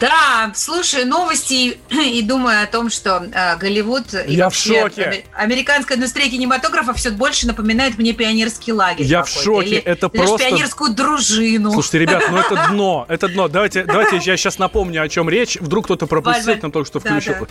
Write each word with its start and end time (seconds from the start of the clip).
Да, 0.00 0.50
слушаю 0.56 1.06
новости 1.06 1.78
и 1.90 2.20
думаю 2.22 2.64
о 2.64 2.66
том, 2.66 2.90
что 2.90 3.26
э, 3.32 3.56
Голливуд 3.58 4.12
и 4.26 4.34
Я 4.34 4.48
в 4.50 4.54
шоке. 4.54 5.04
аме- 5.04 5.24
американская 5.32 5.96
индустрия 5.96 6.28
кинематографа 6.28 6.92
все 6.94 7.10
больше 7.10 7.46
напоминает 7.46 7.96
мне 7.96 8.12
пионерский 8.12 8.72
лагерь. 8.72 9.06
Я 9.06 9.22
в 9.22 9.28
шоке, 9.28 9.66
Или 9.68 9.78
это 9.78 10.08
даже 10.08 10.26
просто- 10.28 10.48
пионерскую 10.48 10.94
дружину. 10.94 11.72
Слушайте, 11.72 11.98
ребят, 12.00 12.24
ну 12.28 12.38
это 12.38 12.66
дно, 12.70 13.06
это 13.08 13.28
дно. 13.28 13.46
Давайте, 13.48 13.84
давайте 13.84 14.16
я 14.16 14.36
сейчас 14.36 14.58
напомню, 14.58 15.00
о 15.02 15.08
чем 15.08 15.28
речь. 15.28 15.56
Вдруг 15.60 15.84
кто-то 15.84 16.06
пропустил, 16.06 16.56
нам 16.60 16.72
только 16.72 16.88
что 16.88 16.98
да, 17.00 17.10
включил. 17.10 17.34
да. 17.40 17.46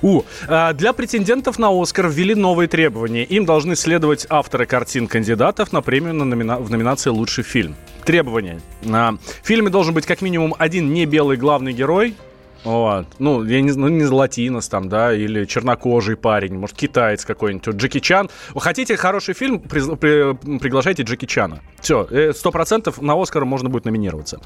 У, 0.00 0.22
а, 0.48 0.72
для 0.72 0.94
претендентов 0.94 1.58
на 1.58 1.68
Оскар 1.70 2.08
ввели 2.08 2.34
новые 2.34 2.68
требования. 2.68 3.24
Им 3.24 3.44
должны 3.44 3.76
следовать 3.76 4.26
авторы 4.30 4.64
картин 4.64 5.06
кандидатов 5.08 5.72
на 5.72 5.82
премию 5.82 6.14
на 6.14 6.24
номина- 6.24 6.58
в 6.58 6.70
номинации 6.70 7.10
«Лучший 7.10 7.44
фильм». 7.44 7.76
Требования. 8.04 8.60
На- 8.82 9.18
фильме 9.42 9.70
должен 9.70 9.94
быть 9.94 10.06
как 10.06 10.22
минимум 10.22 10.54
один 10.58 10.92
не 10.92 11.06
белый 11.06 11.36
главный 11.36 11.72
герой, 11.72 12.14
вот. 12.64 13.06
Ну, 13.18 13.42
я 13.44 13.60
не 13.60 13.72
ну, 13.72 13.88
не 13.88 14.04
латинос 14.04 14.68
там, 14.68 14.88
да, 14.88 15.12
или 15.12 15.44
чернокожий 15.46 16.16
парень, 16.16 16.56
может, 16.58 16.76
китаец 16.76 17.24
какой-нибудь, 17.24 17.74
Джеки 17.74 17.98
Чан. 17.98 18.30
Вы 18.54 18.60
хотите 18.60 18.96
хороший 18.96 19.34
фильм, 19.34 19.56
приз- 19.56 19.96
при- 19.96 20.58
приглашайте 20.58 21.02
Джеки 21.02 21.26
Чана. 21.26 21.60
Все, 21.80 22.32
сто 22.32 22.52
процентов 22.52 23.02
на 23.02 23.20
Оскар 23.20 23.44
можно 23.44 23.68
будет 23.68 23.84
номинироваться. 23.84 24.40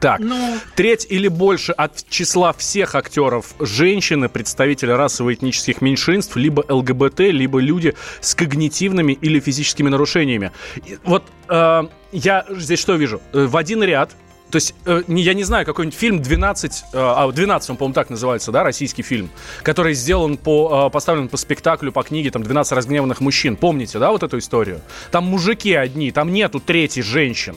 Так, 0.00 0.20
Ну. 0.20 0.56
треть 0.76 1.06
или 1.10 1.28
больше 1.28 1.72
от 1.72 2.08
числа 2.08 2.52
всех 2.52 2.94
актеров 2.94 3.54
женщины, 3.58 4.28
представители 4.28 4.92
расово-этнических 4.92 5.80
меньшинств, 5.80 6.36
либо 6.36 6.64
ЛГБТ, 6.68 7.20
либо 7.20 7.58
люди 7.58 7.94
с 8.20 8.34
когнитивными 8.34 9.12
или 9.12 9.40
физическими 9.40 9.88
нарушениями. 9.88 10.52
И 10.86 10.98
вот 11.04 11.24
э, 11.48 11.82
я 12.12 12.44
здесь 12.50 12.78
что 12.78 12.94
вижу? 12.94 13.20
Э, 13.32 13.46
В 13.46 13.56
один 13.56 13.82
ряд 13.82 14.10
то 14.50 14.56
есть, 14.56 14.74
э, 14.86 15.02
я 15.08 15.34
не 15.34 15.44
знаю, 15.44 15.66
какой-нибудь 15.66 15.98
фильм 15.98 16.22
12, 16.22 16.84
э, 16.94 16.98
а 16.98 17.30
12, 17.30 17.68
он, 17.68 17.76
по-моему, 17.76 17.92
так 17.92 18.08
называется, 18.08 18.50
да, 18.50 18.62
российский 18.62 19.02
фильм, 19.02 19.28
который 19.62 19.92
сделан 19.92 20.38
по, 20.38 20.86
э, 20.86 20.90
поставлен 20.90 21.28
по 21.28 21.36
спектаклю, 21.36 21.92
по 21.92 22.02
книге, 22.02 22.30
там, 22.30 22.42
12 22.42 22.72
разгневанных 22.72 23.20
мужчин. 23.20 23.56
Помните, 23.56 23.98
да, 23.98 24.10
вот 24.10 24.22
эту 24.22 24.38
историю? 24.38 24.80
Там 25.10 25.24
мужики 25.24 25.74
одни, 25.74 26.12
там 26.12 26.32
нету 26.32 26.60
третьей 26.60 27.02
женщин. 27.02 27.56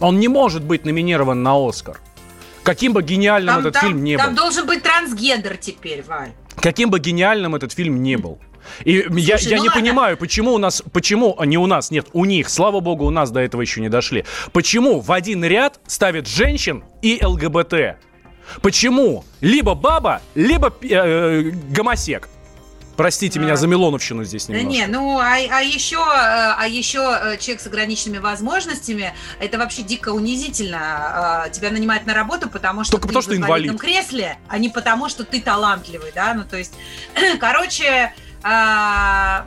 Он 0.00 0.18
не 0.18 0.28
может 0.28 0.64
быть 0.64 0.84
номинирован 0.84 1.42
на 1.42 1.54
Оскар. 1.68 2.00
Каким 2.62 2.92
бы 2.94 3.02
гениальным 3.02 3.54
Там, 3.54 3.60
этот 3.60 3.72
там- 3.74 3.82
фильм 3.88 4.04
не 4.04 4.16
там 4.16 4.30
был. 4.30 4.36
должен 4.42 4.66
быть 4.66 4.82
трансгендер 4.82 5.56
теперь, 5.56 6.02
Валь. 6.02 6.30
Каким 6.56 6.90
бы 6.90 6.98
гениальным 6.98 7.54
этот 7.54 7.72
фильм 7.72 8.02
не 8.02 8.16
был. 8.16 8.38
И 8.84 9.04
я, 9.10 9.36
Слушай, 9.36 9.50
я 9.50 9.56
ну 9.58 9.62
не 9.64 9.68
ладно. 9.68 9.72
понимаю, 9.82 10.16
почему 10.16 10.54
у 10.54 10.58
нас, 10.58 10.82
почему, 10.90 11.36
не 11.44 11.58
у 11.58 11.66
нас, 11.66 11.90
нет, 11.90 12.06
у 12.14 12.24
них, 12.24 12.48
слава 12.48 12.80
богу, 12.80 13.04
у 13.04 13.10
нас 13.10 13.30
до 13.30 13.40
этого 13.40 13.60
еще 13.60 13.82
не 13.82 13.90
дошли. 13.90 14.24
Почему 14.52 15.00
в 15.00 15.12
один 15.12 15.44
ряд 15.44 15.78
ставят 15.86 16.26
женщин 16.26 16.82
и 17.02 17.20
ЛГБТ? 17.22 17.96
Почему? 18.62 19.24
Либо 19.42 19.74
баба, 19.74 20.22
либо 20.34 20.72
э, 20.82 21.50
гомосек. 21.70 22.28
Простите 22.96 23.38
меня 23.38 23.54
А. 23.54 23.56
за 23.56 23.66
Милоновщину 23.66 24.24
здесь 24.24 24.48
немножко. 24.48 24.70
не, 24.70 24.86
ну 24.86 25.18
а, 25.18 25.34
а 25.34 25.60
еще, 25.62 25.96
э, 25.96 26.54
а 26.56 26.66
еще 26.68 26.98
э, 27.00 27.36
человек 27.38 27.60
с 27.62 27.66
ограниченными 27.66 28.18
возможностями, 28.18 29.14
это 29.40 29.58
вообще 29.58 29.82
дико 29.82 30.10
унизительно. 30.10 31.44
э, 31.46 31.50
Тебя 31.50 31.70
нанимают 31.70 32.06
на 32.06 32.14
работу, 32.14 32.48
потому 32.48 32.84
что 32.84 32.92
Только 32.92 33.08
ты 33.08 33.08
потому, 33.08 33.22
что 33.22 33.32
в 33.32 33.36
инвалидном 33.36 33.76
инвалид. 33.76 33.96
кресле, 33.96 34.38
а 34.48 34.58
не 34.58 34.68
потому, 34.68 35.08
что 35.08 35.24
ты 35.24 35.40
талантливый, 35.40 36.12
да, 36.14 36.34
ну 36.34 36.44
то 36.44 36.56
есть, 36.56 36.74
короче, 37.40 38.14
а, 38.42 39.46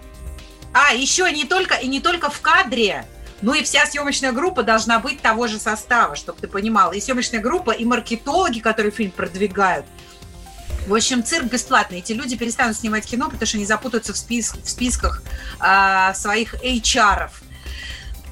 а 0.74 0.94
еще 0.94 1.32
не 1.32 1.46
только 1.46 1.76
и 1.76 1.88
не 1.88 2.00
только 2.02 2.30
в 2.30 2.42
кадре. 2.42 3.06
Ну 3.44 3.54
и 3.54 3.62
вся 3.64 3.86
съемочная 3.86 4.32
группа 4.32 4.64
должна 4.64 4.98
быть 4.98 5.22
того 5.22 5.46
же 5.46 5.60
состава, 5.60 6.16
чтобы 6.16 6.40
ты 6.42 6.48
понимал. 6.48 6.92
И 6.92 7.00
съемочная 7.00 7.40
группа, 7.40 7.70
и 7.70 7.86
маркетологи, 7.86 8.60
которые 8.60 8.92
фильм 8.92 9.12
продвигают. 9.12 9.86
В 10.88 10.96
общем, 10.96 11.22
цирк 11.22 11.52
бесплатный. 11.52 12.00
Эти 12.00 12.14
люди 12.14 12.38
перестанут 12.38 12.78
снимать 12.78 13.06
кино, 13.06 13.26
потому 13.26 13.46
что 13.46 13.58
они 13.58 13.66
запутаются 13.66 14.14
в, 14.14 14.16
спис- 14.16 14.58
в 14.64 14.70
списках 14.70 15.22
а, 15.60 16.14
своих 16.14 16.56
HR-ов. 16.64 17.42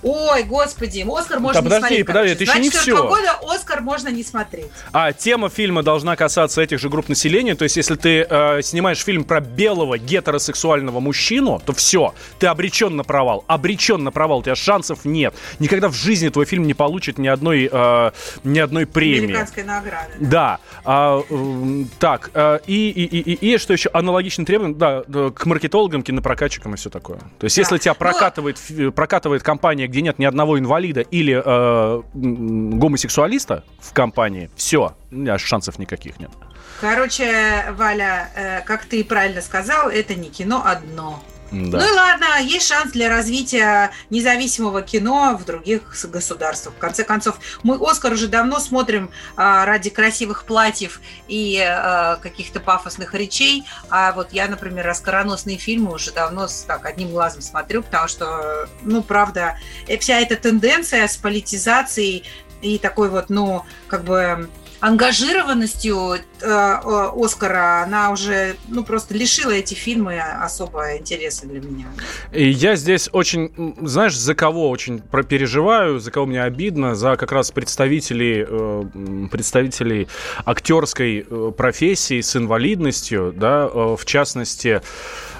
Ой, 0.07 0.43
господи, 0.43 1.03
Оскар 1.09 1.39
можно 1.39 1.61
Да 1.61 1.61
не 1.61 1.69
подожди, 1.69 1.79
смотреть. 2.03 2.05
подожди, 2.05 2.29
короче. 2.29 2.33
это 2.33 2.43
еще 2.43 2.59
не 2.63 2.69
24 2.69 2.95
всё. 2.95 3.07
года 3.07 3.39
Оскар 3.55 3.81
можно 3.81 4.09
не 4.09 4.23
смотреть. 4.23 4.67
А 4.91 5.11
тема 5.13 5.49
фильма 5.49 5.81
должна 5.81 6.15
касаться 6.15 6.61
этих 6.61 6.79
же 6.79 6.89
групп 6.89 7.09
населения. 7.09 7.55
То 7.55 7.63
есть, 7.63 7.75
если 7.75 7.95
ты 7.95 8.25
э, 8.29 8.61
снимаешь 8.61 8.99
фильм 9.03 9.23
про 9.23 9.39
белого 9.39 9.97
гетеросексуального 9.97 10.99
мужчину, 10.99 11.59
то 11.65 11.73
все, 11.73 12.13
ты 12.37 12.45
обречен 12.47 12.95
на 12.95 13.03
провал. 13.03 13.43
Обречен 13.47 14.03
на 14.03 14.11
провал, 14.11 14.39
у 14.39 14.43
тебя 14.43 14.53
шансов 14.55 15.05
нет. 15.05 15.33
Никогда 15.57 15.89
в 15.89 15.95
жизни 15.95 16.29
твой 16.29 16.45
фильм 16.45 16.67
не 16.67 16.75
получит 16.75 17.17
ни 17.17 17.27
одной, 17.27 17.67
э, 17.71 18.11
ни 18.43 18.59
одной 18.59 18.85
премии. 18.85 19.23
Американская 19.25 19.65
награда. 19.65 20.09
да. 20.19 20.35
Да. 20.45 20.59
А, 20.83 21.21
м, 21.31 21.89
так, 21.97 22.29
э, 22.35 22.59
и, 22.67 22.89
и, 22.91 23.03
и, 23.05 23.33
и, 23.33 23.53
и 23.55 23.57
что 23.57 23.73
еще? 23.73 23.89
Аналогичный 23.91 24.45
требования, 24.45 24.75
да, 24.75 25.03
к 25.31 25.45
маркетологам, 25.47 26.03
кинопрокатчикам 26.03 26.75
и 26.75 26.77
все 26.77 26.91
такое. 26.91 27.17
То 27.39 27.45
есть, 27.45 27.55
Да. 27.55 27.61
если 27.61 27.77
тебя 27.79 27.93
Ну, 27.93 27.99
прокатывает, 27.99 28.57
фи- 28.59 28.91
прокатывает 28.91 29.41
компания, 29.41 29.87
где 29.95 30.01
нет 30.01 30.19
ни 30.19 30.25
одного 30.25 30.59
инвалида 30.59 30.99
или 30.99 31.41
э, 31.41 32.01
гомосексуалиста 32.13 33.63
в 33.79 33.93
компании, 33.93 34.49
все, 34.57 34.97
шансов 35.37 35.79
никаких 35.79 36.19
нет. 36.19 36.31
Короче, 36.81 37.63
Валя, 37.77 38.29
э, 38.35 38.61
как 38.65 38.83
ты 38.83 39.05
правильно 39.05 39.41
сказал, 39.41 39.87
это 39.87 40.13
не 40.15 40.29
кино 40.29 40.61
одно. 40.65 41.23
Да. 41.51 41.79
Ну 41.79 41.87
и 41.87 41.91
ладно, 41.91 42.25
есть 42.41 42.67
шанс 42.67 42.91
для 42.91 43.07
развития 43.09 43.91
независимого 44.09 44.81
кино 44.81 45.37
в 45.39 45.45
других 45.45 45.95
государствах. 46.09 46.75
В 46.75 46.79
конце 46.79 47.03
концов, 47.03 47.39
мы 47.63 47.77
Оскар 47.79 48.13
уже 48.13 48.27
давно 48.27 48.59
смотрим 48.59 49.11
а, 49.35 49.65
ради 49.65 49.89
красивых 49.89 50.45
платьев 50.45 51.01
и 51.27 51.59
а, 51.59 52.17
каких-то 52.17 52.59
пафосных 52.59 53.13
речей. 53.13 53.63
А 53.89 54.11
вот 54.13 54.33
я, 54.33 54.47
например, 54.47 54.87
оскароносные 54.87 55.57
фильмы 55.57 55.93
уже 55.93 56.11
давно 56.11 56.47
с 56.47 56.63
так 56.63 56.85
одним 56.85 57.11
глазом 57.11 57.41
смотрю, 57.41 57.83
потому 57.83 58.07
что, 58.07 58.67
ну, 58.81 59.03
правда, 59.03 59.57
э, 59.87 59.97
вся 59.97 60.19
эта 60.19 60.35
тенденция 60.35 61.07
с 61.07 61.15
политизацией 61.15 62.23
и 62.61 62.79
такой 62.79 63.09
вот, 63.09 63.29
ну, 63.29 63.63
как 63.87 64.03
бы 64.03 64.49
ангажированностью 64.79 66.15
э, 66.15 66.19
э, 66.41 67.09
Оскара, 67.15 67.83
она 67.83 68.11
уже, 68.11 68.55
ну, 68.67 68.83
просто 68.83 69.13
лишила 69.13 69.51
эти 69.51 69.73
фильмы 69.73 70.19
особого 70.19 70.97
интереса 70.97 71.47
для 71.47 71.61
меня. 71.61 71.87
И 72.31 72.49
я 72.49 72.75
здесь 72.75 73.09
очень, 73.11 73.75
знаешь, 73.81 74.17
за 74.17 74.35
кого 74.35 74.69
очень 74.69 75.01
переживаю, 75.29 75.99
за 75.99 76.11
кого 76.11 76.25
мне 76.25 76.43
обидно, 76.43 76.95
за 76.95 77.15
как 77.15 77.31
раз 77.31 77.51
представителей, 77.51 78.45
э, 78.47 79.27
представителей 79.31 80.07
актерской 80.45 81.25
профессии 81.57 82.21
с 82.21 82.35
инвалидностью, 82.35 83.33
да, 83.35 83.67
в 83.67 84.03
частности, 84.05 84.81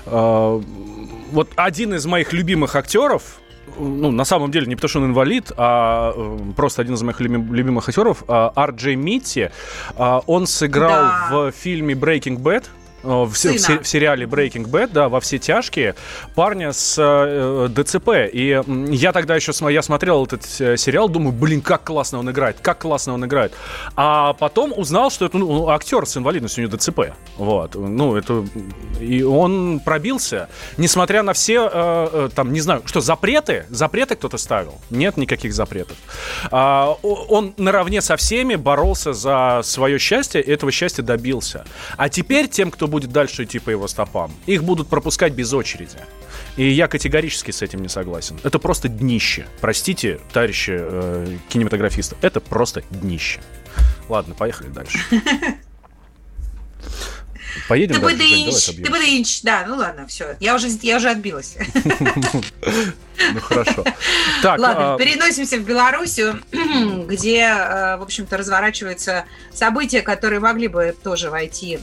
вот 0.06 1.50
один 1.56 1.94
из 1.94 2.06
моих 2.06 2.34
любимых 2.34 2.76
актеров, 2.76 3.40
ну, 3.80 4.12
на 4.12 4.26
самом 4.26 4.52
деле, 4.52 4.68
не 4.68 4.76
потому 4.76 4.90
что 4.90 5.00
он 5.02 5.06
инвалид, 5.08 5.52
а 5.58 6.14
э, 6.16 6.38
просто 6.56 6.82
один 6.82 6.96
из 6.96 7.02
моих 7.04 7.20
люби- 7.22 7.56
любимых 7.56 7.88
актеров, 7.90 8.24
э, 8.28 8.50
Ар 8.56 8.72
Джей 8.72 8.96
Митти, 8.96 9.50
э, 9.98 10.20
он 10.28 10.48
сыграл 10.48 10.90
Да. 10.90 11.28
в 11.32 11.52
фильме 11.52 11.94
Breaking 11.96 12.38
Bad, 12.40 12.66
в, 13.06 13.36
се- 13.36 13.54
в 13.54 13.60
се- 13.60 13.80
в 13.80 13.88
сериале 13.88 14.26
Breaking 14.26 14.66
Bad, 14.66 14.92
да, 14.92 15.10
во 15.10 15.20
все 15.20 15.38
тяжкие, 15.38 15.96
парня 16.36 16.74
с 16.74 16.96
э, 16.98 17.70
ДЦП. 17.70 18.10
И 18.32 18.62
я 18.92 19.12
тогда 19.12 19.36
еще 19.36 19.52
я 19.70 19.82
смотрел 19.82 20.26
этот 20.26 20.46
э, 20.60 20.78
сериал, 20.78 21.10
думаю, 21.10 21.32
блин, 21.32 21.62
как 21.62 21.84
классно 21.84 22.20
он 22.20 22.30
играет, 22.32 22.58
как 22.62 22.80
классно 22.80 23.14
он 23.14 23.26
играет. 23.26 23.54
А 23.96 24.34
потом 24.34 24.74
узнал, 24.76 25.10
что 25.12 25.26
это 25.26 25.38
ну, 25.38 25.70
актер 25.70 26.06
с 26.06 26.18
инвалидностью, 26.18 26.64
у 26.64 26.68
него 26.68 26.78
ДЦП. 26.78 27.00
Вот. 27.38 27.76
Ну, 27.76 28.16
это... 28.16 28.46
И 29.00 29.24
он 29.24 29.80
пробился, 29.80 30.50
несмотря 30.78 31.24
на 31.24 31.34
все, 31.34 31.70
э, 31.72 32.08
э, 32.12 32.30
там, 32.34 32.52
не 32.54 32.62
знаю, 32.62 32.82
что, 32.86 33.02
запреты? 33.02 33.66
Запреты 33.70 34.16
кто-то 34.16 34.38
ставил? 34.38 34.80
Нет 34.90 35.18
никаких 35.18 35.54
запретов. 35.54 35.98
А, 36.52 36.96
он 37.02 37.54
наравне 37.58 38.02
со 38.02 38.16
всеми 38.18 38.56
боролся 38.56 39.14
за 39.14 39.62
свое 39.64 40.00
счастье, 40.00 40.42
и 40.42 40.52
этого 40.52 40.72
счастья 40.72 41.04
добился. 41.04 41.66
А 41.98 42.10
теперь 42.10 42.48
тем, 42.48 42.72
кто 42.72 42.88
будет 42.96 43.12
дальше 43.12 43.44
идти 43.44 43.60
по 43.60 43.70
его 43.70 43.90
стопам, 43.90 44.32
их 44.46 44.64
будут 44.64 44.88
пропускать 44.88 45.34
без 45.34 45.52
очереди. 45.52 45.98
И 46.56 46.70
я 46.70 46.88
категорически 46.88 47.52
с 47.52 47.62
этим 47.62 47.82
не 47.82 47.90
согласен. 47.90 48.40
Это 48.44 48.58
просто 48.58 48.88
днище. 48.88 49.48
Простите, 49.60 50.22
товарищи 50.32 50.78
э, 50.78 51.38
кинематографисты, 51.50 52.16
это 52.22 52.40
просто 52.40 52.84
днище. 52.90 53.42
Ладно, 54.08 54.34
поехали 54.34 54.70
дальше. 54.70 54.98
Поедем 57.68 57.96
Ты 57.96 58.02
дальше, 58.02 58.18
бы 58.18 58.76
Жень, 58.76 58.86
ты 58.86 58.92
бы 58.92 59.00
дынч. 59.00 59.42
Да, 59.42 59.66
ну 59.68 59.76
ладно, 59.76 60.08
все. 60.08 60.38
Я 60.40 60.56
уже, 60.56 60.68
я 60.82 60.98
уже 60.98 61.10
отбилась. 61.10 61.58
Ну 63.34 63.40
хорошо. 63.40 63.84
Так, 64.44 64.60
Ладно, 64.60 64.96
а, 64.96 64.98
переносимся 64.98 65.58
в 65.58 65.62
Белоруссию, 65.62 66.42
где, 67.08 67.44
э, 67.48 67.96
в 67.96 68.02
общем-то, 68.02 68.36
разворачиваются 68.38 69.24
события, 69.54 70.02
которые 70.02 70.42
могли 70.42 70.68
бы 70.68 70.94
тоже 71.02 71.30
войти 71.30 71.80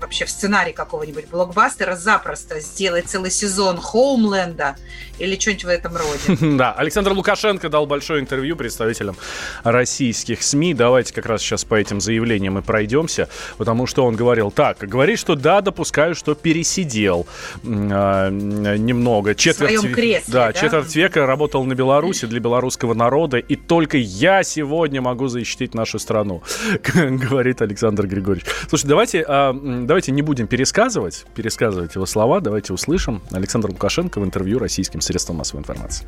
вообще 0.00 0.24
в 0.24 0.30
сценарий 0.30 0.72
какого-нибудь 0.72 1.28
блокбастера 1.28 1.96
запросто, 1.96 2.60
сделать 2.60 3.06
целый 3.06 3.30
сезон 3.30 3.78
Хоумленда 3.78 4.76
или 5.18 5.38
что-нибудь 5.38 5.64
в 5.64 5.68
этом 5.68 5.96
роде. 5.96 6.56
Да, 6.60 6.72
Александр 6.72 7.12
Лукашенко 7.12 7.68
дал 7.68 7.86
большое 7.86 8.20
интервью 8.20 8.56
представителям 8.56 9.16
российских 9.62 10.42
СМИ. 10.42 10.74
Давайте 10.74 11.14
как 11.14 11.26
раз 11.26 11.42
сейчас 11.42 11.64
по 11.64 11.74
этим 11.74 12.00
заявлениям 12.00 12.58
и 12.58 12.62
пройдемся, 12.62 13.28
потому 13.56 13.86
что 13.86 14.04
он 14.04 14.16
говорил 14.16 14.50
так. 14.50 14.78
Говорит, 14.78 15.18
что 15.18 15.36
да, 15.36 15.60
допускаю, 15.60 16.14
что 16.14 16.34
пересидел 16.34 17.26
а, 17.64 18.30
немного. 18.30 19.34
Четверть, 19.34 19.92
кресле, 19.92 20.32
да, 20.32 20.46
да? 20.48 20.52
четверть 20.52 20.94
века 20.96 21.26
работал 21.26 21.64
на 21.64 21.74
Беларуси 21.74 22.26
для 22.26 22.40
белорусского 22.40 22.94
народа, 22.94 23.38
и 23.38 23.56
только 23.56 23.96
я 23.96 24.42
сегодня 24.42 25.00
могу 25.00 25.28
защитить 25.28 25.74
нашу 25.74 25.98
страну, 25.98 26.42
говорит 26.94 27.62
Александр 27.62 28.06
Григорьевич. 28.06 28.46
Слушай, 28.68 28.86
давайте, 28.86 29.24
а, 29.26 29.52
давайте 29.90 30.12
не 30.12 30.22
будем 30.22 30.46
пересказывать, 30.46 31.26
пересказывать 31.34 31.96
его 31.96 32.06
слова, 32.06 32.40
давайте 32.40 32.72
услышим 32.72 33.22
Александр 33.32 33.70
Лукашенко 33.70 34.20
в 34.20 34.24
интервью 34.24 34.60
российским 34.60 35.00
средствам 35.00 35.38
массовой 35.38 35.62
информации. 35.62 36.06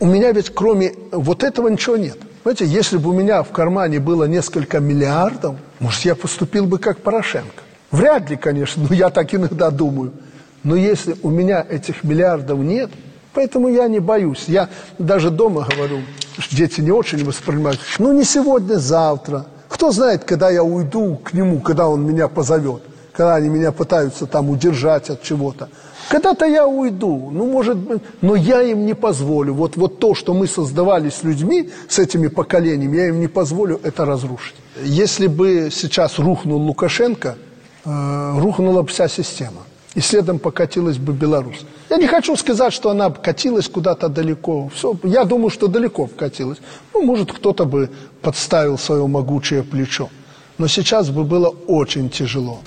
У 0.00 0.06
меня 0.06 0.32
ведь 0.32 0.50
кроме 0.50 0.94
вот 1.12 1.44
этого 1.44 1.68
ничего 1.68 1.96
нет. 1.96 2.18
Знаете, 2.42 2.66
если 2.66 2.96
бы 2.96 3.10
у 3.10 3.12
меня 3.12 3.44
в 3.44 3.52
кармане 3.52 4.00
было 4.00 4.24
несколько 4.24 4.80
миллиардов, 4.80 5.54
может, 5.78 6.00
я 6.04 6.16
поступил 6.16 6.66
бы 6.66 6.78
как 6.80 6.98
Порошенко. 6.98 7.62
Вряд 7.92 8.28
ли, 8.28 8.36
конечно, 8.36 8.84
но 8.90 8.92
я 8.92 9.10
так 9.10 9.32
иногда 9.32 9.70
думаю. 9.70 10.10
Но 10.64 10.74
если 10.74 11.14
у 11.22 11.30
меня 11.30 11.64
этих 11.70 12.02
миллиардов 12.02 12.58
нет, 12.58 12.90
поэтому 13.32 13.68
я 13.68 13.86
не 13.86 14.00
боюсь. 14.00 14.46
Я 14.48 14.68
даже 14.98 15.30
дома 15.30 15.64
говорю, 15.76 16.00
дети 16.50 16.80
не 16.80 16.90
очень 16.90 17.24
воспринимают. 17.24 17.78
Ну, 18.00 18.12
не 18.12 18.24
сегодня, 18.24 18.78
завтра. 18.78 19.46
Кто 19.80 19.92
знает, 19.92 20.24
когда 20.24 20.50
я 20.50 20.62
уйду 20.62 21.16
к 21.24 21.32
нему, 21.32 21.58
когда 21.60 21.88
он 21.88 22.06
меня 22.06 22.28
позовет. 22.28 22.82
Когда 23.12 23.36
они 23.36 23.48
меня 23.48 23.72
пытаются 23.72 24.26
там 24.26 24.50
удержать 24.50 25.08
от 25.08 25.22
чего-то. 25.22 25.70
Когда-то 26.10 26.44
я 26.44 26.66
уйду, 26.66 27.30
ну, 27.32 27.46
может 27.46 27.78
быть, 27.78 28.02
но 28.20 28.34
я 28.34 28.60
им 28.60 28.84
не 28.84 28.92
позволю. 28.92 29.54
Вот, 29.54 29.78
вот 29.78 29.98
то, 29.98 30.14
что 30.14 30.34
мы 30.34 30.46
создавали 30.48 31.08
с 31.08 31.24
людьми, 31.24 31.70
с 31.88 31.98
этими 31.98 32.26
поколениями, 32.26 32.94
я 32.94 33.08
им 33.08 33.20
не 33.20 33.26
позволю 33.26 33.80
это 33.82 34.04
разрушить. 34.04 34.54
Если 34.84 35.28
бы 35.28 35.70
сейчас 35.72 36.18
рухнул 36.18 36.60
Лукашенко, 36.60 37.36
э, 37.86 38.38
рухнула 38.38 38.82
бы 38.82 38.88
вся 38.88 39.08
система. 39.08 39.62
И 39.94 40.00
следом 40.00 40.38
покатилась 40.38 40.98
бы 40.98 41.12
Беларусь. 41.12 41.62
Я 41.88 41.96
не 41.96 42.06
хочу 42.06 42.36
сказать, 42.36 42.72
что 42.72 42.90
она 42.90 43.10
катилась 43.10 43.68
куда-то 43.68 44.08
далеко. 44.08 44.70
Все, 44.74 44.96
я 45.02 45.24
думаю, 45.24 45.50
что 45.50 45.66
далеко 45.66 46.06
вкатилась. 46.06 46.58
Ну, 46.94 47.02
может, 47.02 47.32
кто-то 47.32 47.64
бы 47.64 47.90
подставил 48.22 48.78
свое 48.78 49.06
могучее 49.06 49.64
плечо. 49.64 50.08
Но 50.58 50.68
сейчас 50.68 51.10
бы 51.10 51.24
было 51.24 51.48
очень 51.48 52.08
тяжело. 52.08 52.60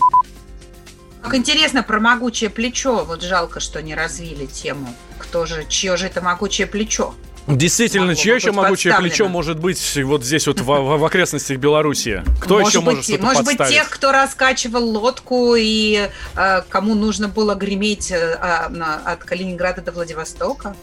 Как 1.22 1.36
интересно 1.36 1.84
про 1.84 2.02
могучее 2.02 2.50
плечо. 2.50 3.06
Вот 3.06 3.22
жалко, 3.22 3.62
что 3.62 3.82
не 3.82 3.96
развили 3.96 4.46
тему. 4.46 4.94
Кто 5.18 5.46
же, 5.46 5.66
чье 5.70 5.96
же 5.96 6.08
это 6.08 6.22
могучее 6.22 6.68
плечо? 6.68 7.14
Действительно, 7.48 8.08
Могло 8.08 8.22
чье 8.22 8.36
еще 8.36 8.48
быть 8.48 8.56
могучее 8.56 8.94
плечо 8.96 9.28
может 9.28 9.60
быть 9.60 10.00
вот 10.04 10.24
здесь 10.24 10.48
вот 10.48 10.62
в, 10.62 10.66
в- 10.66 10.98
в 10.98 11.06
окрестностях 11.06 11.58
Беларуси? 11.58 12.24
Кто 12.40 12.60
может 12.60 12.70
еще 12.74 12.80
быть, 12.82 12.96
может 12.96 13.04
что-то 13.06 13.24
Может 13.24 13.46
быть, 13.46 13.58
подставить? 13.58 13.74
тех, 13.74 13.90
кто 13.90 14.12
раскачивал 14.14 14.90
лодку 14.98 15.56
и 15.58 16.08
э, 16.36 16.62
кому 16.70 16.96
нужно 16.96 17.28
было 17.28 17.56
греметь 17.56 18.12
э, 18.12 18.38
а, 18.40 18.72
от 19.06 19.24
Калининграда 19.26 19.82
до 19.82 19.92
Владивостока? 19.92 20.76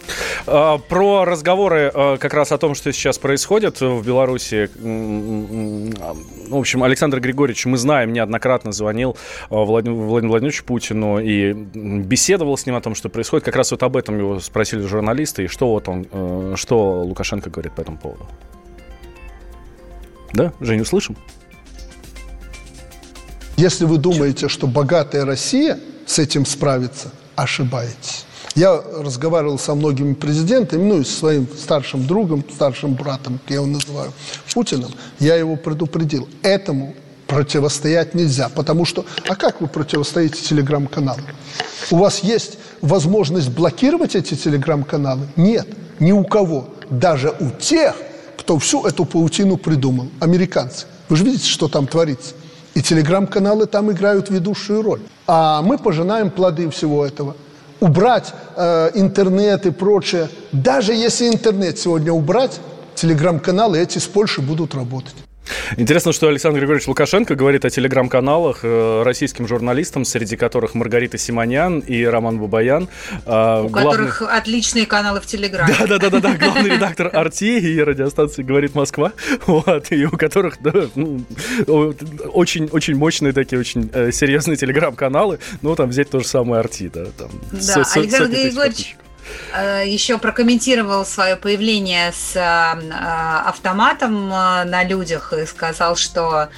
А, 0.46 0.76
Про 0.78 1.24
разговоры 1.24 1.90
а, 1.94 2.16
как 2.18 2.34
раз 2.34 2.52
о 2.52 2.58
том, 2.58 2.74
что 2.74 2.92
сейчас 2.92 3.18
происходит 3.18 3.80
в 3.80 4.04
Беларуси. 4.04 4.68
В 4.74 6.56
общем, 6.56 6.82
Александр 6.82 7.20
Григорьевич, 7.20 7.64
мы 7.66 7.76
знаем, 7.78 8.12
неоднократно 8.12 8.72
звонил 8.72 9.16
а, 9.48 9.64
Владимиру 9.64 10.00
Владимиру 10.02 10.32
Владимировичу 10.32 10.64
Путину 10.64 11.18
и 11.20 11.52
беседовал 11.52 12.56
с 12.58 12.66
ним 12.66 12.76
о 12.76 12.80
том, 12.80 12.94
что 12.94 13.08
происходит. 13.08 13.44
Как 13.44 13.56
раз 13.56 13.70
вот 13.70 13.82
об 13.82 13.96
этом 13.96 14.18
его 14.18 14.40
спросили 14.40 14.82
журналисты, 14.82 15.44
и 15.44 15.46
что 15.48 15.68
вот 15.70 15.88
он, 15.88 16.06
э, 16.10 16.49
что 16.56 17.02
Лукашенко 17.02 17.50
говорит 17.50 17.74
по 17.74 17.80
этому 17.80 17.98
поводу. 17.98 18.26
Да, 20.32 20.52
Женю, 20.60 20.84
слышим? 20.84 21.16
Если 23.56 23.84
вы 23.84 23.98
думаете, 23.98 24.48
что 24.48 24.66
богатая 24.66 25.24
Россия 25.24 25.78
с 26.06 26.18
этим 26.18 26.46
справится, 26.46 27.10
ошибаетесь. 27.36 28.24
Я 28.54 28.80
разговаривал 28.98 29.58
со 29.58 29.74
многими 29.74 30.14
президентами, 30.14 30.82
ну 30.82 31.00
и 31.00 31.04
со 31.04 31.12
своим 31.12 31.46
старшим 31.56 32.06
другом, 32.06 32.44
старшим 32.52 32.94
братом, 32.94 33.38
я 33.48 33.56
его 33.56 33.66
называю, 33.66 34.12
Путиным. 34.52 34.90
Я 35.18 35.36
его 35.36 35.56
предупредил. 35.56 36.28
Этому 36.42 36.94
противостоять 37.26 38.14
нельзя. 38.14 38.48
Потому 38.48 38.84
что, 38.84 39.04
а 39.28 39.36
как 39.36 39.60
вы 39.60 39.68
противостоите 39.68 40.42
телеграм-каналам? 40.42 41.24
У 41.90 41.96
вас 41.96 42.20
есть 42.20 42.58
возможность 42.80 43.50
блокировать 43.50 44.14
эти 44.14 44.34
телеграм-каналы? 44.34 45.26
Нет, 45.36 45.66
ни 45.98 46.12
у 46.12 46.24
кого. 46.24 46.68
Даже 46.88 47.34
у 47.40 47.50
тех, 47.50 47.94
кто 48.36 48.58
всю 48.58 48.84
эту 48.84 49.04
паутину 49.04 49.56
придумал. 49.56 50.08
Американцы. 50.20 50.86
Вы 51.08 51.16
же 51.16 51.24
видите, 51.24 51.46
что 51.46 51.68
там 51.68 51.86
творится. 51.86 52.34
И 52.74 52.82
телеграм-каналы 52.82 53.66
там 53.66 53.90
играют 53.90 54.30
ведущую 54.30 54.82
роль. 54.82 55.00
А 55.26 55.62
мы 55.62 55.78
пожинаем 55.78 56.30
плоды 56.30 56.70
всего 56.70 57.04
этого. 57.04 57.36
Убрать 57.80 58.32
э, 58.56 58.90
интернет 58.94 59.66
и 59.66 59.70
прочее. 59.70 60.28
Даже 60.52 60.92
если 60.92 61.28
интернет 61.28 61.78
сегодня 61.78 62.12
убрать, 62.12 62.60
телеграм-каналы 62.94 63.78
эти 63.78 63.98
с 63.98 64.06
Польши 64.06 64.40
будут 64.40 64.74
работать. 64.74 65.14
Интересно, 65.76 66.12
что 66.12 66.28
Александр 66.28 66.58
Григорьевич 66.60 66.86
Лукашенко 66.88 67.34
говорит 67.34 67.64
о 67.64 67.70
телеграм-каналах 67.70 68.60
э, 68.62 69.02
российским 69.04 69.46
журналистам, 69.48 70.04
среди 70.04 70.36
которых 70.36 70.74
Маргарита 70.74 71.18
Симонян 71.18 71.80
и 71.80 72.04
Роман 72.04 72.38
Бабаян. 72.38 72.88
э, 73.26 73.62
У 73.64 73.68
главный- 73.68 73.90
которых 73.90 74.22
отличные 74.22 74.86
каналы 74.86 75.20
в 75.20 75.26
Телеграме. 75.26 75.74
Да, 75.78 75.86
да, 75.86 75.98
да, 75.98 76.10
да, 76.10 76.20
да, 76.20 76.34
главный 76.36 76.70
редактор 76.70 77.10
Арти 77.14 77.58
и 77.58 77.80
радиостанции 77.82 78.42
говорит 78.42 78.74
Москва, 78.74 79.12
вот, 79.46 79.90
и 79.92 80.04
у 80.06 80.10
которых 80.10 80.58
да, 80.60 80.72
ну, 80.94 81.22
очень, 82.32 82.68
очень 82.72 82.96
мощные 82.96 83.32
такие, 83.32 83.58
очень 83.58 83.90
э, 83.92 84.12
серьезные 84.12 84.56
телеграм-каналы. 84.56 85.38
Ну, 85.62 85.74
там 85.76 85.88
взять 85.90 86.10
то 86.10 86.20
же 86.20 86.26
самое 86.26 86.60
Арти, 86.60 86.88
да, 86.92 87.06
там. 87.16 87.30
Да, 87.52 87.60
со- 87.84 88.00
Александр 88.00 88.30
Григорьевич 88.36 88.54
подписчиков. 88.56 89.04
Э, 89.54 89.84
еще 89.86 90.18
прокомментировал 90.18 91.04
свое 91.04 91.36
появление 91.36 92.12
с 92.12 92.36
э, 92.36 92.40
э, 92.40 93.48
автоматом 93.48 94.28
на 94.28 94.84
людях 94.84 95.32
и 95.32 95.46
сказал, 95.46 95.96
что 95.96 96.48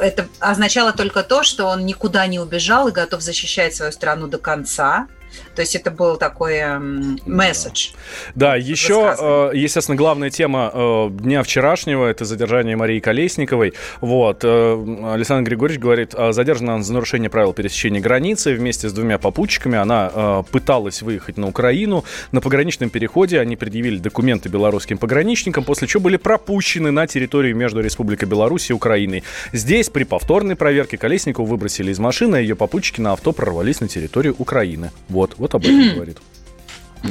это 0.00 0.28
означало 0.40 0.92
только 0.92 1.22
то, 1.22 1.42
что 1.42 1.66
он 1.66 1.86
никуда 1.86 2.26
не 2.26 2.38
убежал 2.38 2.88
и 2.88 2.92
готов 2.92 3.22
защищать 3.22 3.74
свою 3.74 3.92
страну 3.92 4.26
до 4.28 4.38
конца. 4.38 5.08
То 5.56 5.62
есть 5.62 5.74
это 5.74 5.90
был 5.90 6.18
такой 6.18 6.56
эм, 6.56 7.18
месседж. 7.24 7.92
Да, 8.34 8.56
еще, 8.56 9.08
высказывание. 9.10 9.50
э, 9.54 9.62
естественно, 9.62 9.96
главная 9.96 10.28
тема 10.28 10.70
э, 10.72 11.08
дня 11.10 11.42
вчерашнего– 11.42 12.06
это 12.08 12.26
задержание 12.26 12.76
Марии 12.76 13.00
Колесниковой. 13.00 13.72
Вот, 14.02 14.40
э, 14.44 15.12
Александр 15.14 15.48
Григорьевич 15.48 15.80
говорит, 15.80 16.14
э, 16.14 16.32
задержана 16.32 16.74
она 16.74 16.82
за 16.82 16.92
нарушение 16.92 17.30
правил 17.30 17.54
пересечения 17.54 18.02
границы. 18.02 18.52
Вместе 18.52 18.90
с 18.90 18.92
двумя 18.92 19.18
попутчиками 19.18 19.78
она 19.78 20.44
пыталась 20.52 21.00
выехать 21.00 21.38
на 21.38 21.48
Украину. 21.48 22.04
На 22.32 22.42
пограничном 22.42 22.90
переходе 22.90 23.40
они 23.40 23.56
предъявили 23.56 23.96
документы 23.96 24.50
белорусским 24.50 24.98
пограничникам, 24.98 25.64
после 25.64 25.88
чего 25.88 26.02
были 26.02 26.18
пропущены 26.18 26.90
на 26.90 27.06
территорию 27.06 27.56
между 27.56 27.80
Республикой 27.80 28.28
Беларусь 28.28 28.68
и 28.68 28.74
Украиной. 28.74 29.24
Здесь 29.52 29.88
при 29.88 30.04
повторной 30.04 30.54
проверке 30.56 30.98
Колесникову 30.98 31.46
выбросили 31.46 31.92
из 31.92 31.98
машины, 31.98 32.36
а 32.36 32.40
ее 32.40 32.56
попутчики 32.56 33.00
на 33.00 33.12
авто 33.12 33.32
прорвались 33.32 33.80
на 33.80 33.88
территорию 33.88 34.34
Украины. 34.38 34.90
Вот, 35.08 35.34
вот 35.46 35.54
об 35.54 35.64
этом 35.64 35.94
говорит 35.94 36.18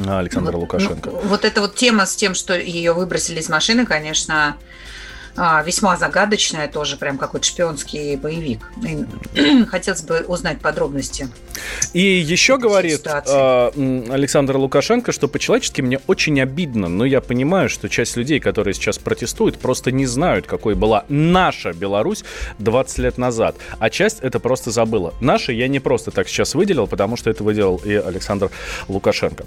Александр 0.07 0.51
Вот, 0.51 0.59
Лукашенко. 0.61 1.09
ну, 1.09 1.19
вот 1.25 1.45
эта 1.45 1.61
вот 1.61 1.75
тема 1.75 2.05
с 2.05 2.15
тем, 2.15 2.33
что 2.35 2.57
ее 2.57 2.93
выбросили 2.93 3.39
из 3.39 3.49
машины, 3.49 3.85
конечно, 3.85 4.57
а, 5.37 5.61
весьма 5.63 5.97
загадочная, 5.97 6.67
тоже 6.67 6.97
прям 6.97 7.17
какой-то 7.17 7.45
шпионский 7.45 8.15
боевик. 8.15 8.69
И 8.83 9.65
Хотелось 9.69 10.01
бы 10.03 10.23
узнать 10.27 10.59
подробности. 10.61 11.27
И 11.93 11.99
еще 12.01 12.57
говорит 12.57 12.99
ситуации. 12.99 13.33
м, 13.75 14.11
Александр 14.11 14.57
Лукашенко, 14.57 15.11
что 15.11 15.27
по-человечески 15.27 15.81
мне 15.81 15.99
очень 16.07 16.39
обидно, 16.41 16.87
но 16.87 17.05
я 17.05 17.21
понимаю, 17.21 17.69
что 17.69 17.89
часть 17.89 18.17
людей, 18.17 18.39
которые 18.39 18.73
сейчас 18.73 18.97
протестуют, 18.97 19.57
просто 19.59 19.91
не 19.91 20.05
знают, 20.05 20.47
какой 20.47 20.75
была 20.75 21.05
наша 21.09 21.73
Беларусь 21.73 22.23
20 22.59 22.97
лет 22.99 23.17
назад, 23.17 23.55
а 23.79 23.89
часть 23.89 24.19
это 24.21 24.39
просто 24.39 24.71
забыла. 24.71 25.13
Наша 25.21 25.51
я 25.51 25.67
не 25.67 25.79
просто 25.79 26.11
так 26.11 26.27
сейчас 26.27 26.55
выделил, 26.55 26.87
потому 26.87 27.17
что 27.17 27.29
это 27.29 27.43
выделил 27.43 27.81
и 27.83 27.93
Александр 27.93 28.49
Лукашенко. 28.87 29.45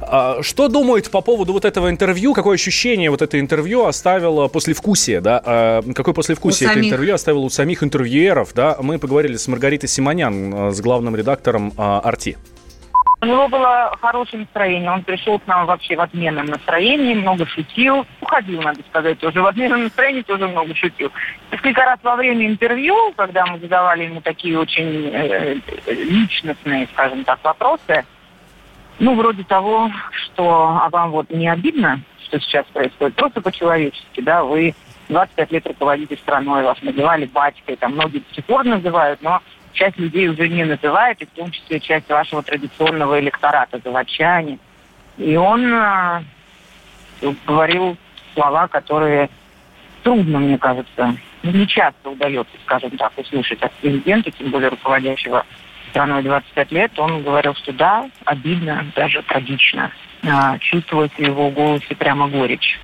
А, 0.00 0.42
что 0.42 0.68
думает 0.68 1.10
по 1.10 1.20
поводу 1.20 1.52
вот 1.52 1.64
этого 1.64 1.90
интервью? 1.90 2.34
Какое 2.34 2.54
ощущение 2.54 3.10
вот 3.10 3.22
это 3.22 3.38
интервью 3.40 3.84
оставило 3.86 4.48
послевкусие, 4.48 5.20
да, 5.28 5.42
а, 5.44 5.82
какое 5.94 6.14
послевкусие 6.14 6.70
это 6.70 6.80
интервью 6.80 7.14
оставило 7.14 7.40
у 7.40 7.50
самих 7.50 7.82
интервьюеров, 7.82 8.54
да, 8.54 8.78
мы 8.80 8.98
поговорили 8.98 9.36
с 9.36 9.46
Маргаритой 9.46 9.86
Симонян, 9.86 10.54
э, 10.54 10.70
с 10.70 10.80
главным 10.80 11.14
редактором 11.14 11.74
а, 11.76 12.00
«Арти». 12.00 12.38
У 13.20 13.26
него 13.26 13.46
было 13.48 13.94
хорошее 14.00 14.44
настроение. 14.44 14.90
Он 14.90 15.02
пришел 15.02 15.38
к 15.38 15.46
нам 15.46 15.66
вообще 15.66 15.96
в 15.96 16.00
отменном 16.00 16.46
настроении, 16.46 17.14
много 17.14 17.46
шутил. 17.46 18.06
Уходил, 18.22 18.62
надо 18.62 18.80
сказать, 18.88 19.18
тоже 19.18 19.42
в 19.42 19.46
отменном 19.46 19.82
настроении 19.82 20.22
тоже 20.22 20.48
много 20.48 20.74
шутил. 20.74 21.12
Несколько 21.52 21.84
раз 21.84 21.98
во 22.02 22.16
время 22.16 22.46
интервью, 22.46 23.12
когда 23.14 23.44
мы 23.44 23.58
задавали 23.58 24.04
ему 24.04 24.22
такие 24.22 24.58
очень 24.58 25.10
э, 25.12 25.56
личностные, 25.88 26.88
скажем 26.94 27.24
так, 27.24 27.40
вопросы, 27.42 28.06
ну, 28.98 29.14
вроде 29.14 29.44
того, 29.44 29.90
что 30.12 30.78
а 30.80 30.88
вам 30.88 31.10
вот 31.10 31.28
не 31.28 31.48
обидно, 31.48 32.00
что 32.28 32.40
сейчас 32.40 32.64
происходит, 32.72 33.14
просто 33.14 33.42
по-человечески, 33.42 34.20
да, 34.22 34.42
вы 34.42 34.74
25 35.08 35.52
лет 35.52 35.66
руководите 35.66 36.16
страной, 36.16 36.62
вас 36.64 36.80
называли 36.82 37.26
батькой, 37.26 37.76
там 37.76 37.92
многие 37.92 38.18
до 38.18 38.34
сих 38.34 38.44
пор 38.44 38.64
называют, 38.64 39.22
но 39.22 39.40
часть 39.72 39.98
людей 39.98 40.28
уже 40.28 40.48
не 40.48 40.64
называет, 40.64 41.20
и 41.22 41.26
в 41.26 41.30
том 41.30 41.50
числе 41.50 41.80
часть 41.80 42.08
вашего 42.08 42.42
традиционного 42.42 43.18
электората, 43.20 43.80
заводчане. 43.82 44.58
И 45.16 45.36
он 45.36 45.72
а, 45.72 46.22
говорил 47.46 47.96
слова, 48.34 48.68
которые 48.68 49.30
трудно, 50.02 50.38
мне 50.38 50.58
кажется, 50.58 51.16
не 51.42 51.66
часто 51.66 52.10
удается, 52.10 52.52
скажем 52.64 52.90
так, 52.96 53.12
услышать 53.16 53.62
от 53.62 53.72
президента, 53.74 54.30
тем 54.30 54.50
более 54.50 54.70
руководящего 54.70 55.44
страной 55.90 56.22
25 56.22 56.72
лет. 56.72 56.98
Он 56.98 57.22
говорил, 57.22 57.54
что 57.54 57.72
да, 57.72 58.08
обидно, 58.24 58.86
даже 58.94 59.22
трагично. 59.22 59.90
А, 60.28 60.58
чувствуется 60.58 61.16
в 61.16 61.24
его 61.24 61.50
голосе 61.50 61.94
прямо 61.94 62.28
горечь. 62.28 62.80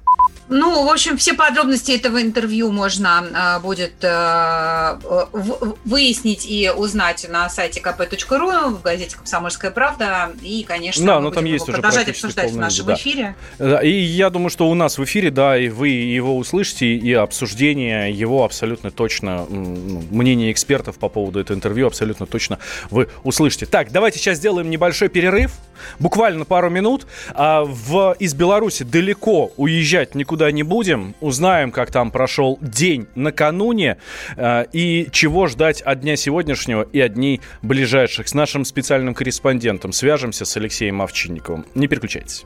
Ну, 0.49 0.85
в 0.87 0.91
общем, 0.91 1.17
все 1.17 1.33
подробности 1.33 1.93
этого 1.93 2.21
интервью 2.21 2.71
можно 2.71 3.25
а, 3.35 3.61
будет 3.61 3.95
в- 4.03 5.77
выяснить 5.87 6.45
и 6.47 6.71
узнать 6.71 7.27
на 7.31 7.49
сайте 7.49 7.81
kp.ru, 7.81 8.69
в 8.75 8.83
газете 8.83 9.17
«Комсомольская 9.17 9.71
правда». 9.71 10.33
И, 10.43 10.63
конечно, 10.65 11.05
Да, 11.05 11.17
мы 11.17 11.23
но 11.23 11.31
там 11.31 11.45
будем 11.45 11.55
есть 11.55 11.65
уже 11.69 11.73
продолжать 11.79 12.09
обсуждать 12.11 12.51
в 12.53 12.59
нашем 12.59 12.87
да. 12.87 12.95
эфире. 12.95 13.37
Да, 13.59 13.83
И 13.83 13.91
я 13.91 14.29
думаю, 14.29 14.51
что 14.51 14.69
у 14.69 14.75
нас 14.75 14.99
в 14.99 15.05
эфире, 15.05 15.31
да, 15.31 15.57
и 15.59 15.69
вы 15.69 15.89
его 15.89 16.37
услышите, 16.37 16.95
и 16.95 17.13
обсуждение 17.15 18.13
его 18.13 18.45
абсолютно 18.45 18.91
точно, 18.91 19.47
ну, 19.49 20.03
мнение 20.11 20.53
экспертов 20.53 20.99
по 20.99 21.09
поводу 21.09 21.41
этого 21.41 21.57
интервью 21.57 21.87
абсолютно 21.87 22.27
точно 22.27 22.59
вы 22.91 23.09
услышите. 23.23 23.65
Так, 23.67 23.91
давайте 23.93 24.19
сейчас 24.19 24.37
сделаем 24.39 24.69
небольшой 24.69 25.09
перерыв, 25.09 25.53
буквально 25.99 26.45
пару 26.45 26.71
минут. 26.71 27.07
А 27.35 27.65
в, 27.65 28.17
из 28.19 28.35
Беларуси 28.35 28.83
далеко 28.83 29.53
уезжать 29.57 30.15
никуда 30.15 30.51
не 30.51 30.63
будем. 30.63 31.15
Узнаем, 31.21 31.71
как 31.71 31.91
там 31.91 32.11
прошел 32.11 32.59
день 32.61 33.07
накануне 33.15 33.99
э, 34.37 34.67
и 34.73 35.09
чего 35.13 35.47
ждать 35.47 35.81
от 35.83 36.01
дня 36.01 36.17
сегодняшнего 36.17 36.83
и 36.93 37.01
от 37.01 37.15
дней 37.15 37.41
ближайших. 37.63 38.29
С 38.29 38.35
нашим 38.35 38.65
специальным 38.65 39.15
корреспондентом 39.15 39.93
свяжемся 39.93 40.45
с 40.45 40.57
Алексеем 40.57 41.03
Овчинниковым. 41.03 41.67
Не 41.75 41.89
переключайтесь. 41.89 42.45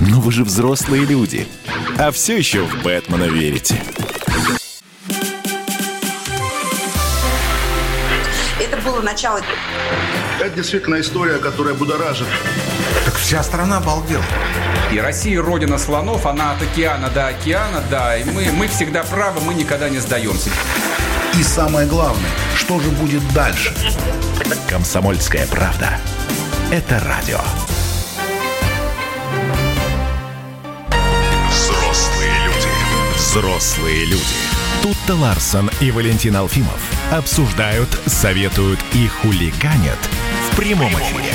Но 0.00 0.20
вы 0.20 0.32
же 0.32 0.44
взрослые 0.44 1.04
люди. 1.04 1.46
А 1.98 2.10
все 2.10 2.36
еще 2.36 2.62
в 2.64 2.82
Бэтмена 2.82 3.24
верите. 3.24 3.80
Было 8.84 9.00
начало 9.00 9.40
Это 10.40 10.50
действительно 10.50 11.00
история, 11.00 11.38
которая 11.38 11.74
будоражит. 11.74 12.26
Так 13.04 13.14
вся 13.14 13.42
страна 13.42 13.78
обалдела. 13.78 14.24
И 14.92 14.98
Россия 14.98 15.40
родина 15.42 15.78
слонов, 15.78 16.26
она 16.26 16.52
от 16.52 16.62
океана 16.62 17.08
до 17.10 17.28
океана, 17.28 17.82
да. 17.90 18.16
И 18.16 18.24
мы, 18.24 18.50
мы 18.52 18.68
всегда 18.68 19.02
правы, 19.02 19.40
мы 19.40 19.54
никогда 19.54 19.88
не 19.88 19.98
сдаемся. 19.98 20.50
И 21.38 21.42
самое 21.42 21.86
главное, 21.88 22.30
что 22.56 22.78
же 22.78 22.90
будет 22.90 23.26
дальше? 23.32 23.74
Комсомольская 24.68 25.46
правда. 25.48 25.98
Это 26.70 27.00
радио. 27.00 27.40
Взрослые 31.50 32.32
люди. 32.44 32.68
Взрослые 33.16 34.04
люди. 34.04 34.22
Тут-то 34.82 35.14
Ларсон 35.14 35.70
и 35.80 35.90
Валентин 35.90 36.36
Алфимов 36.36 36.93
обсуждают, 37.12 37.88
советуют 38.06 38.78
и 38.94 39.06
хулиганят 39.06 39.98
в 40.50 40.56
прямом 40.56 40.92
эфире. 40.92 41.32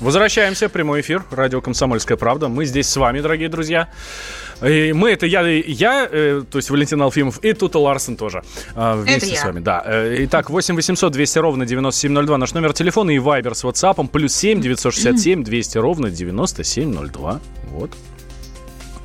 Возвращаемся, 0.00 0.68
прямой 0.70 1.02
эфир, 1.02 1.24
радио 1.30 1.60
«Комсомольская 1.60 2.16
правда». 2.16 2.48
Мы 2.48 2.64
здесь 2.64 2.88
с 2.88 2.96
вами, 2.96 3.20
дорогие 3.20 3.50
друзья. 3.50 3.88
И 4.66 4.92
мы, 4.94 5.10
это 5.10 5.26
я, 5.26 5.42
я 5.42 6.08
э, 6.10 6.42
то 6.50 6.58
есть 6.58 6.70
Валентин 6.70 7.00
Алфимов, 7.02 7.38
и 7.44 7.52
Тута 7.52 7.78
Ларсен 7.78 8.16
тоже 8.16 8.42
э, 8.74 8.94
вместе 8.96 9.32
я. 9.34 9.40
с 9.40 9.44
вами. 9.44 9.60
Да. 9.60 9.82
Э, 9.84 10.16
Итак, 10.20 10.48
8 10.50 10.74
800 10.74 11.12
200 11.12 11.38
ровно 11.38 11.66
9702 11.66 12.38
наш 12.38 12.52
номер 12.54 12.72
телефона 12.72 13.10
и 13.10 13.18
вайбер 13.18 13.54
с 13.54 13.64
WhatsApp 13.64 14.08
плюс 14.08 14.34
7 14.34 14.60
967 14.60 15.44
200 15.44 15.78
ровно 15.78 16.10
9702. 16.10 17.40
Вот. 17.70 17.90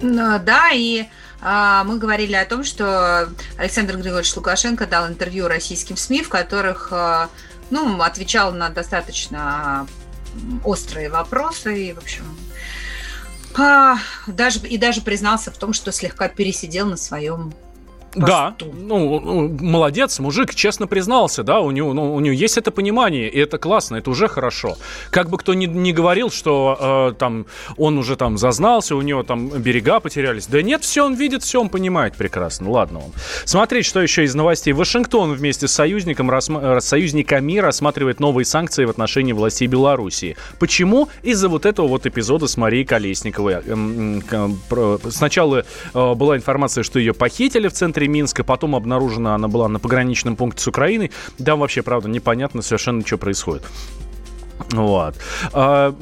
Ну, 0.01 0.39
Да, 0.39 0.71
и 0.73 1.05
мы 1.45 1.99
говорили 1.99 2.33
о 2.33 2.45
том, 2.45 2.63
что 2.63 3.29
Александр 3.57 3.97
Григорьевич 3.97 4.35
Лукашенко 4.35 4.87
дал 4.87 5.07
интервью 5.07 5.47
российским 5.47 5.95
СМИ, 5.95 6.23
в 6.23 6.29
которых 6.29 6.89
а, 6.91 7.29
ну, 7.69 8.01
отвечал 8.01 8.51
на 8.51 8.69
достаточно 8.69 9.87
острые 10.63 11.09
вопросы 11.09 11.89
и, 11.89 11.93
в 11.93 11.99
общем, 11.99 12.25
а, 13.57 13.97
даже, 14.27 14.59
и 14.59 14.77
даже 14.77 15.01
признался 15.01 15.51
в 15.51 15.57
том, 15.57 15.73
что 15.73 15.91
слегка 15.91 16.27
пересидел 16.27 16.87
на 16.87 16.97
своем 16.97 17.53
посту. 18.21 18.73
ну, 18.73 19.19
ну, 19.19 19.57
молодец, 19.61 20.19
мужик 20.19 20.53
честно 20.55 20.87
признался, 20.87 21.43
да, 21.43 21.59
у 21.59 21.71
него, 21.71 21.93
ну, 21.93 22.13
у 22.15 22.19
него 22.19 22.33
есть 22.33 22.57
это 22.57 22.71
понимание, 22.71 23.29
и 23.29 23.39
это 23.39 23.57
классно, 23.57 23.97
это 23.97 24.09
уже 24.09 24.27
хорошо. 24.27 24.77
Как 25.11 25.29
бы 25.29 25.37
кто 25.37 25.53
ни, 25.53 25.65
ни 25.65 25.91
говорил, 25.91 26.29
что 26.29 27.11
э, 27.11 27.19
там 27.19 27.45
он 27.77 27.97
уже 27.97 28.15
там 28.15 28.37
зазнался, 28.37 28.95
у 28.95 29.01
него 29.01 29.23
там 29.23 29.49
берега 29.49 29.99
потерялись. 29.99 30.47
Да 30.47 30.61
нет, 30.61 30.83
все 30.83 31.05
он 31.05 31.15
видит, 31.15 31.43
все 31.43 31.61
он 31.61 31.69
понимает 31.69 32.15
прекрасно. 32.15 32.69
Ладно 32.69 32.99
он. 32.99 33.11
Смотреть, 33.45 33.85
что 33.85 34.01
еще 34.01 34.23
из 34.23 34.35
новостей. 34.35 34.73
Вашингтон 34.73 35.33
вместе 35.33 35.67
с 35.67 35.71
союзником, 35.71 36.29
рассма- 36.31 36.77
э, 36.77 36.81
союзниками 36.81 37.57
рассматривает 37.57 38.19
новые 38.19 38.45
санкции 38.45 38.85
в 38.85 38.89
отношении 38.89 39.33
властей 39.33 39.67
Белоруссии. 39.67 40.35
Почему? 40.59 41.09
Из-за 41.23 41.49
вот 41.49 41.65
этого 41.65 41.87
вот 41.87 42.05
эпизода 42.05 42.47
с 42.47 42.57
Марией 42.57 42.85
Колесниковой. 42.85 43.55
Эм, 43.65 44.23
про- 44.69 44.99
Сначала 45.09 45.65
э, 45.93 46.13
была 46.13 46.37
информация, 46.37 46.83
что 46.83 46.99
ее 46.99 47.13
похитили 47.13 47.67
в 47.67 47.73
центре 47.73 48.04
Минска, 48.07 48.43
потом 48.43 48.75
обнаружена 48.75 49.35
она 49.35 49.47
была 49.47 49.67
на 49.67 49.79
пограничном 49.79 50.35
пункте 50.35 50.61
с 50.61 50.67
Украиной. 50.67 51.11
Там 51.43 51.59
вообще, 51.59 51.81
правда, 51.81 52.09
непонятно 52.09 52.61
совершенно, 52.61 53.05
что 53.05 53.17
происходит. 53.17 53.63
Вот. 54.71 55.15
А, 55.53 55.95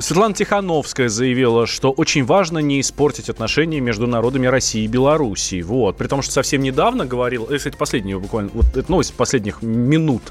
Светлана 0.00 0.34
Тихановская 0.34 1.08
заявила, 1.08 1.66
что 1.66 1.90
очень 1.90 2.24
важно 2.24 2.58
не 2.58 2.80
испортить 2.80 3.28
отношения 3.28 3.80
между 3.80 4.06
народами 4.06 4.46
России 4.46 4.84
и 4.84 4.86
Белоруссии. 4.86 5.62
Вот. 5.62 5.96
При 5.96 6.06
том, 6.06 6.22
что 6.22 6.32
совсем 6.32 6.62
недавно 6.62 7.06
говорил, 7.06 7.46
э, 7.50 7.56
кстати, 7.56 7.76
последнюю 7.76 8.20
буквально, 8.20 8.50
вот 8.52 8.76
это 8.76 8.90
новость 8.90 9.14
последних 9.14 9.62
минут. 9.62 10.22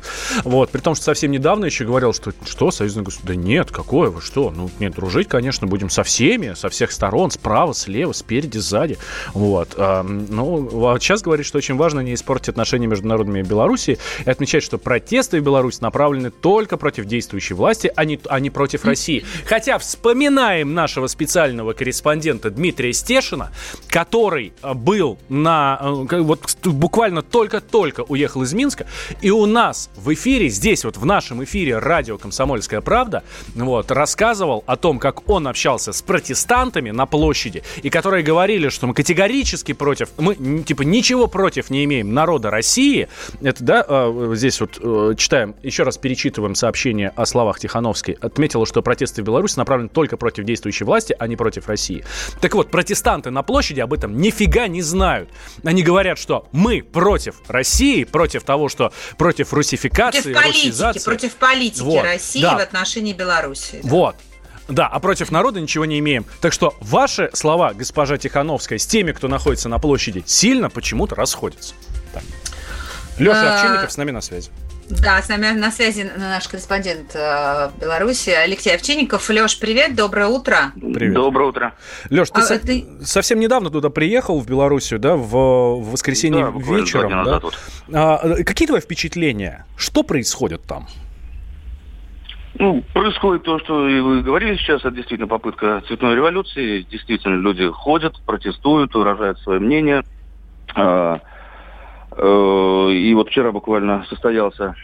Вот. 0.44 0.70
При 0.70 0.80
том, 0.80 0.96
что 0.96 1.04
совсем 1.06 1.32
недавно 1.32 1.66
еще 1.66 1.86
говорил, 1.86 2.14
что 2.14 2.32
что, 2.46 2.72
союзное 2.72 3.04
государство? 3.04 3.28
Да 3.28 3.36
нет, 3.36 3.72
какое 3.72 4.10
вы, 4.10 4.22
что? 4.22 4.52
Ну, 4.56 4.70
нет, 4.80 4.94
дружить, 4.96 5.28
конечно, 5.28 5.68
будем 5.68 5.90
со 5.90 6.04
всеми, 6.04 6.54
со 6.54 6.70
всех 6.70 6.92
сторон, 6.92 7.32
справа, 7.32 7.74
слева, 7.74 8.14
спереди, 8.14 8.58
сзади. 8.58 8.98
Вот. 9.34 9.74
А, 9.78 10.04
ну, 10.04 10.88
а 10.88 11.00
сейчас 11.00 11.22
говорит, 11.22 11.46
что 11.46 11.58
очень 11.58 11.76
важно 11.76 12.02
не 12.02 12.14
испортить 12.14 12.50
отношения 12.50 12.88
между 12.88 13.08
народами 13.08 13.42
Белоруссии 13.42 13.98
и 14.26 14.30
отмечает, 14.30 14.64
что 14.64 14.78
протесты 14.78 15.42
в 15.42 15.44
Беларуси 15.44 15.80
направлены 15.82 16.32
только 16.32 16.78
против 16.78 17.06
действующей 17.48 17.56
власти, 17.56 17.92
а 17.96 18.06
не, 18.06 18.20
а 18.30 18.39
не 18.39 18.50
против 18.50 18.86
России. 18.86 19.24
Хотя 19.46 19.77
вспоминаем 19.77 20.74
нашего 20.74 21.08
специального 21.08 21.74
корреспондента 21.74 22.50
Дмитрия 22.50 22.94
Стешина, 22.94 23.51
который 23.89 24.54
э, 24.62 24.74
был 24.74 25.18
на... 25.30 25.80
э, 25.82 26.22
Вот 26.22 26.58
буквально 26.63 27.22
только-только 27.22 28.01
уехал 28.01 28.44
из 28.44 28.54
Минска, 28.54 28.86
и 29.22 29.32
у 29.32 29.46
нас 29.46 29.89
в 29.96 30.13
эфире, 30.13 30.50
здесь 30.50 30.84
вот 30.84 30.98
в 30.98 31.06
нашем 31.06 31.44
эфире 31.44 31.80
радио 31.80 32.18
«Комсомольская 32.18 32.82
правда», 32.82 33.24
вот, 33.56 33.92
рассказывал 33.92 34.63
о 34.66 34.75
том, 34.75 35.00
как 35.00 35.30
он 35.30 35.48
общался 35.48 35.94
с 35.94 36.01
протестантами 36.01 36.92
на 36.92 37.06
площади, 37.06 37.63
и 37.84 37.89
которые 37.89 38.24
говорили, 38.24 38.70
что 38.70 38.88
мы 38.88 38.94
категорически 38.94 39.74
против, 39.74 40.10
мы 40.18 40.63
типа 40.63 40.84
ничего 40.84 41.27
против 41.27 41.70
не 41.70 41.84
имеем 41.86 42.13
народа 42.13 42.50
России. 42.50 43.08
Это, 43.42 43.63
да, 43.63 43.86
э, 43.88 44.32
здесь 44.36 44.60
вот 44.62 45.18
читаем, 45.18 45.56
еще 45.63 45.84
раз 45.84 45.98
перечитываем 45.98 46.56
сообщение 46.56 47.12
о 47.16 47.25
словах 47.38 47.60
Тихановской. 47.60 48.17
Отметила, 48.20 48.65
что 48.65 48.82
протесты 48.82 49.22
в 49.22 49.25
Беларуси 49.25 49.60
направлены 49.60 49.89
только 49.89 50.17
против 50.17 50.44
действующей 50.44 50.88
власти, 50.88 51.15
а 51.20 51.27
не 51.27 51.36
против 51.36 51.67
России. 51.67 52.03
Так 52.41 52.56
вот, 52.56 52.72
протестанты 52.72 53.29
на 53.29 53.44
площади 53.44 53.79
об 53.79 53.94
этом 53.94 54.17
нифига 54.17 54.67
не 54.67 54.82
знают. 54.82 55.29
Они 55.63 55.84
говорят, 55.84 56.17
что 56.17 56.48
мы 56.51 56.82
против 56.82 57.36
России, 57.48 58.06
против 58.06 58.41
того, 58.44 58.70
что 58.70 58.91
против 59.20 59.53
русификации, 59.53 60.34
Против 60.34 60.44
политики, 60.44 61.06
против 61.06 61.36
политики 61.36 61.84
Вот, 61.84 62.03
России 62.03 62.41
да. 62.41 62.58
в 62.58 62.60
отношении 62.60 63.13
Беларуси. 63.13 63.82
да. 63.84 63.89
Вот. 63.89 64.15
Да, 64.67 64.88
а 64.88 65.00
против 65.00 65.32
народа 65.32 65.62
ничего 65.62 65.86
не 65.86 66.00
имеем. 66.00 66.25
Так 66.41 66.51
что 66.53 66.74
ваши 66.82 67.29
слова, 67.34 67.74
госпожа 67.74 68.17
Тихановская, 68.17 68.79
с 68.79 68.88
теми, 68.88 69.12
кто 69.12 69.27
находится 69.27 69.70
на 69.70 69.77
площади, 69.77 70.24
сильно 70.25 70.70
почему-то 70.72 71.13
расходятся. 71.15 71.75
Так. 72.13 72.24
Леша 73.20 73.44
А, 73.44 73.56
Овчинников 73.56 73.91
с 73.91 73.98
нами 73.98 74.12
на 74.12 74.22
связи. 74.22 74.50
Да, 74.89 75.22
с 75.22 75.27
нами 75.27 75.51
на 75.51 75.70
связи 75.70 76.10
наш 76.17 76.48
корреспондент 76.48 77.13
э, 77.13 77.70
в 77.70 77.79
Беларуси 77.82 78.29
Алексей 78.29 78.74
Овчинников. 78.74 79.29
Леш, 79.29 79.60
привет, 79.60 79.96
доброе 79.96 80.27
утро. 80.27 80.72
Привет. 80.75 81.13
Доброе 81.13 81.50
утро. 81.50 81.74
Леш, 82.10 82.29
ты, 82.29 82.39
А, 82.39 82.44
со- 82.44 82.60
ты- 82.60 82.86
совсем 83.01 83.39
недавно 83.41 83.70
туда 83.70 83.89
приехал, 83.89 84.39
в 84.39 84.48
Белоруссию, 84.48 85.00
да, 85.01 85.17
в, 85.17 85.27
в 85.27 85.91
воскресенье 85.91 86.46
Да, 86.46 86.74
вечером. 86.74 87.10
да? 87.10 87.15
назад 87.17 87.44
вот. 87.44 87.58
А, 87.94 88.20
э, 88.39 88.44
какие 88.46 88.65
твои 88.67 88.79
впечатления? 88.79 89.65
Что 89.75 90.03
происходит 90.03 90.62
там? 90.63 90.88
Ну, 92.58 92.82
происходит 92.94 93.44
то, 93.44 93.60
что 93.60 93.89
и 93.89 94.00
вы 94.00 94.22
говорили 94.22 94.56
сейчас, 94.56 94.79
это 94.82 94.91
действительно 94.91 95.27
попытка 95.27 95.84
цветной 95.88 96.15
революции. 96.15 96.88
Действительно, 96.89 97.36
люди 97.36 97.70
ходят, 97.70 98.15
протестуют, 98.25 98.96
выражают 98.96 99.38
свое 99.41 99.60
мнение. 99.60 100.03
А, 100.75 101.15
э, 101.17 101.20
И 102.18 103.14
вот 103.14 103.30
вчера 103.30 103.52
буквально 103.52 104.06
состоялся 104.10 104.76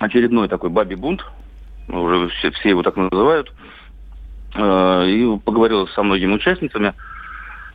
очередной 0.00 0.48
такой 0.48 0.70
бабий 0.70 0.96
бунт, 0.96 1.24
уже 1.88 2.28
все, 2.28 2.50
все 2.50 2.70
его 2.70 2.82
так 2.82 2.96
называют, 2.96 3.52
А, 4.54 5.04
и 5.04 5.38
поговорил 5.38 5.86
со 5.88 6.02
многими 6.02 6.34
участницами. 6.34 6.94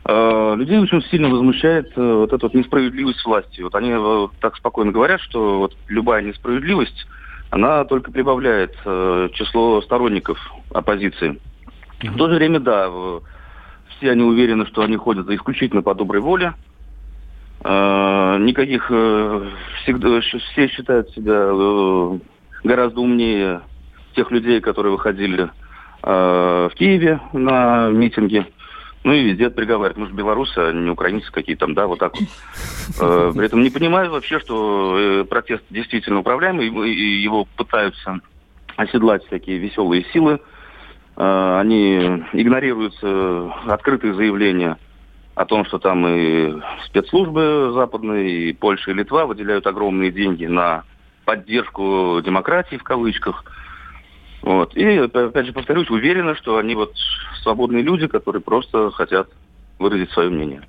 А, 0.04 0.54
Людей 0.54 0.78
очень 0.78 1.02
сильно 1.02 1.28
возмущает 1.28 1.90
э, 1.96 2.12
вот 2.12 2.32
эта 2.32 2.46
вот 2.46 2.54
несправедливость 2.54 3.24
власти. 3.24 3.62
Вот 3.62 3.74
они 3.74 3.92
э, 3.92 4.28
так 4.40 4.56
спокойно 4.56 4.92
говорят, 4.92 5.20
что 5.22 5.58
вот 5.58 5.76
любая 5.88 6.22
несправедливость, 6.22 7.06
она 7.50 7.84
только 7.84 8.12
прибавляет 8.12 8.76
э, 8.84 9.28
число 9.32 9.80
сторонников 9.82 10.38
оппозиции. 10.72 11.40
В 12.02 12.16
то 12.16 12.28
же 12.28 12.34
время, 12.34 12.60
да, 12.60 12.90
все 13.96 14.10
они 14.10 14.22
уверены, 14.22 14.66
что 14.66 14.82
они 14.82 14.96
ходят 14.96 15.30
исключительно 15.30 15.82
по 15.82 15.94
доброй 15.94 16.20
воле. 16.20 16.52
Э, 17.68 18.38
Никаких 18.38 18.86
э, 18.90 19.50
всегда 19.82 20.20
все 20.20 20.68
считают 20.68 21.10
себя 21.10 21.48
э, 21.50 22.18
гораздо 22.62 23.00
умнее 23.00 23.62
тех 24.14 24.30
людей, 24.30 24.60
которые 24.60 24.92
выходили 24.92 25.50
э, 26.02 26.68
в 26.70 26.74
Киеве 26.76 27.20
на 27.32 27.88
митинги. 27.88 28.46
Ну 29.02 29.12
и 29.12 29.22
везде 29.22 29.50
приговаривают, 29.50 29.96
мы 29.96 30.06
же 30.06 30.12
белорусы, 30.12 30.58
а 30.58 30.72
не 30.72 30.90
украинцы 30.90 31.30
какие 31.32 31.56
там, 31.56 31.74
да, 31.74 31.86
вот 31.88 31.98
так 31.98 32.12
вот. 32.14 32.28
Э, 33.00 33.32
При 33.34 33.46
этом 33.46 33.62
не 33.62 33.70
понимаю 33.70 34.12
вообще, 34.12 34.38
что 34.38 35.26
протест 35.28 35.64
действительно 35.70 36.20
управляемый, 36.20 36.68
и 36.88 37.20
его 37.20 37.48
пытаются 37.56 38.20
оседлать 38.76 39.26
всякие 39.26 39.58
веселые 39.58 40.04
силы. 40.12 40.38
Они 41.16 41.96
игнорируются 42.32 43.50
открытые 43.66 44.14
заявления 44.14 44.76
о 45.36 45.44
том, 45.44 45.66
что 45.66 45.78
там 45.78 46.04
и 46.08 46.60
спецслужбы 46.86 47.70
западные, 47.74 48.48
и 48.48 48.52
Польша, 48.54 48.90
и 48.90 48.94
Литва 48.94 49.26
выделяют 49.26 49.66
огромные 49.66 50.10
деньги 50.10 50.46
на 50.46 50.84
поддержку 51.26 52.22
демократии 52.24 52.76
в 52.76 52.82
кавычках. 52.82 53.44
Вот. 54.40 54.74
И, 54.74 54.96
опять 54.96 55.46
же, 55.46 55.52
повторюсь, 55.52 55.90
уверена, 55.90 56.34
что 56.36 56.56
они 56.56 56.74
вот 56.74 56.92
свободные 57.42 57.82
люди, 57.82 58.06
которые 58.06 58.40
просто 58.40 58.90
хотят 58.92 59.28
выразить 59.78 60.10
свое 60.12 60.30
мнение. 60.30 60.62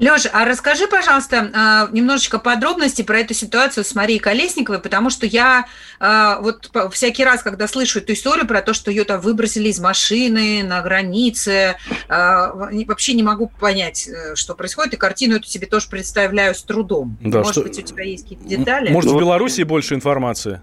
Леша, 0.00 0.30
а 0.32 0.44
расскажи, 0.44 0.86
пожалуйста, 0.86 1.50
а, 1.54 1.88
немножечко 1.92 2.38
подробностей 2.38 3.04
про 3.04 3.20
эту 3.20 3.34
ситуацию 3.34 3.84
с 3.84 3.94
Марией 3.94 4.18
Колесниковой, 4.18 4.80
потому 4.80 5.10
что 5.10 5.26
я 5.26 5.66
а, 6.00 6.40
вот 6.40 6.70
всякий 6.92 7.24
раз, 7.24 7.42
когда 7.42 7.68
слышу 7.68 7.98
эту 7.98 8.12
историю 8.12 8.46
про 8.46 8.62
то, 8.62 8.72
что 8.72 8.90
ее 8.90 9.04
там 9.04 9.20
выбросили 9.20 9.68
из 9.68 9.80
машины 9.80 10.62
на 10.62 10.80
границе, 10.82 11.76
а, 12.08 12.52
вообще 12.54 13.14
не 13.14 13.22
могу 13.22 13.48
понять, 13.60 14.08
э, 14.08 14.34
что 14.34 14.54
происходит, 14.54 14.94
и 14.94 14.96
картину 14.96 15.36
эту 15.36 15.46
себе 15.46 15.66
тоже 15.66 15.88
представляю 15.88 16.54
с 16.54 16.62
трудом. 16.62 17.16
Да, 17.20 17.38
Может 17.38 17.52
что- 17.52 17.62
быть, 17.62 17.78
у 17.78 17.82
тебя 17.82 18.04
есть 18.04 18.24
какие-то 18.24 18.48
детали? 18.48 18.90
Может, 18.92 19.10
в 19.10 19.14
Ну, 19.14 19.20
Беларуси 19.20 19.62
больше 19.62 19.94
информации? 19.94 20.60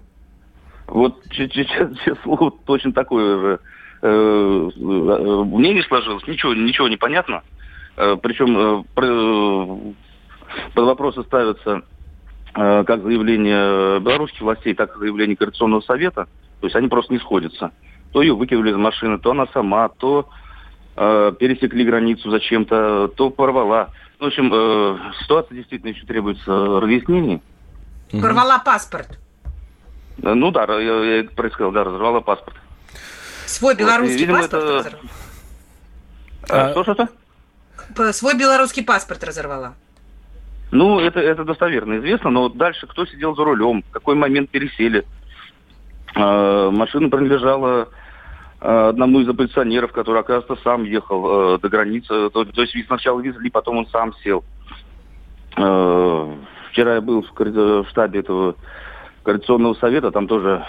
Вот 0.86 1.22
точно 2.66 2.92
такое 2.92 3.40
же 3.40 3.60
э, 4.02 4.08
э, 4.08 4.70
мнение 4.78 5.82
сложилось, 5.84 6.26
ничего, 6.26 6.54
ничего 6.54 6.88
не 6.88 6.96
понятно. 6.96 7.42
Э, 7.96 8.16
Причем 8.22 8.56
э, 8.58 8.84
про- 8.94 9.94
под 10.74 10.84
вопросы 10.84 11.22
ставятся 11.24 11.82
э, 12.54 12.84
как 12.84 13.02
заявления 13.02 13.98
белорусских 14.00 14.40
властей, 14.42 14.74
так 14.74 14.94
и 14.96 14.98
заявления 14.98 15.36
Координационного 15.36 15.80
совета. 15.80 16.26
То 16.60 16.66
есть 16.66 16.76
они 16.76 16.88
просто 16.88 17.12
не 17.12 17.18
сходятся. 17.18 17.72
То 18.12 18.22
ее 18.22 18.34
выкинули 18.34 18.70
из 18.70 18.76
машины, 18.76 19.18
то 19.18 19.30
она 19.32 19.46
сама, 19.52 19.88
то 19.88 20.28
э, 20.96 21.32
пересекли 21.38 21.84
границу 21.84 22.30
зачем-то, 22.30 23.08
то 23.08 23.30
порвала. 23.30 23.88
Ну, 24.18 24.26
В 24.26 24.28
общем, 24.28 24.50
э, 24.52 24.98
ситуация 25.22 25.56
действительно 25.56 25.90
еще 25.90 26.06
требуется 26.06 26.80
разъяснений. 26.80 27.42
Порвала 28.10 28.58
паспорт. 28.58 29.18
Э, 30.22 30.32
Ну 30.34 30.50
да, 30.50 30.64
я, 30.64 30.78
я 31.04 31.20
это 31.20 31.34
происходило, 31.34 31.72
да, 31.72 31.84
разорвала 31.84 32.20
паспорт. 32.20 32.56
Свой 33.46 33.74
Вот, 33.74 33.80
и, 33.80 33.84
белорусский 33.84 34.16
видимо, 34.18 34.38
паспорт 34.40 34.86
это-. 34.86 34.98
А, 36.48 36.66
А- 36.66 36.70
Что, 36.70 36.82
что-то? 36.84 37.06
П- 37.06 37.12
Свой 38.12 38.36
белорусский 38.36 38.84
паспорт 38.84 39.24
разорвала. 39.24 39.74
Ну, 40.72 40.98
это, 40.98 41.20
это 41.20 41.44
достоверно 41.44 41.98
известно, 41.98 42.30
но 42.30 42.48
дальше 42.48 42.86
кто 42.86 43.06
сидел 43.06 43.34
за 43.36 43.44
рулем, 43.44 43.82
в 43.82 43.90
какой 43.92 44.16
момент 44.16 44.50
пересели. 44.50 45.04
Э, 46.14 46.70
машина 46.72 47.08
принадлежала 47.08 47.88
э, 48.60 48.88
одному 48.88 49.20
из 49.20 49.28
оппозиционеров, 49.28 49.92
который, 49.92 50.20
оказывается, 50.20 50.62
сам 50.64 50.84
ехал 50.84 51.54
э, 51.54 51.58
до 51.58 51.68
границы. 51.68 52.30
То, 52.30 52.44
то 52.44 52.62
есть 52.62 52.74
сначала 52.86 53.20
везли, 53.20 53.48
потом 53.48 53.78
он 53.78 53.86
сам 53.88 54.12
сел. 54.24 54.44
Э, 55.56 56.34
вчера 56.70 56.96
я 56.96 57.00
был 57.00 57.22
в, 57.22 57.32
в 57.38 57.88
штабе 57.88 58.20
этого 58.20 58.56
координационного 59.22 59.74
совета, 59.74 60.10
там 60.10 60.26
тоже 60.26 60.64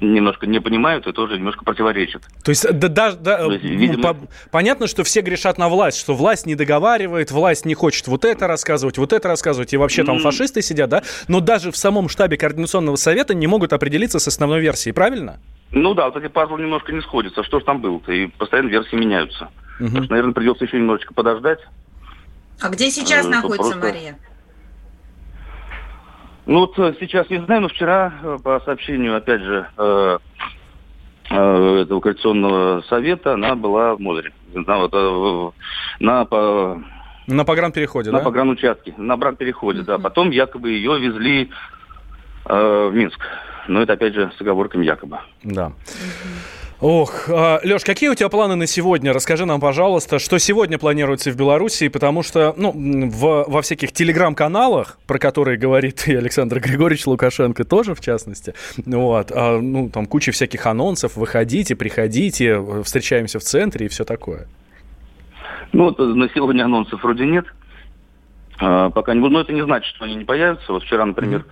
немножко 0.00 0.46
не 0.46 0.60
понимают 0.60 1.06
и 1.06 1.12
тоже 1.12 1.36
немножко 1.38 1.64
противоречат. 1.64 2.22
То 2.44 2.50
есть, 2.50 2.64
да, 2.72 2.88
да, 2.88 3.12
да, 3.12 3.38
То 3.38 3.52
есть, 3.52 3.64
ну, 3.64 3.70
видимо- 3.70 4.02
по- 4.14 4.16
понятно, 4.50 4.86
что 4.86 5.04
все 5.04 5.20
грешат 5.20 5.58
на 5.58 5.68
власть, 5.68 5.98
что 5.98 6.14
власть 6.14 6.46
не 6.46 6.54
договаривает, 6.54 7.30
власть 7.30 7.64
не 7.64 7.74
хочет 7.74 8.06
вот 8.08 8.24
это 8.24 8.46
рассказывать, 8.46 8.98
вот 8.98 9.12
это 9.12 9.28
рассказывать, 9.28 9.72
и 9.72 9.76
вообще 9.76 10.04
там 10.04 10.16
М. 10.16 10.22
фашисты 10.22 10.62
сидят, 10.62 10.90
да? 10.90 11.02
Но 11.26 11.40
даже 11.40 11.72
в 11.72 11.76
самом 11.76 12.08
штабе 12.08 12.36
Координационного 12.36 12.96
совета 12.96 13.34
не 13.34 13.46
могут 13.46 13.72
определиться 13.72 14.18
с 14.18 14.28
основной 14.28 14.60
версией, 14.60 14.94
правильно? 14.94 15.40
Ну 15.70 15.94
да, 15.94 16.06
вот 16.08 16.16
эти 16.22 16.30
пазлы 16.30 16.60
немножко 16.60 16.92
не 16.92 17.00
сходятся. 17.02 17.42
Что 17.42 17.60
ж 17.60 17.64
там 17.64 17.80
было-то? 17.80 18.12
И 18.12 18.26
постоянно 18.28 18.68
версии 18.68 18.96
меняются. 18.96 19.48
Мгм. 19.80 19.94
Так 19.94 20.04
что, 20.04 20.10
наверное, 20.12 20.32
придется 20.34 20.64
еще 20.64 20.76
немножечко 20.78 21.12
подождать. 21.14 21.58
А 22.60 22.68
где 22.70 22.90
сейчас 22.90 23.26
Э, 23.26 23.28
находится 23.28 23.70
просто- 23.72 23.78
Мария? 23.78 24.16
Ну 26.48 26.60
вот 26.60 26.78
э, 26.78 26.94
сейчас 26.98 27.28
не 27.28 27.44
знаю, 27.44 27.60
но 27.60 27.68
вчера, 27.68 28.10
э, 28.22 28.38
по 28.42 28.58
сообщению, 28.64 29.14
опять 29.18 29.42
же, 29.42 29.66
э, 29.76 30.18
э, 31.28 31.80
этого 31.82 32.00
коалиционного 32.00 32.80
совета, 32.88 33.34
она 33.34 33.54
была 33.54 33.94
в 33.94 34.00
Модере. 34.00 34.32
На, 34.54 34.78
вот, 34.78 35.54
на, 36.00 36.24
по, 36.24 36.82
На 37.26 37.44
погранпереходе, 37.44 38.10
на 38.10 38.20
да? 38.20 38.24
погранучастке, 38.24 38.94
на 38.96 39.18
брак-переходе, 39.18 39.82
да. 39.82 39.98
Потом 39.98 40.30
якобы 40.30 40.70
ее 40.70 40.98
везли 40.98 41.50
э, 42.46 42.88
в 42.90 42.94
Минск. 42.94 43.20
Но 43.68 43.82
это, 43.82 43.92
опять 43.92 44.14
же, 44.14 44.32
с 44.34 44.40
оговорками 44.40 44.86
якобы. 44.86 45.18
Да. 45.44 45.72
Ох, 46.80 47.28
Леш, 47.28 47.82
какие 47.84 48.08
у 48.08 48.14
тебя 48.14 48.28
планы 48.28 48.54
на 48.54 48.68
сегодня? 48.68 49.12
Расскажи 49.12 49.44
нам, 49.44 49.60
пожалуйста, 49.60 50.20
что 50.20 50.38
сегодня 50.38 50.78
планируется 50.78 51.32
в 51.32 51.36
Беларуси, 51.36 51.88
потому 51.88 52.22
что 52.22 52.54
ну, 52.56 52.70
в, 52.72 53.46
во 53.48 53.62
всяких 53.62 53.90
телеграм-каналах, 53.90 54.96
про 55.08 55.18
которые 55.18 55.58
говорит 55.58 56.06
и 56.06 56.14
Александр 56.14 56.60
Григорьевич 56.60 57.04
Лукашенко 57.08 57.64
тоже, 57.64 57.96
в 57.96 58.00
частности, 58.00 58.54
вот, 58.86 59.32
а, 59.34 59.58
ну, 59.60 59.90
там 59.90 60.06
куча 60.06 60.30
всяких 60.30 60.66
анонсов, 60.66 61.16
выходите, 61.16 61.74
приходите, 61.74 62.62
встречаемся 62.84 63.40
в 63.40 63.42
центре 63.42 63.86
и 63.86 63.88
все 63.88 64.04
такое. 64.04 64.46
Ну, 65.72 65.86
вот 65.86 65.98
на 65.98 66.28
сегодня 66.28 66.62
анонсов 66.62 67.02
вроде 67.02 67.26
нет. 67.26 67.46
А, 68.60 68.90
пока 68.90 69.14
не 69.14 69.20
будет. 69.20 69.32
Но 69.32 69.40
это 69.40 69.52
не 69.52 69.64
значит, 69.64 69.92
что 69.96 70.04
они 70.04 70.14
не 70.14 70.24
появятся. 70.24 70.72
Вот 70.72 70.84
вчера, 70.84 71.04
например, 71.04 71.44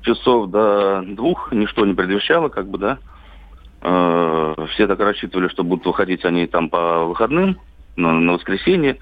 часов 0.00 0.48
до 0.48 1.02
двух 1.06 1.52
ничто 1.52 1.84
не 1.84 1.92
предвещало, 1.92 2.48
как 2.48 2.66
бы, 2.68 2.78
да. 2.78 2.98
А, 3.86 4.54
все 4.72 4.86
так 4.86 4.98
рассчитывали, 4.98 5.48
что 5.48 5.62
будут 5.62 5.84
выходить 5.84 6.24
они 6.24 6.46
там 6.46 6.70
по 6.70 7.04
выходным, 7.04 7.58
на, 7.96 8.12
на 8.12 8.32
воскресенье. 8.32 8.96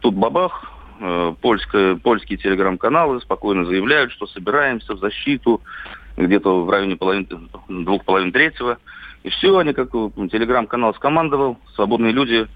Тут 0.00 0.14
бабах, 0.14 0.70
э, 1.00 1.34
польское, 1.40 1.96
польские 1.96 2.38
телеграм-каналы 2.38 3.20
спокойно 3.20 3.64
заявляют, 3.64 4.12
что 4.12 4.28
собираемся 4.28 4.94
в 4.94 5.00
защиту 5.00 5.60
где-то 6.16 6.64
в 6.64 6.70
районе 6.70 6.94
половины, 6.94 7.26
двух 7.68 8.04
половин 8.04 8.30
третьего. 8.30 8.78
И 9.24 9.28
все, 9.30 9.58
они 9.58 9.72
как 9.72 9.88
э, 9.92 10.10
телеграм-канал 10.30 10.94
скомандовал, 10.94 11.58
свободные 11.74 12.12
люди 12.12 12.46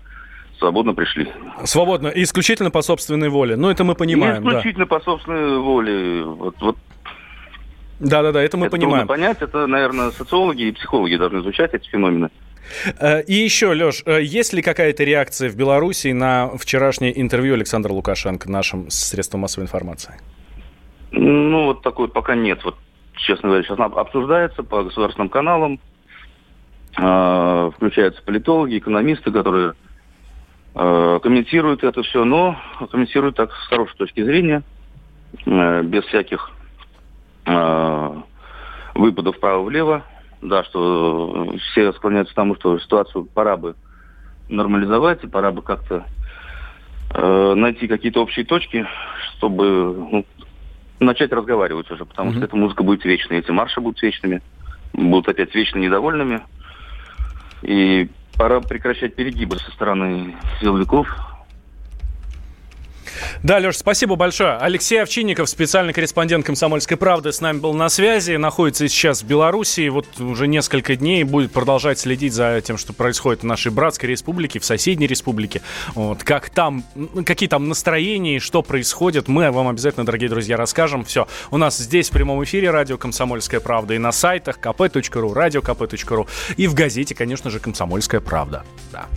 свободно 0.61 0.95
пришли. 0.95 1.29
Свободно, 1.65 2.07
и 2.07 2.23
исключительно 2.23 2.71
по 2.71 2.83
собственной 2.83 3.29
воле. 3.29 3.57
Ну, 3.57 3.69
это 3.69 3.83
мы 3.83 3.97
понимаем, 3.97 4.41
И 4.41 4.45
да. 4.45 4.51
исключительно 4.51 4.87
по 4.87 5.01
собственной 5.01 5.59
воле. 5.59 6.23
Вот, 6.23 6.55
вот 6.61 6.77
Да-да-да, 8.03 8.43
это 8.43 8.57
мы 8.57 8.67
это 8.67 8.77
понимаем. 8.77 9.07
понять. 9.07 9.39
Это, 9.41 9.67
наверное, 9.67 10.11
социологи 10.11 10.63
и 10.63 10.73
психологи 10.73 11.17
должны 11.17 11.39
изучать 11.39 11.73
эти 11.73 11.89
феномены. 11.89 12.31
Э, 12.99 13.23
и 13.23 13.35
еще, 13.35 13.73
Леш, 13.73 14.03
э, 14.05 14.23
есть 14.23 14.53
ли 14.53 14.61
какая-то 14.61 15.05
реакция 15.05 15.49
в 15.49 15.57
Беларуси 15.57 16.09
на 16.09 16.51
вчерашнее 16.57 17.19
интервью 17.21 17.55
Александра 17.55 17.93
Лукашенко 17.93 18.51
нашим 18.51 18.91
средством 18.91 19.43
массовой 19.43 19.65
информации? 19.65 20.15
Ну, 21.13 21.67
вот 21.67 21.83
такой 21.83 22.09
пока 22.09 22.35
нет. 22.35 22.65
Вот, 22.65 22.77
честно 23.15 23.51
говоря, 23.51 23.65
сейчас 23.65 23.79
обсуждается 23.79 24.65
по 24.65 24.83
государственным 24.83 25.29
каналам. 25.29 25.79
Э, 26.99 27.71
включаются 27.77 28.21
политологи, 28.23 28.79
экономисты, 28.79 29.31
которые 29.31 29.75
э, 30.75 31.21
комментируют 31.23 31.85
это 31.85 32.03
все, 32.03 32.25
но 32.25 32.57
комментируют 32.91 33.37
так 33.37 33.53
с 33.53 33.69
хорошей 33.69 33.97
точки 33.97 34.25
зрения, 34.25 34.65
э, 35.47 35.83
без 35.83 36.05
всяких 36.07 36.51
выпадов 38.95 39.37
вправо-влево 39.37 40.05
да, 40.43 40.65
что 40.65 41.55
все 41.71 41.93
склоняются 41.93 42.35
к 42.35 42.37
тому, 42.37 42.57
что 42.57 42.79
ситуацию 42.79 43.25
пора 43.25 43.57
бы 43.57 43.77
нормализовать, 44.49 45.23
и 45.25 45.29
пора 45.29 45.53
бы 45.53 45.63
как-то 45.63 46.05
э, 47.15 47.55
найти 47.55 47.87
какие-то 47.87 48.21
общие 48.21 48.45
точки, 48.45 48.87
чтобы 49.37 49.95
ну, 50.11 50.27
начать 50.99 51.33
разговаривать 51.33 51.91
уже, 51.91 52.05
потому 52.05 52.31
mm-hmm. 52.31 52.37
что 52.37 52.45
эта 52.45 52.57
музыка 52.57 52.83
будет 52.83 53.05
вечной, 53.05 53.39
эти 53.39 53.51
марши 53.51 53.81
будут 53.81 54.03
вечными, 54.03 54.43
будут 54.93 55.29
опять 55.29 55.55
вечно 55.55 55.79
недовольными. 55.79 56.43
И 57.63 58.09
пора 58.37 58.61
прекращать 58.61 59.15
перегибы 59.15 59.57
со 59.59 59.71
стороны 59.71 60.35
силовиков, 60.61 61.09
да, 63.43 63.59
Леш, 63.59 63.77
спасибо 63.79 64.15
большое. 64.15 64.57
Алексей 64.57 65.03
Овчинников, 65.03 65.49
специальный 65.49 65.93
корреспондент 65.93 66.47
«Комсомольской 66.47 66.97
правды», 66.97 67.33
с 67.33 67.41
нами 67.41 67.59
был 67.59 67.75
на 67.75 67.89
связи, 67.89 68.37
находится 68.37 68.89
сейчас 68.89 69.23
в 69.23 69.27
Беларуси, 69.27 69.89
вот 69.89 70.21
уже 70.21 70.47
несколько 70.47 70.95
дней 70.95 71.25
будет 71.25 71.53
продолжать 71.53 71.99
следить 71.99 72.33
за 72.33 72.61
тем, 72.61 72.79
что 72.79 72.93
происходит 72.93 73.43
в 73.43 73.47
нашей 73.47 73.73
братской 73.73 74.09
республике, 74.11 74.61
в 74.61 74.65
соседней 74.65 75.07
республике. 75.07 75.61
Вот, 75.95 76.23
как 76.23 76.51
там, 76.51 76.85
какие 77.27 77.49
там 77.49 77.69
настроения, 77.69 78.39
что 78.39 78.63
происходит, 78.63 79.27
мы 79.27 79.51
вам 79.51 79.69
обязательно, 79.69 80.07
дорогие 80.07 80.31
друзья, 80.31 80.57
расскажем. 80.57 81.05
Все, 81.05 81.27
у 81.51 81.57
нас 81.57 81.79
здесь 81.79 82.11
в 82.11 82.13
прямом 82.13 82.43
эфире 82.45 82.71
радио 82.71 82.97
«Комсомольская 82.97 83.61
правда» 83.61 83.95
и 83.95 83.99
на 83.99 84.13
сайтах 84.13 84.59
kp.ru, 84.59 85.35
радиокп.ру 85.35 86.29
и 86.57 86.67
в 86.69 86.75
газете, 86.75 87.15
конечно 87.15 87.51
же, 87.51 87.59
«Комсомольская 87.59 88.21
правда». 88.21 88.65
Да. 88.93 89.09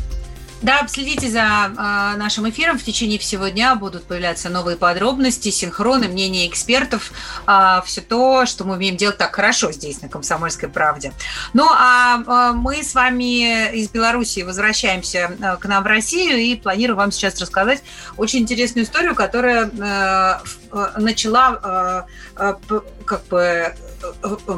Да, 0.65 0.87
следите 0.87 1.29
за 1.29 1.41
э, 1.41 2.17
нашим 2.17 2.49
эфиром. 2.49 2.79
В 2.79 2.83
течение 2.83 3.19
всего 3.19 3.49
дня 3.49 3.75
будут 3.75 4.05
появляться 4.05 4.49
новые 4.49 4.77
подробности, 4.77 5.51
синхроны, 5.51 6.07
мнения 6.07 6.47
экспертов. 6.47 7.11
Э, 7.45 7.83
все 7.85 8.01
то, 8.01 8.47
что 8.47 8.63
мы 8.63 8.73
умеем 8.73 8.97
делать 8.97 9.19
так 9.19 9.35
хорошо 9.35 9.71
здесь, 9.71 10.01
на 10.01 10.09
«Комсомольской 10.09 10.67
правде». 10.67 11.13
Ну, 11.53 11.67
а 11.69 12.17
э, 12.17 12.55
мы 12.55 12.81
с 12.81 12.95
вами 12.95 13.75
из 13.75 13.89
Беларуси 13.89 14.39
возвращаемся 14.39 15.37
э, 15.39 15.57
к 15.57 15.65
нам 15.67 15.83
в 15.83 15.85
Россию 15.85 16.39
и 16.39 16.55
планирую 16.55 16.97
вам 16.97 17.11
сейчас 17.11 17.39
рассказать 17.39 17.83
очень 18.17 18.39
интересную 18.39 18.85
историю, 18.85 19.13
которая 19.13 19.69
э, 19.69 20.39
э 20.71 20.99
начала 20.99 22.07
э, 22.37 22.53
э, 22.71 22.79
как 23.05 23.23
бы 23.27 23.75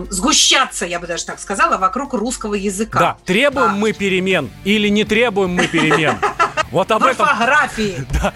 сгущаться, 0.10 0.86
я 0.86 1.00
бы 1.00 1.08
даже 1.08 1.26
так 1.26 1.40
сказала, 1.40 1.78
вокруг 1.78 2.14
русского 2.14 2.54
языка. 2.54 3.00
Да, 3.00 3.18
требуем 3.26 3.72
а. 3.72 3.76
мы 3.76 3.94
перемен 3.94 4.50
или 4.64 4.88
не 4.90 5.04
требуем 5.04 5.52
мы 5.52 5.68
перемен? 5.68 6.18
Вот 6.72 6.92
об 6.92 7.04
этом... 7.04 7.26
Да. 8.22 8.34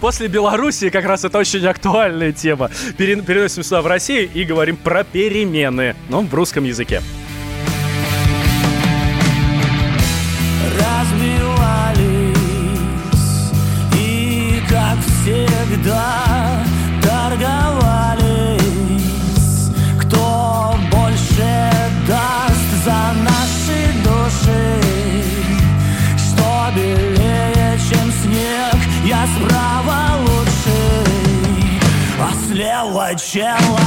После 0.00 0.28
Белоруссии 0.28 0.90
как 0.90 1.04
раз 1.04 1.24
это 1.24 1.38
очень 1.38 1.66
актуальная 1.66 2.32
тема. 2.32 2.70
Переносим 2.96 3.62
сюда 3.62 3.82
в 3.82 3.86
Россию 3.86 4.30
и 4.32 4.44
говорим 4.44 4.76
про 4.76 5.04
перемены, 5.04 5.96
но 6.08 6.20
в 6.20 6.32
русском 6.34 6.64
языке. 6.64 7.02
Размивались 10.78 12.36
и 13.94 14.60
как 14.68 14.98
всегда 15.00 16.27
слева 33.38 33.77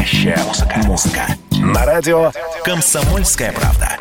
Настоящая 0.00 0.38
музыка. 0.46 0.78
Музыка. 0.86 1.26
На 1.50 1.84
радио 1.84 2.32
«Комсомольская 2.64 3.52
правда». 3.52 3.98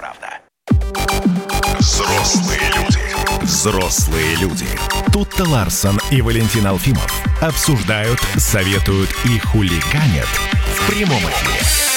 Взрослые 1.77 2.61
люди. 2.77 2.99
Взрослые 3.41 4.35
люди. 4.35 4.67
Тут-то 5.11 5.43
Ларсон 5.43 5.99
и 6.09 6.21
Валентин 6.21 6.67
Алфимов 6.67 7.11
обсуждают, 7.41 8.21
советуют 8.37 9.09
и 9.25 9.39
хулиганят 9.39 10.29
в 10.77 10.89
прямом 10.89 11.19
эфире. 11.19 11.88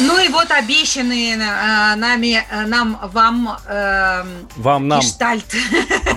Ну 0.00 0.18
и 0.18 0.28
вот 0.28 0.50
обещанные 0.50 1.34
э, 1.34 1.94
нами, 1.94 2.44
э, 2.50 2.66
нам, 2.66 2.98
вам, 3.12 3.56
э, 3.66 4.24
вам 4.56 4.88
нам. 4.88 5.00
гештальт. 5.00 5.44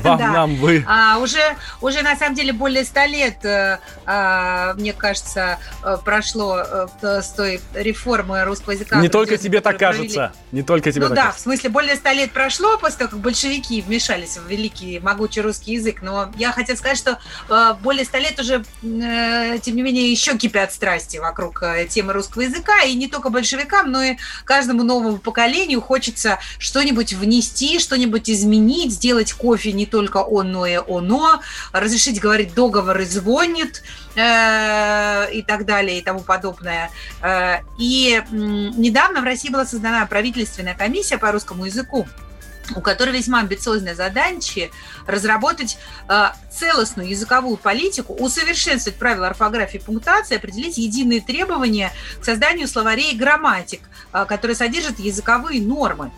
Вам, 0.04 0.20
да. 0.20 0.32
нам, 0.32 0.56
вы. 0.58 0.86
А, 0.88 1.18
уже, 1.18 1.42
уже 1.82 2.02
на 2.04 2.16
самом 2.16 2.36
деле 2.36 2.54
более 2.54 2.86
ста 2.86 3.08
лет, 3.08 3.44
э, 3.44 3.80
э, 4.06 4.74
мне 4.76 4.94
кажется, 4.94 5.58
э, 5.84 5.98
прошло 6.06 6.60
э, 6.60 7.22
с 7.22 7.30
той 7.30 7.60
реформы 7.74 8.44
русского 8.44 8.74
языка. 8.74 9.02
Не 9.02 9.10
только 9.10 9.38
тебе 9.38 9.60
так 9.60 9.80
провели. 9.80 10.08
кажется. 10.08 10.32
Не 10.52 10.62
только 10.62 10.92
тебе 10.92 11.02
ну, 11.02 11.08
так 11.10 11.16
да, 11.16 11.22
кажется. 11.24 11.40
в 11.40 11.44
смысле, 11.44 11.70
более 11.72 11.96
ста 11.96 12.14
лет 12.14 12.32
прошло 12.32 12.78
после 12.78 13.00
того, 13.00 13.12
как 13.12 13.20
большевики 13.20 13.82
вмешались 13.82 14.38
в 14.38 14.48
великий, 14.48 15.00
могучий 15.00 15.42
русский 15.42 15.74
язык. 15.74 16.02
Но 16.04 16.32
я 16.38 16.52
хотела 16.52 16.78
сказать, 16.78 16.98
что 16.98 17.20
э, 17.50 17.74
более 17.82 18.06
ста 18.06 18.20
лет 18.20 18.40
уже, 18.40 18.64
э, 18.84 19.58
тем 19.60 19.76
не 19.76 19.82
менее, 19.82 20.12
еще 20.12 20.38
кипят 20.38 20.72
страсти 20.72 21.18
вокруг 21.18 21.64
э, 21.64 21.88
темы 21.88 22.14
русского 22.14 22.44
языка. 22.44 22.84
И 22.84 22.94
не 22.94 23.08
только 23.08 23.30
большевики 23.30 23.67
ученикам, 23.68 23.92
но 23.92 24.04
и 24.04 24.18
каждому 24.46 24.84
новому 24.84 25.18
поколению 25.18 25.82
хочется 25.82 26.40
что-нибудь 26.60 27.14
внести, 27.14 27.80
что-нибудь 27.80 28.30
изменить, 28.30 28.94
сделать 28.94 29.34
кофе 29.34 29.74
не 29.74 29.86
только 29.86 30.18
он, 30.18 30.52
но 30.52 30.66
и 30.66 30.76
оно, 30.76 31.42
разрешить 31.72 32.20
говорить 32.20 32.54
договор 32.54 33.00
и 33.00 33.06
звонит 33.06 33.84
э, 34.16 35.32
и 35.34 35.42
так 35.44 35.66
далее 35.66 36.00
и 36.00 36.02
тому 36.02 36.22
подобное. 36.22 36.90
Э, 37.22 37.58
и 37.78 38.22
недавно 38.32 39.22
в 39.22 39.26
России 39.26 39.50
была 39.50 39.66
создана 39.66 40.06
правительственная 40.06 40.76
комиссия 40.76 41.18
по 41.18 41.32
русскому 41.32 41.66
языку. 41.66 42.08
У 42.76 42.82
которой 42.82 43.12
весьма 43.12 43.40
амбициозная 43.40 43.96
задача 43.96 44.70
разработать 45.06 45.78
э, 46.10 46.28
целостную 46.52 47.10
языковую 47.10 47.58
политику, 47.58 48.14
усовершенствовать 48.14 49.00
правила 49.00 49.28
орфографии 49.28 49.78
и 49.78 49.84
пунктуации, 49.84 50.36
определить 50.36 50.78
единые 50.78 51.22
требования 51.22 51.92
к 52.20 52.26
созданию 52.26 52.68
словарей 52.68 53.14
и 53.14 53.18
грамматик, 53.18 53.82
э, 54.14 54.26
которые 54.26 54.56
содержат 54.56 55.00
языковые 55.00 55.62
нормы. 55.62 56.12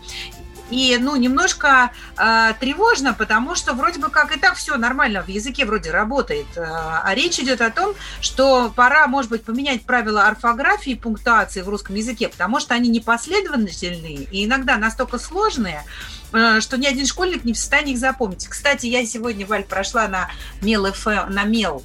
И, 0.70 0.96
ну, 1.00 1.16
немножко 1.16 1.90
э, 2.16 2.52
тревожно, 2.60 3.12
потому 3.12 3.54
что 3.54 3.74
вроде 3.74 3.98
бы 3.98 4.08
как 4.08 4.34
и 4.34 4.38
так 4.38 4.54
все 4.54 4.76
нормально 4.76 5.22
в 5.22 5.28
языке 5.28 5.64
вроде 5.64 5.90
работает. 5.90 6.46
Э, 6.56 6.64
а 6.64 7.12
речь 7.14 7.38
идет 7.38 7.60
о 7.60 7.70
том, 7.70 7.94
что 8.20 8.72
пора, 8.74 9.06
может 9.06 9.30
быть, 9.30 9.44
поменять 9.44 9.82
правила 9.82 10.26
орфографии 10.26 10.92
и 10.92 10.94
пунктуации 10.94 11.62
в 11.62 11.68
русском 11.68 11.96
языке, 11.96 12.28
потому 12.28 12.60
что 12.60 12.74
они 12.74 12.88
непоследовательные 12.88 14.24
и 14.30 14.44
иногда 14.44 14.76
настолько 14.76 15.18
сложные, 15.18 15.84
э, 16.32 16.60
что 16.60 16.78
ни 16.78 16.86
один 16.86 17.06
школьник 17.06 17.44
не 17.44 17.52
в 17.52 17.58
состоянии 17.58 17.94
их 17.94 17.98
запомнить. 17.98 18.46
Кстати, 18.46 18.86
я 18.86 19.04
сегодня, 19.04 19.46
Валь, 19.46 19.64
прошла 19.64 20.06
на 20.08 20.30
Мел, 20.62 20.86
на 21.28 21.44
Мел 21.44 21.82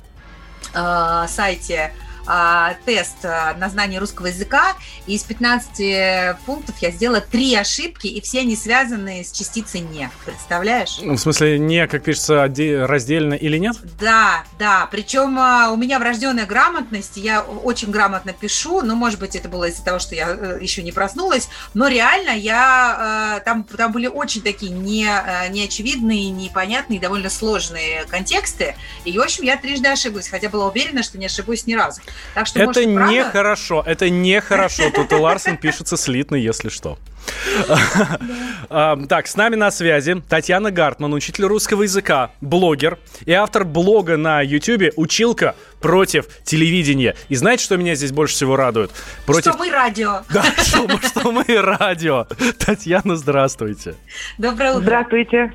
сайте 1.27 1.93
а, 1.93 2.04
тест 2.85 3.23
а, 3.23 3.53
на 3.55 3.69
знание 3.69 3.99
русского 3.99 4.27
языка, 4.27 4.75
и 5.05 5.15
из 5.15 5.23
15 5.23 6.38
пунктов 6.45 6.75
я 6.79 6.91
сделала 6.91 7.21
три 7.21 7.55
ошибки, 7.55 8.07
и 8.07 8.21
все 8.21 8.41
они 8.41 8.55
связаны 8.55 9.23
с 9.23 9.31
частицей 9.31 9.81
«не». 9.81 10.09
Представляешь? 10.25 10.99
Ну, 11.01 11.13
в 11.13 11.19
смысле, 11.19 11.59
«не», 11.59 11.88
как 11.88 12.03
пишется, 12.03 12.51
раздельно 12.88 13.33
или 13.33 13.57
нет? 13.57 13.77
Да, 13.99 14.43
да. 14.57 14.88
Причем 14.91 15.38
а, 15.39 15.71
у 15.71 15.77
меня 15.77 15.99
врожденная 15.99 16.45
грамотность, 16.45 17.17
я 17.17 17.41
очень 17.41 17.91
грамотно 17.91 18.33
пишу, 18.33 18.81
ну, 18.81 18.95
может 18.95 19.19
быть, 19.19 19.35
это 19.35 19.49
было 19.49 19.65
из-за 19.65 19.83
того, 19.83 19.99
что 19.99 20.15
я 20.15 20.29
э, 20.29 20.59
еще 20.61 20.83
не 20.83 20.91
проснулась, 20.91 21.49
но 21.73 21.88
реально 21.88 22.31
я... 22.31 23.41
Там, 23.45 23.63
там 23.63 23.91
были 23.91 24.07
очень 24.07 24.41
такие 24.41 24.71
не, 24.71 25.05
э, 25.05 25.49
неочевидные, 25.49 26.29
непонятные, 26.29 26.99
довольно 26.99 27.29
сложные 27.29 28.05
контексты, 28.05 28.75
и, 29.03 29.17
в 29.17 29.21
общем, 29.21 29.43
я 29.43 29.57
трижды 29.57 29.89
ошиблась, 29.89 30.27
хотя 30.27 30.49
была 30.49 30.67
уверена, 30.67 31.03
что 31.03 31.17
не 31.17 31.25
ошибусь 31.25 31.65
ни 31.67 31.73
разу. 31.73 32.01
Так 32.34 32.47
что, 32.47 32.60
это 32.60 32.88
может, 32.88 33.10
нехорошо, 33.12 33.75
правда? 33.75 33.91
это 33.91 34.10
нехорошо. 34.10 34.89
Тут 34.93 35.12
и 35.12 35.15
Ларсен 35.15 35.58
пишется 35.58 35.97
слитно, 35.97 36.36
если 36.36 36.69
что. 36.69 36.97
Так, 38.69 39.28
с 39.28 39.36
нами 39.36 39.56
на 39.56 39.71
связи 39.71 40.21
Татьяна 40.28 40.71
Гартман, 40.71 41.13
учитель 41.13 41.45
русского 41.45 41.84
языка, 41.84 42.32
блогер 42.41 42.99
и 43.25 43.32
автор 43.32 43.65
блога 43.65 44.17
на 44.17 44.41
YouTube 44.41 44.93
«Училка 44.95 45.56
против 45.80 46.28
телевидения». 46.43 47.15
И 47.30 47.36
знаете, 47.36 47.63
что 47.63 47.78
меня 47.78 47.95
здесь 47.95 48.12
больше 48.12 48.36
всего 48.36 48.56
радует? 48.56 48.91
Против... 49.25 49.54
Что 49.54 49.58
мы 49.58 49.71
радио. 49.71 50.21
Да, 50.30 50.43
что, 50.58 50.88
что 50.99 51.32
мы 51.32 51.45
радио. 51.47 52.28
Татьяна, 52.60 53.15
здравствуйте. 53.15 53.95
Доброе 54.38 54.71
утро. 54.71 54.84
Здравствуйте. 54.84 55.54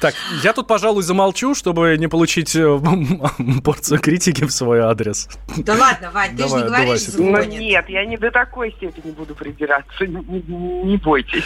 Так, 0.00 0.14
я 0.42 0.52
тут, 0.52 0.66
пожалуй, 0.66 1.02
замолчу, 1.02 1.54
чтобы 1.54 1.96
не 1.98 2.08
получить 2.08 2.54
э, 2.56 2.78
порцию 3.64 4.00
критики 4.00 4.44
в 4.44 4.52
свой 4.52 4.80
адрес. 4.80 5.28
Да 5.56 5.74
ладно, 5.74 6.10
Вань, 6.10 6.36
ты 6.36 6.48
же 6.48 6.54
не 6.54 6.62
говоришь 6.62 7.02
Ну 7.16 7.44
нет, 7.44 7.88
я 7.88 8.04
не 8.04 8.16
до 8.16 8.30
такой 8.30 8.72
степени 8.72 9.12
буду 9.12 9.34
придираться, 9.34 10.06
не, 10.06 10.22
не 10.84 10.96
бойтесь. 10.96 11.44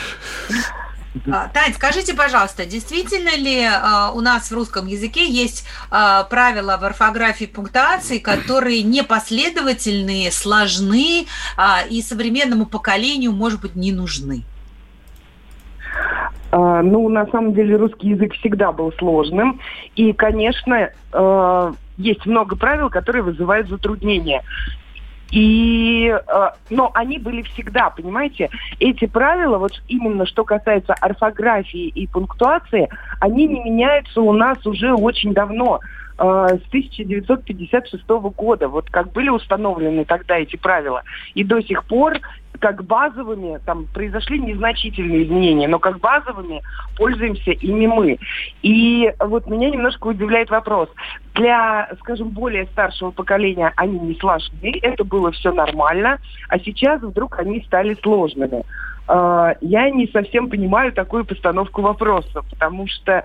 А, 1.30 1.48
Тань, 1.48 1.74
скажите, 1.74 2.14
пожалуйста, 2.14 2.64
действительно 2.64 3.34
ли 3.36 3.62
э, 3.62 4.10
у 4.14 4.20
нас 4.20 4.50
в 4.50 4.54
русском 4.54 4.86
языке 4.86 5.28
есть 5.28 5.64
э, 5.90 6.24
правила 6.30 6.78
в 6.80 6.84
орфографии 6.84 7.44
и 7.44 7.46
пунктуации, 7.48 8.18
которые 8.18 8.82
непоследовательные, 8.82 10.30
сложны 10.30 11.26
э, 11.56 11.88
и 11.88 12.00
современному 12.00 12.66
поколению, 12.66 13.32
может 13.32 13.60
быть, 13.60 13.74
не 13.74 13.90
нужны? 13.90 14.44
А, 16.50 16.82
ну, 16.82 17.08
на 17.08 17.26
самом 17.26 17.54
деле 17.54 17.76
русский 17.76 18.08
язык 18.08 18.34
всегда 18.34 18.72
был 18.72 18.92
сложным. 18.92 19.60
И, 19.96 20.12
конечно, 20.12 20.90
э, 21.12 21.72
есть 21.96 22.26
много 22.26 22.56
правил, 22.56 22.90
которые 22.90 23.22
вызывают 23.22 23.68
затруднения. 23.68 24.42
И, 25.30 26.08
э, 26.08 26.48
но 26.70 26.90
они 26.94 27.18
были 27.18 27.42
всегда, 27.42 27.90
понимаете, 27.90 28.50
эти 28.80 29.06
правила, 29.06 29.58
вот 29.58 29.80
именно 29.86 30.26
что 30.26 30.44
касается 30.44 30.94
орфографии 30.94 31.86
и 31.86 32.08
пунктуации, 32.08 32.88
они 33.20 33.46
не 33.46 33.60
меняются 33.60 34.20
у 34.20 34.32
нас 34.32 34.66
уже 34.66 34.92
очень 34.92 35.32
давно. 35.32 35.80
Э, 36.22 36.58
с 36.62 36.68
1956 36.68 38.04
года. 38.36 38.68
Вот 38.68 38.90
как 38.90 39.10
были 39.12 39.30
установлены 39.30 40.04
тогда 40.04 40.36
эти 40.36 40.56
правила. 40.56 41.02
И 41.34 41.44
до 41.44 41.62
сих 41.62 41.84
пор 41.84 42.18
как 42.60 42.84
базовыми, 42.84 43.58
там 43.64 43.86
произошли 43.92 44.38
незначительные 44.38 45.24
изменения, 45.24 45.66
но 45.66 45.78
как 45.78 45.98
базовыми 45.98 46.62
пользуемся 46.96 47.50
ими 47.52 47.86
мы. 47.86 48.18
И 48.62 49.12
вот 49.18 49.46
меня 49.46 49.70
немножко 49.70 50.08
удивляет 50.08 50.50
вопрос. 50.50 50.88
Для, 51.34 51.90
скажем, 52.00 52.28
более 52.28 52.66
старшего 52.66 53.10
поколения 53.10 53.72
они 53.76 53.98
не 53.98 54.14
сложны, 54.16 54.78
это 54.82 55.04
было 55.04 55.32
все 55.32 55.52
нормально, 55.52 56.18
а 56.48 56.58
сейчас 56.58 57.00
вдруг 57.00 57.38
они 57.38 57.62
стали 57.62 57.96
сложными. 58.02 58.62
Э, 59.08 59.54
я 59.60 59.90
не 59.90 60.06
совсем 60.08 60.50
понимаю 60.50 60.92
такую 60.92 61.24
постановку 61.24 61.80
вопроса, 61.82 62.42
потому 62.50 62.86
что 62.86 63.24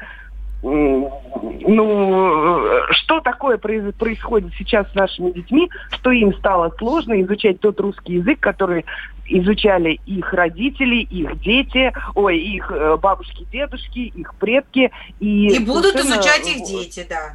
ну, 0.65 2.61
что 2.91 3.21
такое 3.21 3.57
происходит 3.57 4.51
сейчас 4.57 4.91
с 4.91 4.95
нашими 4.95 5.31
детьми, 5.31 5.69
что 5.91 6.11
им 6.11 6.33
стало 6.35 6.73
сложно 6.79 7.21
изучать 7.21 7.59
тот 7.59 7.79
русский 7.79 8.13
язык, 8.13 8.39
который 8.39 8.85
изучали 9.27 9.99
их 10.05 10.33
родители, 10.33 10.95
их 10.95 11.39
дети, 11.41 11.93
ой, 12.15 12.39
их 12.39 12.71
э, 12.71 12.97
бабушки, 12.97 13.45
дедушки, 13.51 13.99
их 13.99 14.33
предки. 14.35 14.91
И, 15.19 15.55
и 15.55 15.65
будут 15.65 15.95
изучать 15.95 16.47
их 16.47 16.65
дети, 16.65 17.05
да. 17.07 17.33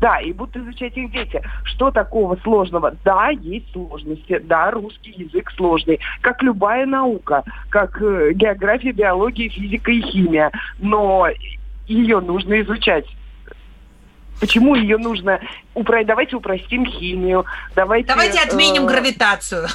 Да, 0.00 0.20
и 0.20 0.32
будут 0.32 0.56
изучать 0.56 0.96
их 0.96 1.10
дети. 1.10 1.42
Что 1.64 1.90
такого 1.90 2.36
сложного? 2.36 2.94
Да, 3.04 3.30
есть 3.30 3.70
сложности. 3.72 4.38
Да, 4.44 4.70
русский 4.70 5.12
язык 5.16 5.50
сложный. 5.56 5.98
Как 6.20 6.42
любая 6.42 6.86
наука. 6.86 7.42
Как 7.68 8.00
э, 8.00 8.32
география, 8.32 8.92
биология, 8.92 9.50
физика 9.50 9.90
и 9.90 10.00
химия. 10.00 10.52
Но 10.78 11.26
ее 11.90 12.20
нужно 12.20 12.60
изучать. 12.60 13.04
Почему 14.40 14.74
ее 14.74 14.96
нужно 14.96 15.40
упро... 15.74 16.02
Давайте 16.04 16.36
упростим 16.36 16.86
химию. 16.86 17.44
Давайте, 17.76 18.08
давайте 18.08 18.40
отменим 18.40 18.84
э... 18.84 18.86
гравитацию. 18.86 19.68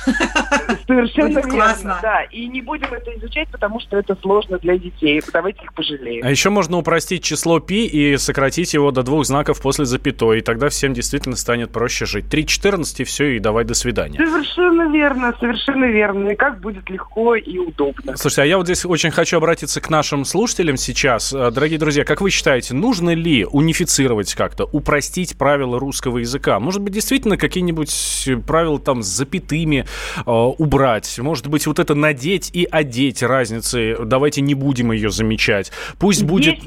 Совершенно 0.88 1.38
верно, 1.40 1.42
классно. 1.52 2.00
да. 2.02 2.24
И 2.24 2.48
не 2.48 2.62
будем 2.62 2.92
это 2.92 3.16
изучать, 3.18 3.48
потому 3.50 3.80
что 3.80 3.98
это 3.98 4.16
сложно 4.22 4.58
для 4.58 4.78
детей. 4.78 5.22
Давайте 5.32 5.64
их 5.64 5.74
пожалеем. 5.74 6.26
А 6.26 6.30
еще 6.30 6.50
можно 6.50 6.78
упростить 6.78 7.24
число 7.24 7.60
пи 7.60 7.86
и 7.86 8.18
сократить 8.18 8.74
его 8.74 8.92
до 8.92 9.04
двух 9.04 9.26
знаков 9.26 9.62
после 9.62 9.86
запятой. 9.86 10.40
И 10.40 10.42
тогда 10.42 10.70
всем 10.70 10.94
действительно 10.94 11.36
станет 11.36 11.72
проще 11.72 12.06
жить. 12.06 12.26
3.14 12.26 13.02
и 13.02 13.04
все, 13.04 13.36
и 13.36 13.40
давай 13.40 13.66
до 13.66 13.76
свидания. 13.76 14.18
Совершенно 14.18 14.92
верно, 14.92 15.34
совершенно 15.40 15.86
верно. 15.86 16.30
И 16.30 16.36
как 16.36 16.60
будет 16.60 16.90
легко 16.90 17.36
и 17.36 17.58
удобно. 17.60 18.18
Слушайте, 18.18 18.42
а 18.42 18.46
я 18.46 18.58
вот 18.58 18.66
здесь 18.66 18.86
очень 18.86 19.12
хочу 19.12 19.38
обратиться 19.38 19.80
к 19.80 19.90
нашим 19.90 20.26
слушателям 20.26 20.78
сейчас. 20.78 21.32
Дорогие 21.32 21.78
друзья, 21.78 22.04
как 22.04 22.22
вы 22.22 22.32
считаете, 22.32 22.74
нужно 22.74 23.14
ли 23.14 23.46
унифицировать 23.46 24.34
как 24.34 24.55
как-то 24.56 24.78
упростить 24.78 25.38
правила 25.38 25.80
русского 25.80 26.20
языка. 26.20 26.60
Может 26.60 26.82
быть, 26.82 26.94
действительно 26.94 27.38
какие-нибудь 27.38 28.30
правила 28.48 28.80
там 28.80 29.04
с 29.04 29.08
запятыми 29.08 29.86
э, 30.18 30.32
убрать. 30.32 31.20
Может 31.20 31.48
быть, 31.48 31.68
вот 31.68 31.80
это 31.80 31.94
надеть 31.94 32.52
и 32.54 32.66
одеть 32.70 33.22
разницы. 33.22 33.98
Давайте 34.06 34.42
не 34.42 34.54
будем 34.56 34.92
ее 34.94 35.10
замечать. 35.10 35.72
Пусть 36.00 36.20
Здесь... 36.20 36.30
будет, 36.30 36.60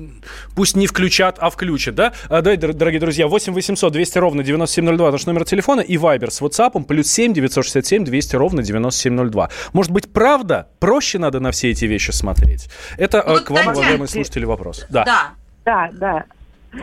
пусть 0.55 0.77
не 0.77 0.87
включат, 0.87 1.39
а 1.41 1.49
включат, 1.49 1.95
да? 1.95 2.13
А, 2.29 2.43
да, 2.43 2.57
дорогие 2.57 3.01
друзья, 3.01 3.27
8 3.27 3.55
800 3.55 3.93
200 3.93 4.19
ровно 4.19 4.43
9702 4.43 5.11
наш 5.11 5.27
номер 5.27 5.45
телефона 5.45 5.81
и 5.81 5.97
Viber 5.97 6.31
с 6.31 6.43
WhatsApp 6.43 6.85
плюс 6.85 7.11
7 7.11 7.33
967 7.33 8.05
200 8.05 8.37
ровно 8.37 8.63
9702. 8.63 9.49
Может 9.73 9.93
быть, 9.93 10.13
правда, 10.13 10.69
проще 10.79 11.19
надо 11.19 11.41
на 11.41 11.53
все 11.53 11.71
эти 11.71 11.87
вещи 11.87 12.11
смотреть? 12.11 12.69
Это 12.99 13.19
э, 13.19 13.31
вот, 13.31 13.45
к 13.45 13.51
вам, 13.51 13.69
уважаемые 13.69 14.09
слушатели, 14.09 14.45
вопрос. 14.45 14.85
Да. 14.91 15.05
Да, 15.05 15.31
да, 15.65 15.91
да. 15.93 16.25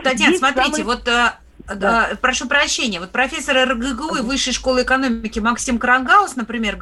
Татьяна, 0.02 0.36
Здесь 0.36 0.38
смотрите, 0.38 0.70
самый... 0.70 0.84
вот 0.84 1.08
э, 1.08 1.32
да. 1.74 2.10
прошу 2.20 2.48
прощения, 2.48 3.00
вот 3.00 3.10
профессор 3.10 3.68
РГГУ 3.70 4.16
и 4.16 4.20
Высшей 4.20 4.52
школы 4.52 4.82
экономики 4.82 5.38
Максим 5.38 5.78
Крангаус, 5.78 6.36
например, 6.36 6.76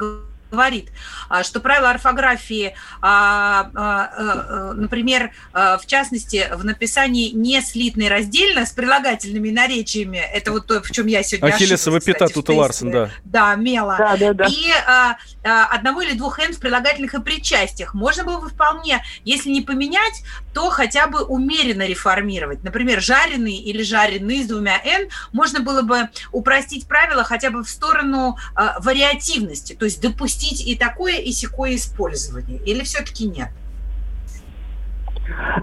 говорит, 0.51 0.89
а, 1.27 1.43
что 1.43 1.59
правила 1.59 1.89
орфографии, 1.89 2.75
а, 3.01 3.69
а, 3.75 4.73
например, 4.73 5.31
в 5.53 5.81
частности, 5.85 6.47
в 6.53 6.63
написании 6.63 7.31
не 7.31 7.61
слитно 7.61 8.03
и 8.03 8.09
раздельно 8.09 8.65
с 8.65 8.71
прилагательными 8.71 9.49
наречиями, 9.49 10.17
это 10.17 10.51
вот 10.51 10.67
то, 10.67 10.81
в 10.81 10.91
чем 10.91 11.07
я 11.07 11.23
сегодня 11.23 11.53
Ахиллесова 11.53 11.99
пята 11.99 12.27
тут 12.27 12.49
Ларсен, 12.49 12.91
да. 12.91 13.09
Да, 13.23 13.55
мела. 13.55 13.95
Да, 13.97 14.17
да, 14.17 14.33
да. 14.33 14.45
И 14.45 14.71
одного 15.43 16.01
или 16.01 16.15
двух 16.17 16.39
«н» 16.39 16.53
в 16.53 16.59
прилагательных 16.59 17.13
и 17.15 17.21
причастиях. 17.21 17.93
Можно 17.93 18.23
было 18.23 18.39
бы 18.39 18.49
вполне, 18.49 19.03
если 19.23 19.49
не 19.49 19.61
поменять, 19.61 20.23
то 20.53 20.69
хотя 20.69 21.07
бы 21.07 21.23
умеренно 21.23 21.85
реформировать. 21.85 22.63
Например, 22.63 23.01
жареный 23.01 23.55
или 23.55 23.83
жареный 23.83 24.43
с 24.43 24.47
двумя 24.47 24.79
«н» 24.83 25.09
можно 25.33 25.59
было 25.59 25.81
бы 25.81 26.09
упростить 26.31 26.87
правила 26.87 27.23
хотя 27.23 27.49
бы 27.49 27.63
в 27.63 27.69
сторону 27.69 28.37
вариативности, 28.79 29.73
то 29.73 29.85
есть 29.85 30.01
допустить 30.01 30.34
допустить 30.35 30.67
и 30.67 30.75
такое, 30.75 31.17
и 31.17 31.31
секое 31.31 31.75
использование? 31.75 32.59
Или 32.65 32.83
все-таки 32.83 33.27
нет? 33.27 33.49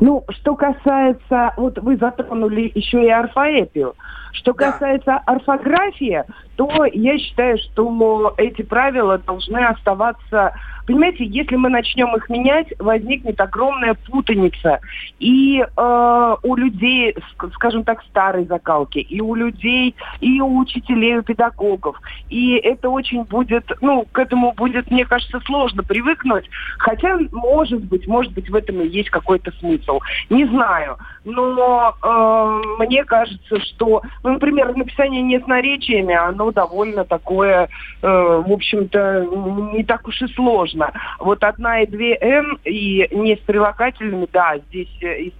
Ну, 0.00 0.24
что 0.28 0.56
касается, 0.56 1.54
вот 1.56 1.78
вы 1.78 1.96
затронули 1.96 2.72
еще 2.74 3.04
и 3.04 3.08
орфоэпию. 3.08 3.94
Что 4.32 4.54
касается 4.54 5.18
орфографии, 5.18 6.24
то 6.56 6.84
я 6.84 7.18
считаю, 7.18 7.58
что 7.58 8.34
эти 8.36 8.62
правила 8.62 9.18
должны 9.18 9.58
оставаться 9.58 10.52
Понимаете, 10.86 11.24
если 11.24 11.56
мы 11.56 11.68
начнем 11.68 12.14
их 12.16 12.28
менять, 12.28 12.66
возникнет 12.78 13.40
огромная 13.40 13.94
путаница. 13.94 14.80
И 15.20 15.60
э, 15.60 16.36
у 16.42 16.56
людей, 16.56 17.14
скажем 17.54 17.84
так, 17.84 18.02
старой 18.04 18.44
закалки, 18.46 18.98
и 18.98 19.20
у 19.20 19.34
людей, 19.34 19.94
и 20.20 20.40
у 20.40 20.58
учителей, 20.58 21.18
у 21.18 21.22
педагогов. 21.22 21.96
И 22.30 22.54
это 22.54 22.90
очень 22.90 23.22
будет, 23.24 23.70
ну, 23.80 24.06
к 24.10 24.18
этому 24.18 24.52
будет, 24.52 24.90
мне 24.90 25.04
кажется, 25.04 25.40
сложно 25.44 25.82
привыкнуть. 25.82 26.48
Хотя, 26.78 27.18
может 27.30 27.84
быть, 27.84 28.06
может 28.08 28.32
быть, 28.32 28.50
в 28.50 28.54
этом 28.54 28.80
и 28.80 28.88
есть 28.88 29.10
какой-то 29.10 29.52
смысл. 29.60 30.00
Не 30.30 30.46
знаю. 30.46 30.96
Но 31.24 31.94
э, 32.02 32.82
мне 32.82 33.04
кажется, 33.04 33.60
что, 33.60 34.02
ну, 34.24 34.32
например, 34.32 34.76
написание 34.76 35.22
не 35.22 35.38
с 35.38 35.46
наречиями, 35.46 36.14
оно 36.42 36.52
довольно 36.52 37.04
такое, 37.04 37.68
э, 38.02 38.06
в 38.46 38.52
общем-то, 38.52 39.26
не 39.74 39.84
так 39.84 40.06
уж 40.06 40.22
и 40.22 40.26
сложно. 40.34 40.92
Вот 41.18 41.44
одна 41.44 41.80
и 41.80 41.86
две 41.86 42.16
Н 42.20 42.58
и 42.64 43.08
не 43.12 43.36
с 43.36 43.40
прилагательными, 43.40 44.26
да, 44.32 44.58
здесь, 44.68 44.90
э, 45.02 45.30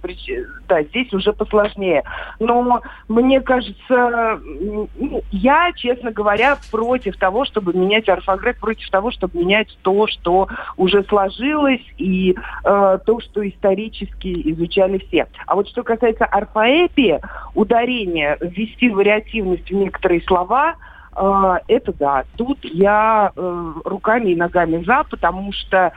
да, 0.67 0.83
здесь 0.83 1.13
уже 1.13 1.33
посложнее. 1.33 2.03
Но 2.39 2.81
мне 3.09 3.41
кажется, 3.41 4.39
ну, 4.43 4.87
я, 5.31 5.71
честно 5.75 6.11
говоря, 6.11 6.57
против 6.71 7.17
того, 7.17 7.45
чтобы 7.45 7.73
менять 7.73 8.07
орфографию, 8.07 8.61
против 8.61 8.89
того, 8.89 9.11
чтобы 9.11 9.39
менять 9.39 9.77
то, 9.81 10.07
что 10.07 10.47
уже 10.77 11.03
сложилось, 11.03 11.83
и 11.97 12.35
э, 12.63 12.99
то, 13.05 13.19
что 13.19 13.47
исторически 13.47 14.51
изучали 14.51 14.99
все. 15.07 15.27
А 15.47 15.55
вот 15.55 15.67
что 15.67 15.83
касается 15.83 16.25
орфоэпии, 16.25 17.19
ударение, 17.55 18.37
ввести 18.39 18.89
вариативность 18.89 19.69
в 19.69 19.73
некоторые 19.73 20.21
слова– 20.21 20.75
это 21.15 21.93
да. 21.93 22.23
Тут 22.37 22.59
я 22.63 23.31
э, 23.35 23.73
руками 23.85 24.31
и 24.31 24.35
ногами 24.35 24.83
за, 24.83 25.03
потому 25.09 25.51
что 25.53 25.93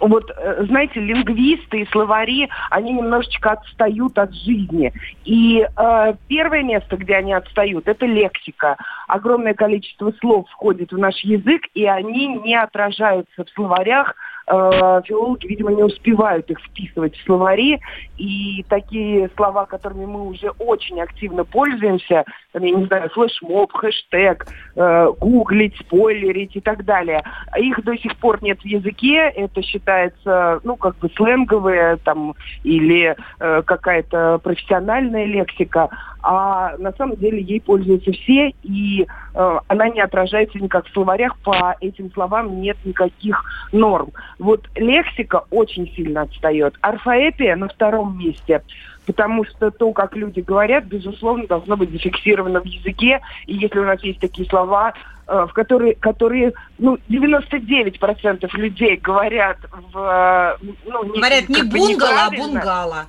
вот, 0.00 0.30
э, 0.30 0.64
знаете, 0.66 1.00
лингвисты 1.00 1.80
и 1.80 1.86
словари, 1.86 2.48
они 2.70 2.92
немножечко 2.92 3.52
отстают 3.52 4.18
от 4.18 4.32
жизни. 4.34 4.92
И 5.24 5.66
э, 5.66 6.14
первое 6.28 6.62
место, 6.62 6.96
где 6.96 7.16
они 7.16 7.32
отстают, 7.32 7.88
это 7.88 8.06
лексика. 8.06 8.76
Огромное 9.08 9.54
количество 9.54 10.12
слов 10.20 10.48
входит 10.50 10.92
в 10.92 10.98
наш 10.98 11.18
язык, 11.24 11.62
и 11.74 11.86
они 11.86 12.28
не 12.28 12.54
отражаются 12.54 13.44
в 13.44 13.50
словарях 13.50 14.14
э, 14.46 15.02
филологи, 15.04 15.46
видимо, 15.46 15.72
не 15.72 15.82
успевают 15.82 16.50
их 16.50 16.58
вписывать 16.60 17.16
в 17.16 17.24
словари, 17.24 17.80
и 18.18 18.64
такие 18.68 19.30
слова, 19.36 19.66
которыми 19.66 20.06
мы 20.06 20.28
уже 20.28 20.50
очень 20.58 21.00
активно 21.00 21.44
пользуемся, 21.44 22.24
там, 22.52 22.62
я 22.64 22.70
не 22.74 22.86
знаю, 22.86 23.10
флешмоб, 23.10 23.72
хэштег, 23.72 24.46
э, 24.76 25.12
гуглить, 25.20 25.76
спойлерить 25.78 26.56
и 26.56 26.60
так 26.60 26.84
далее, 26.84 27.22
их 27.56 27.82
до 27.84 27.96
сих 27.96 28.16
пор 28.16 28.42
нет 28.42 28.60
в 28.60 28.66
языке, 28.66 29.32
это 29.34 29.62
считается, 29.62 30.60
ну, 30.64 30.76
как 30.76 30.96
бы 30.98 31.10
сленговые 31.16 31.96
там, 31.96 32.34
или 32.64 33.16
э, 33.40 33.62
какая-то 33.62 34.40
профессиональная 34.42 35.24
лексика, 35.24 35.88
а 36.22 36.76
на 36.78 36.92
самом 36.92 37.16
деле 37.16 37.40
ей 37.40 37.60
пользуются 37.60 38.12
все, 38.12 38.52
и 38.62 39.06
она 39.34 39.88
не 39.88 40.00
отражается 40.00 40.58
никак 40.58 40.86
в 40.86 40.92
словарях, 40.92 41.36
по 41.38 41.76
этим 41.80 42.12
словам 42.12 42.60
нет 42.60 42.76
никаких 42.84 43.42
норм. 43.72 44.10
Вот 44.38 44.68
лексика 44.74 45.44
очень 45.50 45.90
сильно 45.94 46.22
отстает. 46.22 46.74
Орфоэпия 46.80 47.56
на 47.56 47.68
втором 47.68 48.18
месте, 48.18 48.62
потому 49.06 49.44
что 49.44 49.70
то, 49.70 49.92
как 49.92 50.16
люди 50.16 50.40
говорят, 50.40 50.84
безусловно, 50.84 51.46
должно 51.46 51.76
быть 51.76 51.90
зафиксировано 51.90 52.60
в 52.60 52.66
языке, 52.66 53.20
и 53.46 53.54
если 53.54 53.78
у 53.78 53.84
нас 53.84 54.02
есть 54.02 54.20
такие 54.20 54.48
слова, 54.48 54.92
э, 55.26 55.46
в 55.48 55.52
которые, 55.52 55.94
которые 55.94 56.52
ну, 56.78 56.98
99% 57.08 58.48
людей 58.56 58.96
говорят 58.96 59.58
в... 59.92 60.58
Э, 60.62 60.66
ну, 60.84 61.04
не, 61.04 61.18
говорят 61.18 61.48
не 61.48 61.62
бунгало, 61.62 62.26
а 62.26 62.30
бунгало 62.30 63.06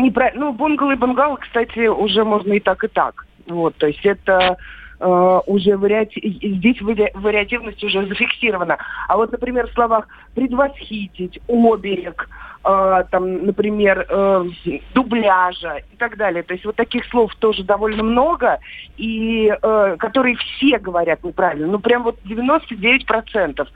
неправильно. 0.00 0.46
Ну, 0.46 0.52
бунгало 0.52 0.92
и 0.92 0.96
бунгало, 0.96 1.36
кстати, 1.36 1.86
уже 1.86 2.24
можно 2.24 2.52
и 2.52 2.60
так, 2.60 2.84
и 2.84 2.88
так. 2.88 3.26
Вот, 3.46 3.76
то 3.76 3.86
есть 3.86 4.04
это 4.04 4.56
э, 5.00 5.40
уже 5.46 5.76
вариати... 5.76 6.20
здесь 6.42 6.80
вари... 6.80 7.10
вариативность 7.14 7.82
уже 7.84 8.06
зафиксирована. 8.06 8.78
А 9.08 9.16
вот, 9.16 9.32
например, 9.32 9.68
в 9.68 9.74
словах 9.74 10.06
предвосхитить, 10.34 11.40
оберег, 11.48 12.28
э, 12.66 13.04
там, 13.10 13.46
например, 13.46 14.06
э, 14.08 14.44
дубляжа 14.94 15.76
и 15.92 15.96
так 15.96 16.16
далее. 16.16 16.42
То 16.42 16.54
есть 16.54 16.64
вот 16.64 16.76
таких 16.76 17.04
слов 17.06 17.34
тоже 17.36 17.64
довольно 17.64 18.02
много, 18.02 18.58
и 18.96 19.50
э, 19.50 19.96
которые 19.98 20.36
все 20.36 20.78
говорят 20.78 21.22
неправильно. 21.22 21.66
Ну, 21.68 21.78
прям 21.78 22.02
вот 22.02 22.18
99%. 22.24 23.66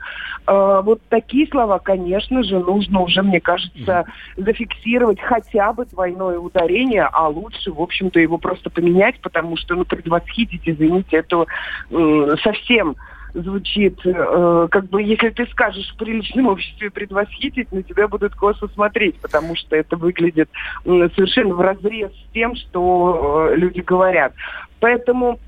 Э, 0.47 0.81
вот 0.83 1.01
такие 1.09 1.47
слова, 1.47 1.79
конечно 1.79 2.43
же, 2.43 2.59
нужно 2.59 3.01
уже, 3.01 3.21
мне 3.21 3.39
кажется, 3.39 4.05
зафиксировать 4.37 5.21
хотя 5.21 5.73
бы 5.73 5.85
двойное 5.85 6.39
ударение, 6.39 7.07
а 7.11 7.27
лучше, 7.27 7.71
в 7.71 7.81
общем-то, 7.81 8.19
его 8.19 8.37
просто 8.37 8.69
поменять, 8.69 9.19
потому 9.21 9.57
что, 9.57 9.75
ну, 9.75 9.85
предвосхитить, 9.85 10.61
извините, 10.65 11.17
это 11.17 11.45
э, 11.89 12.35
совсем 12.43 12.95
звучит, 13.33 13.99
э, 14.05 14.67
как 14.69 14.89
бы, 14.89 15.01
если 15.01 15.29
ты 15.29 15.45
скажешь 15.47 15.91
в 15.93 15.97
приличном 15.97 16.47
обществе 16.47 16.89
предвосхитить, 16.89 17.71
на 17.71 17.83
тебя 17.83 18.07
будут 18.07 18.35
косо 18.35 18.67
смотреть, 18.69 19.15
потому 19.19 19.55
что 19.55 19.75
это 19.75 19.95
выглядит 19.95 20.49
совершенно 20.83 21.55
в 21.55 21.61
разрез 21.61 22.11
с 22.11 22.33
тем, 22.33 22.55
что 22.55 23.49
э, 23.51 23.55
люди 23.55 23.81
говорят. 23.81 24.33
Поэтому 24.79 25.39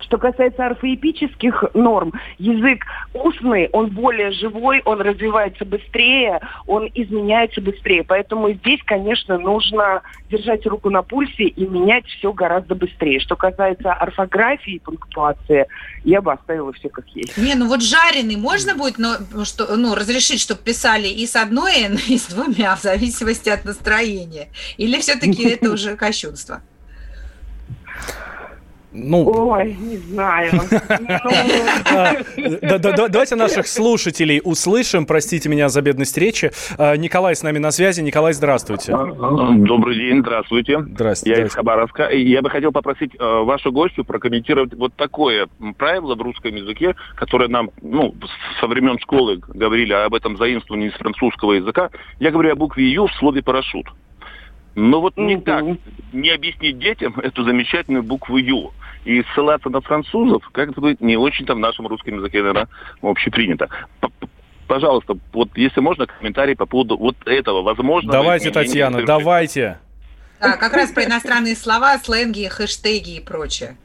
что 0.00 0.18
касается 0.18 0.66
орфоэпических 0.66 1.64
норм, 1.74 2.12
язык 2.38 2.84
устный, 3.14 3.68
он 3.72 3.88
более 3.88 4.30
живой, 4.32 4.82
он 4.84 5.00
развивается 5.00 5.64
быстрее, 5.64 6.40
он 6.66 6.90
изменяется 6.94 7.60
быстрее. 7.60 8.04
Поэтому 8.04 8.52
здесь, 8.52 8.80
конечно, 8.84 9.38
нужно 9.38 10.02
держать 10.30 10.66
руку 10.66 10.90
на 10.90 11.02
пульсе 11.02 11.44
и 11.44 11.66
менять 11.66 12.06
все 12.06 12.32
гораздо 12.32 12.74
быстрее. 12.74 13.20
Что 13.20 13.36
касается 13.36 13.92
орфографии 13.92 14.74
и 14.74 14.78
пунктуации, 14.78 15.66
я 16.04 16.20
бы 16.20 16.32
оставила 16.32 16.72
все 16.74 16.88
как 16.88 17.06
есть. 17.14 17.36
Не, 17.36 17.54
ну 17.54 17.68
вот 17.68 17.82
жареный 17.82 18.36
можно 18.36 18.74
будет 18.74 18.98
но, 18.98 19.44
что, 19.44 19.76
ну, 19.76 19.94
разрешить, 19.94 20.40
чтобы 20.40 20.60
писали 20.62 21.08
и 21.08 21.26
с 21.26 21.36
одной, 21.36 21.74
и 22.08 22.18
с 22.18 22.26
двумя, 22.26 22.76
в 22.76 22.82
зависимости 22.82 23.48
от 23.48 23.64
настроения? 23.64 24.48
Или 24.76 25.00
все-таки 25.00 25.48
это 25.48 25.70
уже 25.70 25.96
кощунство? 25.96 26.62
Ну... 28.92 29.50
Ой, 29.50 29.76
не 29.78 29.96
знаю. 29.98 30.50
Давайте 33.10 33.36
наших 33.36 33.66
слушателей 33.66 34.40
услышим. 34.42 35.04
Простите 35.04 35.48
меня 35.48 35.68
за 35.68 35.82
бедность 35.82 36.16
речи. 36.16 36.52
А, 36.78 36.96
Николай 36.96 37.36
с 37.36 37.42
нами 37.42 37.58
на 37.58 37.70
связи. 37.70 38.00
Николай, 38.00 38.32
здравствуйте. 38.32 38.92
Добрый 38.92 39.96
день, 39.96 40.20
здравствуйте. 40.20 40.80
Здравствуйте. 40.80 41.40
Я 41.40 41.46
из 41.46 41.54
Хабаровска. 41.54 42.08
Я 42.10 42.40
бы 42.40 42.48
хотел 42.48 42.72
попросить 42.72 43.14
э, 43.14 43.18
вашу 43.18 43.72
гостью 43.72 44.04
прокомментировать 44.04 44.72
вот 44.74 44.94
такое 44.94 45.48
правило 45.76 46.14
в 46.14 46.22
русском 46.22 46.54
языке, 46.54 46.94
которое 47.14 47.48
нам 47.48 47.70
ну, 47.82 48.14
со 48.60 48.66
времен 48.66 48.98
школы 48.98 49.38
говорили 49.48 49.92
об 49.92 50.14
этом 50.14 50.38
заимствовании 50.38 50.88
из 50.88 50.94
французского 50.94 51.52
языка. 51.52 51.90
Я 52.20 52.30
говорю 52.30 52.52
о 52.52 52.56
букве 52.56 52.90
«ю» 52.90 53.06
в 53.06 53.12
слове 53.14 53.42
«парашют». 53.42 53.86
Но 54.78 55.00
вот 55.00 55.16
никак 55.16 55.64
не 56.12 56.30
объяснить 56.30 56.78
детям 56.78 57.18
эту 57.18 57.42
замечательную 57.42 58.04
букву 58.04 58.36
«ю». 58.36 58.72
И 59.04 59.24
ссылаться 59.34 59.70
на 59.70 59.80
французов 59.80 60.48
как-то 60.52 60.94
не 61.00 61.16
очень-то 61.16 61.56
в 61.56 61.58
нашем 61.58 61.88
русском 61.88 62.14
языке, 62.18 62.38
наверное, 62.38 62.68
общепринято. 63.02 63.68
Пожалуйста, 64.68 65.14
вот 65.32 65.48
если 65.56 65.80
можно, 65.80 66.06
комментарий 66.06 66.54
по 66.54 66.66
поводу 66.66 66.96
вот 66.96 67.16
этого 67.26 67.62
возможно. 67.62 68.12
Давайте, 68.12 68.52
Татьяна, 68.52 69.04
давайте. 69.04 69.78
Да, 70.40 70.56
как 70.56 70.72
раз 70.74 70.92
про 70.92 71.04
иностранные 71.06 71.56
слова, 71.56 71.98
сленги, 71.98 72.46
хэштеги 72.46 73.16
и 73.16 73.20
прочее. 73.20 73.76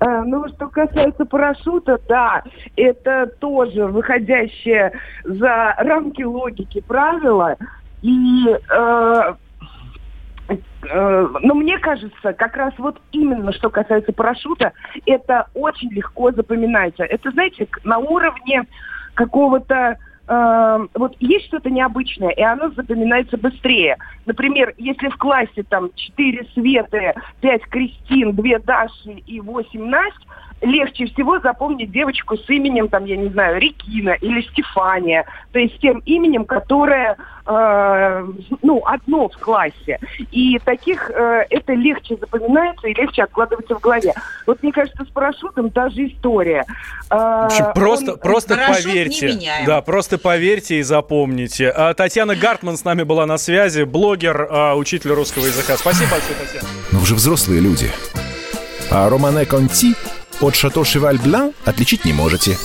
Э, 0.00 0.22
ну, 0.24 0.48
что 0.48 0.66
касается 0.66 1.24
парашюта, 1.26 2.00
да, 2.08 2.42
это 2.74 3.26
тоже 3.38 3.86
выходящее 3.86 4.92
за 5.22 5.74
рамки 5.78 6.22
логики 6.22 6.80
правила. 6.80 7.56
И 8.02 8.46
Э, 8.70 9.34
но 10.82 11.54
мне 11.54 11.78
кажется, 11.78 12.32
как 12.32 12.56
раз 12.56 12.72
вот 12.78 13.00
именно 13.12 13.52
что 13.52 13.70
касается 13.70 14.12
парашюта, 14.12 14.72
это 15.06 15.46
очень 15.54 15.90
легко 15.92 16.32
запоминается. 16.32 17.04
Это, 17.04 17.30
знаете, 17.30 17.68
на 17.84 17.98
уровне 17.98 18.64
какого-то 19.14 19.98
э, 20.26 20.86
вот 20.94 21.16
есть 21.20 21.46
что-то 21.46 21.70
необычное, 21.70 22.30
и 22.30 22.42
оно 22.42 22.70
запоминается 22.70 23.36
быстрее. 23.36 23.98
Например, 24.26 24.74
если 24.78 25.08
в 25.08 25.16
классе 25.16 25.62
там 25.68 25.90
4 25.94 26.46
Светы, 26.54 27.14
5 27.40 27.62
Кристин, 27.66 28.34
2 28.34 28.58
Даши 28.60 29.22
и 29.26 29.40
8 29.40 29.84
Насть, 29.84 30.26
легче 30.60 31.06
всего 31.06 31.40
запомнить 31.40 31.90
девочку 31.90 32.36
с 32.36 32.48
именем, 32.48 32.88
там, 32.88 33.04
я 33.04 33.16
не 33.16 33.28
знаю, 33.28 33.60
Рекина 33.60 34.10
или 34.20 34.42
Стефания, 34.42 35.24
то 35.52 35.58
есть 35.58 35.78
тем 35.80 35.98
именем, 36.04 36.44
которое, 36.44 37.16
э, 37.46 38.26
ну, 38.62 38.82
одно 38.84 39.28
в 39.28 39.38
классе. 39.38 39.98
И 40.30 40.58
таких 40.64 41.10
э, 41.10 41.46
это 41.50 41.72
легче 41.72 42.16
запоминается 42.16 42.88
и 42.88 42.94
легче 42.94 43.22
откладывается 43.22 43.74
в 43.74 43.80
голове. 43.80 44.12
Вот 44.46 44.62
мне 44.62 44.72
кажется, 44.72 45.04
с 45.04 45.08
парашютом 45.08 45.70
та 45.70 45.88
же 45.88 46.06
история. 46.08 46.64
Э, 47.10 47.46
общем, 47.46 47.66
просто, 47.74 48.12
он... 48.12 48.18
просто 48.18 48.56
поверьте. 48.56 49.38
Да, 49.66 49.80
просто 49.80 50.18
поверьте 50.18 50.76
и 50.76 50.82
запомните. 50.82 51.70
А, 51.70 51.94
Татьяна 51.94 52.36
Гартман 52.36 52.76
с 52.76 52.84
нами 52.84 53.02
была 53.02 53.26
на 53.26 53.38
связи, 53.38 53.82
блогер, 53.84 54.48
а, 54.50 54.74
учитель 54.74 55.12
русского 55.12 55.46
языка. 55.46 55.76
Спасибо 55.76 56.10
большое, 56.10 56.34
Татьяна. 56.38 56.68
Но 56.92 56.98
вы 56.98 57.06
же 57.06 57.14
взрослые 57.14 57.60
люди. 57.60 57.90
А 58.90 59.08
Романе 59.08 59.46
Конти 59.46 59.94
от 60.40 60.56
Шато 60.56 60.84
Шеваль 60.84 61.18
Блан 61.18 61.52
отличить 61.64 62.04
не 62.04 62.12
можете. 62.12 62.58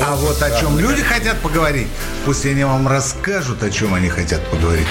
А 0.00 0.14
вот 0.16 0.42
о 0.42 0.60
чем 0.60 0.78
люди 0.78 1.02
хотят 1.02 1.38
поговорить, 1.40 1.88
пусть 2.24 2.44
они 2.46 2.64
вам 2.64 2.86
расскажут, 2.86 3.62
о 3.62 3.70
чем 3.70 3.94
они 3.94 4.08
хотят 4.08 4.44
поговорить. 4.50 4.86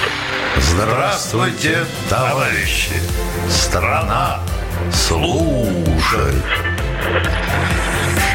Здравствуйте, 0.58 1.84
товарищи! 2.08 2.92
Страна 3.50 4.40
слушай! 4.92 6.34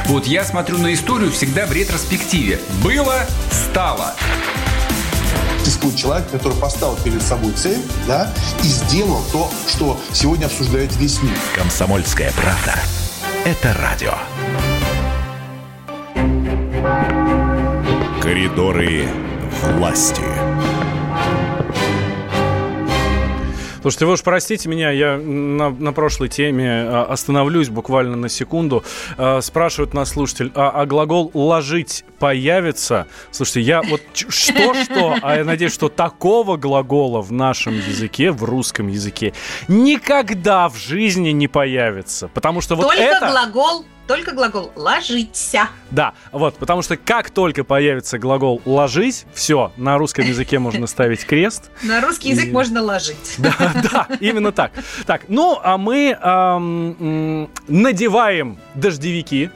Вот 0.05 0.25
я 0.27 0.43
смотрю 0.43 0.77
на 0.77 0.93
историю 0.93 1.31
всегда 1.31 1.65
в 1.65 1.71
ретроспективе. 1.71 2.59
Было, 2.83 3.25
стало 3.49 4.13
существует 5.71 5.95
человек, 5.95 6.29
который 6.29 6.57
поставил 6.57 6.97
перед 6.97 7.21
собой 7.21 7.53
цель, 7.53 7.81
да, 8.05 8.29
и 8.61 8.67
сделал 8.67 9.21
то, 9.31 9.49
что 9.67 9.97
сегодня 10.11 10.47
обсуждает 10.47 10.93
весь 10.97 11.21
мир. 11.23 11.37
Комсомольская 11.55 12.31
правда. 12.33 12.75
Это 13.45 13.73
радио. 13.73 14.13
Коридоры 18.21 19.07
власти. 19.63 20.40
Слушайте, 23.81 24.05
вы 24.05 24.13
уж 24.13 24.21
простите 24.21 24.69
меня, 24.69 24.91
я 24.91 25.17
на, 25.17 25.71
на 25.71 25.91
прошлой 25.91 26.29
теме 26.29 26.69
а, 26.69 27.07
остановлюсь 27.09 27.69
буквально 27.69 28.15
на 28.15 28.29
секунду. 28.29 28.83
А, 29.17 29.41
спрашивает 29.41 29.95
нас 29.95 30.09
слушатель, 30.09 30.51
а, 30.53 30.69
а 30.69 30.85
глагол 30.85 31.31
«ложить» 31.33 32.05
появится? 32.19 33.07
Слушайте, 33.31 33.61
я 33.61 33.81
вот 33.81 34.01
что-что, 34.13 35.15
а 35.23 35.37
я 35.37 35.43
надеюсь, 35.43 35.73
что 35.73 35.89
такого 35.89 36.57
глагола 36.57 37.21
в 37.21 37.31
нашем 37.31 37.73
языке, 37.73 38.31
в 38.31 38.43
русском 38.43 38.87
языке, 38.87 39.33
никогда 39.67 40.69
в 40.69 40.77
жизни 40.77 41.29
не 41.29 41.47
появится. 41.47 42.27
Потому 42.27 42.61
что 42.61 42.75
вот 42.75 42.83
Только 42.83 43.01
это... 43.01 43.29
глагол 43.31 43.85
только 44.07 44.31
глагол 44.31 44.71
«ложиться». 44.75 45.69
Да, 45.91 46.13
вот, 46.31 46.55
потому 46.57 46.81
что 46.81 46.97
как 46.97 47.29
только 47.29 47.63
появится 47.63 48.19
глагол 48.19 48.61
«ложись», 48.65 49.25
все, 49.33 49.71
на 49.77 49.97
русском 49.97 50.25
языке 50.25 50.59
можно 50.59 50.87
ставить 50.87 51.25
крест. 51.25 51.71
На 51.83 52.01
русский 52.01 52.29
язык 52.29 52.51
можно 52.51 52.81
ложить. 52.81 53.35
Да, 53.37 53.55
да, 53.91 54.07
именно 54.19 54.51
так. 54.51 54.71
Так, 55.05 55.23
ну, 55.27 55.59
а 55.63 55.77
мы 55.77 56.17
надеваем 57.67 58.59
дождевики, 58.75 59.49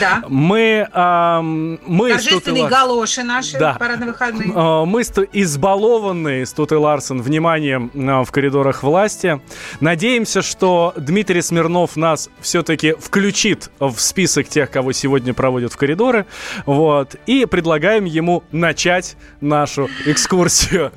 да. 0.00 0.22
Мы, 0.28 0.88
э, 0.92 1.40
мы 1.40 2.10
Торжественные 2.10 2.62
Стут 2.62 2.70
галоши 2.70 3.22
наши 3.22 3.58
да. 3.58 3.74
парадно-выходные. 3.74 4.52
Э, 4.54 4.84
мы 4.84 5.02
избалованные, 5.32 6.46
Стут 6.46 6.72
и 6.72 6.74
Ларсен, 6.74 7.22
вниманием 7.22 7.90
э, 7.94 8.24
в 8.24 8.30
коридорах 8.30 8.82
власти. 8.82 9.40
Надеемся, 9.80 10.42
что 10.42 10.92
Дмитрий 10.96 11.42
Смирнов 11.42 11.96
нас 11.96 12.28
все-таки 12.40 12.92
включит 12.92 13.70
в 13.78 13.98
список 13.98 14.48
тех, 14.48 14.70
кого 14.70 14.92
сегодня 14.92 15.34
проводят 15.34 15.72
в 15.72 15.76
коридоры. 15.76 16.26
Вот. 16.66 17.16
И 17.26 17.46
предлагаем 17.46 18.04
ему 18.04 18.44
начать 18.52 19.16
нашу 19.40 19.88
экскурсию. 20.06 20.92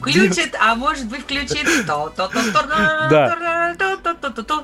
Включит, 0.00 0.54
а 0.60 0.74
может 0.74 1.06
быть 1.06 1.22
включит. 1.22 1.66
Да. 1.86 3.74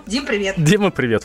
Дим, 0.07 0.27
привет. 0.27 0.55
Дима, 0.57 0.91
привет. 0.91 1.25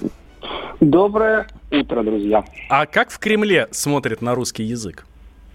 Доброе 0.83 1.47
утро, 1.71 2.03
друзья. 2.03 2.43
А 2.69 2.85
как 2.85 3.09
в 3.09 3.17
Кремле 3.17 3.69
смотрят 3.71 4.21
на 4.21 4.35
русский 4.35 4.63
язык? 4.63 5.05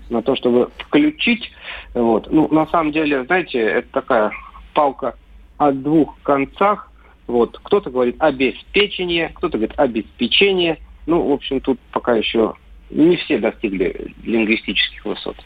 На 0.08 0.22
то, 0.22 0.34
чтобы 0.34 0.70
включить. 0.78 1.52
Вот. 1.92 2.32
Ну, 2.32 2.48
на 2.48 2.66
самом 2.68 2.92
деле, 2.92 3.24
знаете, 3.24 3.58
это 3.58 3.88
такая 3.92 4.32
палка 4.72 5.16
о 5.58 5.72
двух 5.72 6.18
концах. 6.22 6.90
Вот. 7.26 7.58
Кто-то 7.62 7.90
говорит 7.90 8.16
обеспечение, 8.20 9.30
кто-то 9.34 9.58
говорит 9.58 9.78
обеспечение. 9.78 10.78
Ну, 11.04 11.28
в 11.28 11.32
общем, 11.32 11.60
тут 11.60 11.78
пока 11.92 12.14
еще 12.16 12.54
не 12.88 13.16
все 13.16 13.38
достигли 13.38 14.14
лингвистических 14.22 15.04
высот. 15.04 15.36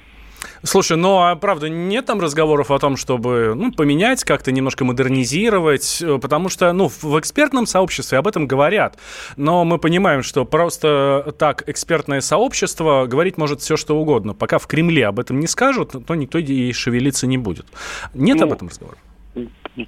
Слушай, 0.62 0.96
ну 0.96 1.18
а 1.18 1.34
правда, 1.36 1.68
нет 1.68 2.06
там 2.06 2.20
разговоров 2.20 2.70
о 2.70 2.78
том, 2.78 2.96
чтобы 2.96 3.54
ну, 3.54 3.72
поменять, 3.72 4.24
как-то 4.24 4.52
немножко 4.52 4.84
модернизировать, 4.84 6.00
э, 6.02 6.18
потому 6.20 6.48
что 6.48 6.72
ну, 6.72 6.88
в 6.88 7.18
экспертном 7.18 7.66
сообществе 7.66 8.18
об 8.18 8.26
этом 8.26 8.46
говорят. 8.46 8.98
Но 9.36 9.64
мы 9.64 9.78
понимаем, 9.78 10.22
что 10.22 10.44
просто 10.44 11.34
так 11.38 11.68
экспертное 11.68 12.20
сообщество 12.20 13.06
говорить 13.06 13.38
может 13.38 13.60
все, 13.60 13.76
что 13.76 13.98
угодно. 13.98 14.34
Пока 14.34 14.58
в 14.58 14.66
Кремле 14.66 15.06
об 15.06 15.18
этом 15.18 15.40
не 15.40 15.46
скажут, 15.46 15.94
то 16.06 16.14
никто 16.14 16.38
и 16.38 16.72
шевелиться 16.72 17.26
не 17.26 17.38
будет. 17.38 17.66
Нет 18.14 18.38
ну, 18.38 18.44
об 18.44 18.52
этом 18.52 18.68
разговора? 18.68 18.98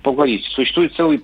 Погодите, 0.03 0.49
существует 0.51 0.95
целый 0.95 1.23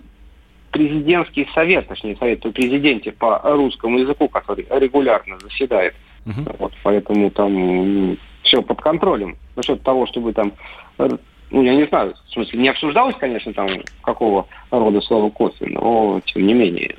президентский 0.70 1.48
совет, 1.54 1.88
точнее, 1.88 2.16
совет 2.16 2.40
при 2.42 2.50
президенте 2.50 3.12
по 3.12 3.40
русскому 3.42 3.98
языку, 3.98 4.28
который 4.28 4.66
регулярно 4.70 5.38
заседает. 5.40 5.94
Угу. 6.26 6.56
Вот, 6.58 6.72
поэтому 6.82 7.30
там 7.30 8.16
все 8.42 8.62
под 8.62 8.80
контролем. 8.80 9.36
Насчет 9.56 9.82
того, 9.82 10.06
чтобы 10.06 10.32
там, 10.32 10.52
ну, 10.98 11.62
я 11.62 11.74
не 11.74 11.84
знаю, 11.86 12.14
в 12.28 12.32
смысле, 12.32 12.60
не 12.60 12.68
обсуждалось, 12.68 13.16
конечно, 13.18 13.52
там, 13.52 13.68
какого 14.02 14.46
рода 14.70 15.00
слово 15.00 15.30
кофе, 15.30 15.66
но, 15.66 16.20
тем 16.26 16.46
не 16.46 16.54
менее, 16.54 16.96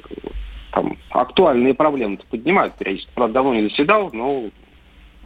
там, 0.72 0.98
актуальные 1.10 1.74
проблемы 1.74 2.20
поднимают 2.30 2.76
периодически. 2.76 3.12
Правда, 3.14 3.36
давно 3.36 3.56
не 3.56 3.64
заседал, 3.64 4.10
но 4.14 4.46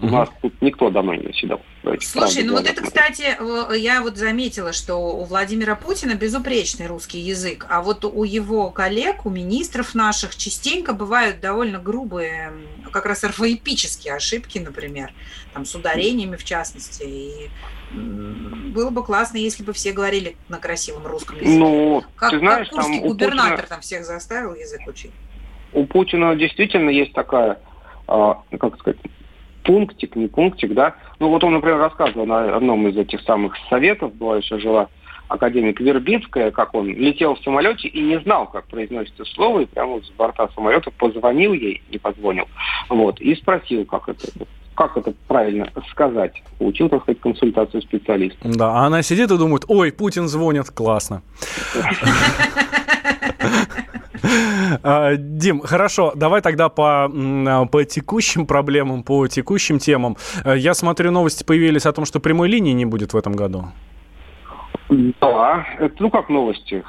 у 0.01 0.07
нас 0.07 0.29
тут 0.41 0.61
никто 0.61 0.89
давно 0.89 1.15
не 1.15 1.27
заседал. 1.27 1.61
Слушай, 2.01 2.43
ну 2.43 2.53
вот 2.53 2.67
это, 2.67 2.81
кстати, 2.83 3.37
я 3.77 4.01
вот 4.01 4.17
заметила, 4.17 4.73
что 4.73 4.95
у 4.95 5.23
Владимира 5.23 5.75
Путина 5.75 6.15
безупречный 6.15 6.87
русский 6.87 7.19
язык, 7.19 7.65
а 7.69 7.81
вот 7.81 8.03
у 8.03 8.23
его 8.23 8.69
коллег, 8.71 9.25
у 9.25 9.29
министров 9.29 9.95
наших 9.95 10.35
частенько 10.35 10.93
бывают 10.93 11.39
довольно 11.39 11.79
грубые, 11.79 12.51
как 12.91 13.05
раз 13.05 13.23
орфоэпические 13.23 14.15
ошибки, 14.15 14.59
например, 14.59 15.13
там 15.53 15.65
с 15.65 15.73
ударениями 15.75 16.35
в 16.35 16.43
частности. 16.43 17.03
И 17.03 17.49
было 17.93 18.89
бы 18.89 19.03
классно, 19.03 19.37
если 19.37 19.63
бы 19.63 19.71
все 19.71 19.93
говорили 19.93 20.35
на 20.49 20.57
красивом 20.57 21.07
русском 21.07 21.37
языке. 21.37 21.57
Ну, 21.57 22.03
как, 22.17 22.31
ты 22.31 22.39
знаешь, 22.39 22.67
как 22.69 22.81
там 22.81 22.99
губернатор 22.99 23.51
Путина... 23.51 23.67
там 23.69 23.81
всех 23.81 24.05
заставил 24.05 24.55
язык 24.55 24.81
учить. 24.87 25.11
У 25.71 25.85
Путина 25.85 26.35
действительно 26.35 26.89
есть 26.89 27.13
такая, 27.13 27.59
а, 28.07 28.41
как 28.59 28.77
сказать, 28.79 28.99
пунктик, 29.65 30.15
не 30.15 30.27
пунктик, 30.27 30.73
да. 30.73 30.95
Ну 31.19 31.29
вот 31.29 31.43
он, 31.43 31.53
например, 31.53 31.77
рассказывал 31.77 32.25
на 32.25 32.55
одном 32.55 32.87
из 32.87 32.97
этих 32.97 33.21
самых 33.21 33.55
советов, 33.69 34.13
была 34.13 34.37
еще 34.37 34.59
жила 34.59 34.87
академик 35.27 35.79
Вербицкая, 35.79 36.51
как 36.51 36.73
он 36.75 36.87
летел 36.87 37.35
в 37.35 37.39
самолете 37.43 37.87
и 37.87 38.01
не 38.01 38.19
знал, 38.21 38.47
как 38.47 38.65
произносится 38.65 39.25
слово, 39.25 39.61
и 39.61 39.65
прямо 39.65 40.01
с 40.01 40.09
борта 40.11 40.49
самолета 40.53 40.91
позвонил 40.91 41.53
ей, 41.53 41.81
не 41.91 41.97
позвонил, 41.97 42.45
вот, 42.89 43.19
и 43.19 43.35
спросил, 43.35 43.85
как 43.85 44.07
это, 44.07 44.27
как 44.75 44.97
это 44.97 45.13
правильно 45.27 45.67
сказать. 45.89 46.43
Получил, 46.59 46.89
так 46.89 47.01
сказать, 47.03 47.21
консультацию 47.21 47.81
специалиста. 47.81 48.37
Да, 48.43 48.71
а 48.71 48.85
она 48.85 49.01
сидит 49.01 49.31
и 49.31 49.37
думает, 49.37 49.63
ой, 49.67 49.91
Путин 49.91 50.27
звонит, 50.27 50.69
классно. 50.69 51.23
А, 54.83 55.15
Дим, 55.15 55.61
хорошо, 55.61 56.13
давай 56.15 56.41
тогда 56.41 56.69
по, 56.69 57.05
а, 57.05 57.65
по 57.65 57.83
текущим 57.83 58.45
проблемам, 58.45 59.03
по 59.03 59.27
текущим 59.27 59.79
темам. 59.79 60.17
Э, 60.43 60.57
я 60.57 60.73
смотрю, 60.73 61.11
новости 61.11 61.43
появились 61.43 61.85
о 61.85 61.93
том, 61.93 62.05
что 62.05 62.19
прямой 62.19 62.49
линии 62.49 62.73
не 62.73 62.85
будет 62.85 63.13
в 63.13 63.17
этом 63.17 63.33
году. 63.33 63.65
Да, 64.89 65.65
это, 65.79 65.95
ну 65.99 66.09
как 66.09 66.29
новости? 66.29 66.83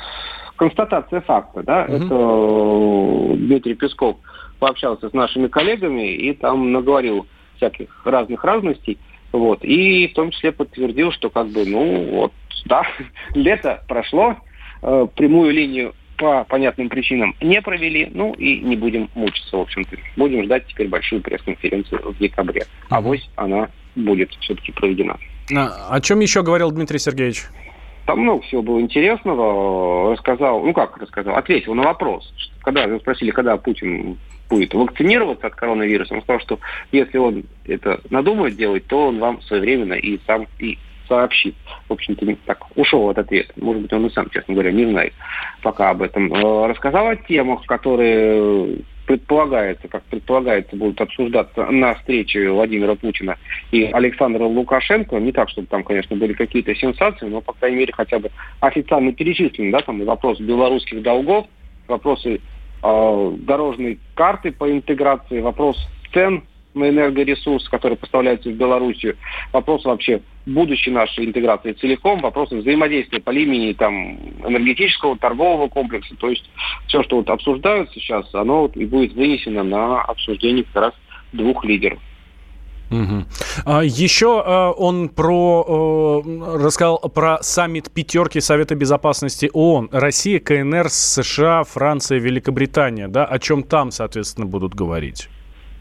Констатация 0.57 1.21
факта, 1.21 1.63
да. 1.63 1.87
Угу. 1.89 1.95
Это 1.97 3.37
Дмитрий 3.37 3.75
Песков 3.75 4.17
пообщался 4.59 5.11
с 5.11 5.13
нашими 5.13 5.49
коллегами 5.49 6.15
и 6.15 6.33
там 6.33 6.73
наговорил 6.73 7.27
всяких 7.57 7.89
разных 8.05 8.45
разностей. 8.45 8.99
Вот. 9.33 9.65
И 9.65 10.09
в 10.09 10.15
том 10.15 10.31
числе 10.31 10.53
подтвердил, 10.53 11.13
что 11.13 11.31
как 11.31 11.49
бы, 11.49 11.67
ну 11.67 12.11
вот, 12.11 12.33
да, 12.65 12.85
лето 13.35 13.83
прошло, 13.89 14.37
э, 14.83 15.07
прямую 15.15 15.53
линию 15.53 15.95
по 16.17 16.45
понятным 16.45 16.89
причинам 16.89 17.35
не 17.41 17.61
провели, 17.61 18.11
ну 18.13 18.33
и 18.35 18.61
не 18.61 18.77
будем 18.77 19.09
мучиться, 19.15 19.57
в 19.57 19.61
общем-то. 19.61 19.97
Будем 20.17 20.45
ждать 20.45 20.67
теперь 20.67 20.89
большую 20.89 21.23
пресс-конференцию 21.23 22.13
в 22.13 22.19
декабре. 22.19 22.65
А 22.89 23.01
вось 23.01 23.29
она 23.37 23.69
будет 23.95 24.31
все-таки 24.41 24.73
проведена. 24.73 25.19
А, 25.55 25.89
о 25.91 26.01
чем 26.01 26.21
еще 26.21 26.43
говорил 26.43 26.71
Дмитрий 26.71 26.99
Сергеевич? 26.99 27.45
Там 28.07 28.21
много 28.21 28.43
всего 28.43 28.63
было 28.63 28.81
интересного. 28.81 30.13
Рассказал, 30.13 30.63
ну 30.63 30.73
как 30.73 30.97
рассказал, 30.99 31.37
ответил 31.37 31.75
на 31.75 31.83
вопрос. 31.83 32.33
Когда 32.63 32.99
спросили, 32.99 33.31
когда 33.31 33.57
Путин 33.57 34.19
будет 34.49 34.75
вакцинироваться 34.75 35.49
от 35.49 35.55
коронавируса, 35.55 36.15
он 36.15 36.23
сказал, 36.23 36.41
что 36.41 36.59
если 36.93 37.19
он 37.19 37.45
это 37.67 38.01
надумает 38.11 38.57
делать, 38.57 38.87
то 38.87 39.09
он 39.09 39.19
вам 39.19 39.43
своевременно 39.43 39.95
и 39.95 40.21
сам 40.27 40.47
и 40.61 40.79
сообщит. 41.09 41.55
В 41.89 41.93
общем-то, 41.93 42.27
так 42.47 42.65
ушел 42.77 43.09
от 43.09 43.19
ответа. 43.19 43.53
Может 43.57 43.83
быть, 43.83 43.93
он 43.93 44.07
и 44.07 44.11
сам, 44.11 44.29
честно 44.31 44.55
говоря, 44.55 44.73
не 44.73 44.87
знает 44.87 45.13
пока 45.63 45.91
об 45.91 46.03
этом. 46.03 46.33
Э, 46.33 46.67
рассказал 46.67 47.09
о 47.09 47.17
темах, 47.17 47.65
которые 47.67 48.79
предполагается, 49.07 49.89
как 49.89 50.03
предполагается, 50.05 50.77
будут 50.77 51.01
обсуждаться 51.01 51.67
на 51.67 51.95
встрече 51.95 52.51
Владимира 52.51 52.95
Путина 52.97 53.37
и 53.71 53.85
Александра 53.85 54.45
Лукашенко. 54.45 55.19
Не 55.19 55.33
так, 55.33 55.49
чтобы 55.49 55.69
там, 55.69 55.85
конечно, 55.85 56.17
были 56.17 56.33
какие-то 56.33 56.75
сенсации, 56.75 57.27
но, 57.27 57.41
по 57.41 57.53
крайней 57.53 57.79
мере, 57.79 57.93
хотя 57.93 58.19
бы 58.19 58.31
официально 58.61 59.13
перечислены, 59.13 59.71
да, 59.71 59.81
там 59.81 60.05
вопрос 60.05 60.41
белорусских 60.41 61.03
долгов, 61.03 61.47
вопросы 61.87 62.41
э, 62.83 63.33
дорожной 63.39 63.99
карты 64.15 64.51
по 64.53 64.71
интеграции, 64.71 65.41
вопрос 65.41 65.77
цен 66.13 66.43
энергоресурс, 66.85 67.69
который 67.69 67.97
поставляется 67.97 68.51
в 68.51 68.55
Белоруссию, 68.55 69.17
вопрос 69.53 69.85
вообще 69.85 70.21
будущей 70.47 70.91
нашей 70.91 71.25
интеграции 71.25 71.73
целиком, 71.73 72.21
вопросы 72.21 72.57
взаимодействия 72.57 73.21
по 73.21 73.31
линии 73.31 73.73
там, 73.73 74.17
энергетического, 74.45 75.19
торгового 75.19 75.69
комплекса. 75.69 76.15
То 76.17 76.31
есть 76.31 76.49
все, 76.87 77.03
что 77.03 77.17
вот 77.17 77.31
обсуждают 77.31 77.91
сейчас, 77.93 78.33
оно 78.35 78.63
вот 78.63 78.77
и 78.77 78.85
будет 78.85 79.15
вынесено 79.15 79.63
на 79.63 80.03
обсуждение 80.03 80.65
как 80.65 80.83
раз 80.83 80.95
двух 81.33 81.65
лидеров. 81.65 81.99
Угу. 82.91 83.25
А, 83.65 83.83
еще 83.83 84.43
а, 84.47 84.71
он 84.71 85.09
про, 85.09 85.65
а, 85.67 86.59
рассказал 86.59 86.99
про 86.99 87.43
саммит 87.43 87.91
пятерки 87.91 88.41
Совета 88.41 88.75
Безопасности 88.75 89.51
ООН. 89.53 89.89
Россия, 89.91 90.39
КНР, 90.39 90.89
США, 90.89 91.65
Франция, 91.65 92.19
Великобритания. 92.19 93.09
Да? 93.09 93.25
О 93.25 93.39
чем 93.39 93.65
там, 93.65 93.91
соответственно, 93.91 94.47
будут 94.47 94.75
говорить? 94.75 95.29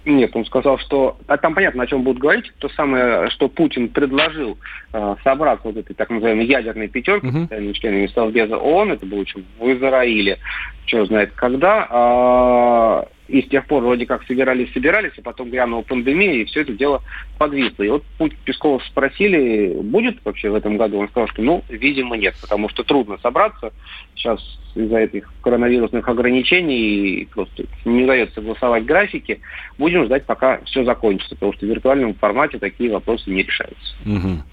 Нет, 0.06 0.36
он 0.36 0.45
сказал, 0.45 0.78
что... 0.78 1.18
А 1.28 1.38
там 1.38 1.56
понятно, 1.56 1.84
о 1.84 1.88
чем 1.88 2.03
будут 2.03 2.22
говорить. 2.22 2.51
То 2.60 2.70
самое, 2.70 3.30
что 3.32 3.47
Путин 3.49 3.89
предложил 3.89 4.58
э, 4.93 5.16
собраться 5.24 5.68
вот 5.68 5.78
этой 5.78 5.95
так 5.95 6.10
называемой 6.12 6.45
ядерной 6.45 6.88
пятерки, 6.88 7.28
uh-huh. 7.28 7.74
членами 7.74 8.08
Совбеза 8.08 8.58
ООН, 8.58 8.93
это 8.93 9.06
было 9.06 9.22
еще 9.22 9.39
в 9.60 9.74
Израиле, 9.74 10.38
что 10.86 11.06
знает 11.06 11.32
когда. 11.36 11.88
А, 11.89 13.08
и 13.28 13.41
с 13.41 13.47
тех 13.47 13.65
пор 13.65 13.84
вроде 13.84 14.05
как 14.05 14.23
собирались, 14.26 14.71
собирались, 14.73 15.13
а 15.17 15.21
потом 15.21 15.49
грянула 15.49 15.82
пандемия, 15.82 16.34
и 16.34 16.45
все 16.45 16.61
это 16.61 16.73
дело 16.73 17.01
подвисло. 17.38 17.84
И 17.84 17.89
вот 17.89 18.03
Путь 18.17 18.36
Пескова 18.38 18.80
спросили, 18.88 19.73
будет 19.82 20.17
вообще 20.23 20.49
в 20.49 20.55
этом 20.55 20.78
году? 20.78 20.99
Он 20.99 21.09
сказал, 21.09 21.28
что 21.30 21.41
ну, 21.41 21.63
видимо, 21.69 22.17
нет, 22.17 22.36
потому 22.39 22.69
что 22.69 22.84
трудно 22.84 23.17
собраться. 23.21 23.71
Сейчас 24.15 24.39
из-за 24.76 24.97
этих 24.97 25.32
коронавирусных 25.41 26.07
ограничений 26.07 27.28
просто 27.34 27.63
не 27.86 28.03
удается 28.03 28.36
согласовать 28.36 28.86
графики. 28.86 29.39
Будем 29.78 30.05
ждать, 30.05 30.26
пока 30.26 30.59
все 30.65 30.84
закончится, 30.84 31.36
потому 31.36 31.53
что 31.53 31.65
в 31.65 31.69
виртуальном 31.69 32.13
формате 32.15 32.59
такие 32.59 32.91
вопросы 32.91 33.30
не 33.30 33.43
решаются. 33.43 33.95
Угу. 34.05 34.43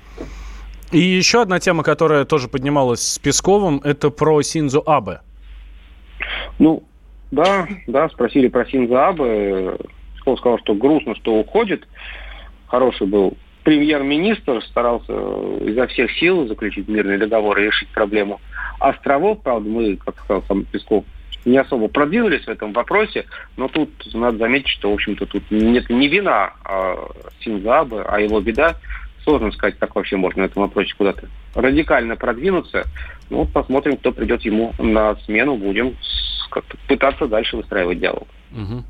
И 0.92 0.98
еще 0.98 1.42
одна 1.42 1.58
тема, 1.58 1.82
которая 1.82 2.24
тоже 2.24 2.48
поднималась 2.48 3.00
с 3.00 3.18
Песковым, 3.18 3.80
это 3.82 4.10
про 4.10 4.40
Синзу 4.42 4.82
Абе. 4.86 5.20
Ну, 6.58 6.84
да, 7.33 7.66
да, 7.87 8.09
спросили 8.11 8.49
про 8.49 8.64
Синза 8.66 9.09
Абе. 9.09 9.76
Песков 10.14 10.39
сказал, 10.39 10.59
что 10.59 10.74
грустно, 10.74 11.16
что 11.16 11.35
уходит. 11.35 11.89
Хороший 12.66 13.07
был 13.07 13.37
премьер-министр, 13.64 14.62
старался 14.62 15.12
изо 15.64 15.87
всех 15.89 16.12
сил 16.18 16.47
заключить 16.47 16.89
мирный 16.89 17.18
договор 17.18 17.59
и 17.59 17.64
решить 17.66 17.89
проблему 17.89 18.41
островов. 18.78 19.41
Правда, 19.43 19.68
мы, 19.68 19.97
как 19.97 20.18
сказал 20.20 20.45
сам 20.47 20.64
Песков, 20.64 21.05
не 21.45 21.57
особо 21.57 21.89
продвинулись 21.89 22.45
в 22.45 22.49
этом 22.49 22.72
вопросе, 22.72 23.24
но 23.57 23.66
тут 23.68 23.91
надо 24.14 24.37
заметить, 24.39 24.68
что, 24.68 24.91
в 24.91 24.95
общем-то, 24.95 25.26
тут 25.26 25.43
нет 25.51 25.89
не 25.91 26.09
вина 26.09 26.53
а 26.64 27.09
Синзабы, 27.41 28.03
а 28.03 28.20
его 28.20 28.41
беда. 28.41 28.76
Сложно 29.24 29.52
сказать, 29.52 29.78
как 29.78 29.94
вообще 29.94 30.16
можно 30.16 30.42
в 30.42 30.46
этом 30.46 30.62
вопросе 30.62 30.94
куда-то 30.96 31.28
радикально 31.54 32.16
продвинуться. 32.16 32.84
Ну, 33.30 33.46
посмотрим, 33.46 33.96
кто 33.96 34.12
придет 34.12 34.42
ему 34.42 34.74
на 34.78 35.14
смену. 35.24 35.56
Будем 35.56 35.96
как-то 36.50 36.76
пытаться 36.88 37.26
дальше 37.26 37.56
выстраивать 37.56 38.00
диалог. 38.00 38.26
Угу. 38.52 38.84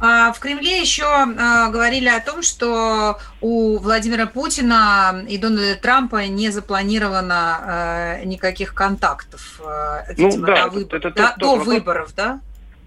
В 0.00 0.36
Кремле 0.40 0.80
еще 0.80 1.04
а, 1.04 1.68
говорили 1.68 2.08
о 2.08 2.20
том, 2.20 2.42
что 2.42 3.18
у 3.42 3.76
Владимира 3.76 4.24
Путина 4.24 5.26
и 5.28 5.36
Дональда 5.36 5.78
Трампа 5.78 6.26
не 6.26 6.48
запланировано 6.48 7.58
а, 7.60 8.24
никаких 8.24 8.72
контактов 8.72 9.60
а, 9.62 10.04
ну 10.16 10.24
видимо, 10.28 10.46
ну, 10.46 10.54
да, 10.54 10.64
до, 10.64 10.70
выбор, 10.70 10.96
это, 10.96 11.10
да, 11.10 11.34
до 11.36 11.56
выборов, 11.56 12.14
да? 12.16 12.40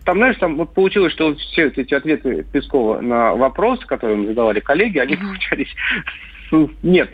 Там, 0.06 0.18
знаешь, 0.18 0.38
там 0.38 0.58
вот 0.58 0.74
получилось, 0.74 1.14
что 1.14 1.36
все 1.36 1.68
эти 1.68 1.94
ответы 1.94 2.46
Пескова 2.52 3.00
на 3.00 3.36
вопросы, 3.36 3.86
которые 3.86 4.18
мы 4.18 4.28
задавали 4.28 4.60
коллеги, 4.60 5.00
они 5.00 5.16
получались 5.16 5.74
нет. 6.84 7.10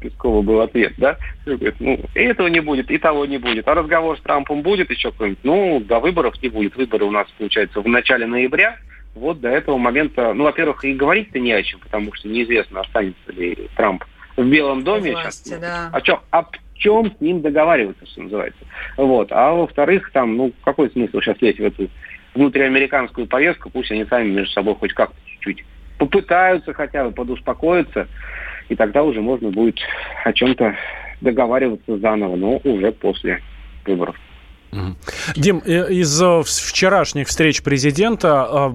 Пескова 0.00 0.42
был 0.42 0.60
ответ, 0.60 0.92
да? 0.98 1.16
Говорит, 1.46 1.76
ну, 1.80 1.98
и 2.14 2.20
этого 2.20 2.48
не 2.48 2.60
будет, 2.60 2.90
и 2.90 2.98
того 2.98 3.24
не 3.24 3.38
будет. 3.38 3.66
А 3.66 3.74
разговор 3.74 4.18
с 4.18 4.20
Трампом 4.20 4.62
будет 4.62 4.90
еще 4.90 5.10
какой-нибудь? 5.10 5.42
Ну, 5.42 5.80
до 5.80 6.00
выборов 6.00 6.40
не 6.42 6.50
будет. 6.50 6.76
Выборы 6.76 7.06
у 7.06 7.10
нас, 7.10 7.26
получается, 7.38 7.80
в 7.80 7.88
начале 7.88 8.26
ноября 8.26 8.76
вот 9.14 9.40
до 9.40 9.48
этого 9.48 9.78
момента, 9.78 10.34
ну, 10.34 10.44
во-первых, 10.44 10.84
и 10.84 10.92
говорить-то 10.92 11.38
не 11.38 11.52
о 11.52 11.62
чем, 11.62 11.80
потому 11.80 12.12
что 12.14 12.28
неизвестно, 12.28 12.80
останется 12.80 13.32
ли 13.32 13.56
Трамп 13.74 14.04
в 14.36 14.44
Белом 14.44 14.84
доме 14.84 15.12
власти, 15.12 15.48
сейчас. 15.48 15.60
Да. 15.60 15.90
О 15.92 16.00
чем, 16.02 16.20
о 16.30 16.44
чем 16.74 17.10
с 17.16 17.20
ним 17.20 17.40
договариваться, 17.40 18.04
что 18.06 18.22
называется. 18.22 18.62
Вот. 18.98 19.28
А 19.30 19.52
во-вторых, 19.52 20.10
там, 20.12 20.36
ну, 20.36 20.52
какой 20.62 20.90
смысл 20.90 21.20
сейчас 21.20 21.40
лезть 21.40 21.58
в 21.58 21.64
эту 21.64 21.88
внутриамериканскую 22.36 23.26
повестку, 23.26 23.70
пусть 23.70 23.90
они 23.90 24.04
сами 24.04 24.28
между 24.28 24.52
собой 24.52 24.76
хоть 24.76 24.92
как-то 24.92 25.16
чуть-чуть 25.26 25.64
попытаются 25.98 26.72
хотя 26.72 27.04
бы 27.04 27.10
подуспокоиться, 27.10 28.06
и 28.68 28.74
тогда 28.74 29.02
уже 29.02 29.20
можно 29.20 29.50
будет 29.50 29.78
о 30.24 30.32
чем-то 30.32 30.76
договариваться 31.20 31.98
заново, 31.98 32.36
но 32.36 32.60
уже 32.64 32.92
после 32.92 33.40
выборов. 33.86 34.16
Дим, 35.36 35.62
э, 35.64 35.92
из 35.92 36.20
э, 36.20 36.42
вчерашних 36.44 37.28
встреч 37.28 37.62
президента 37.62 38.44
а, 38.44 38.68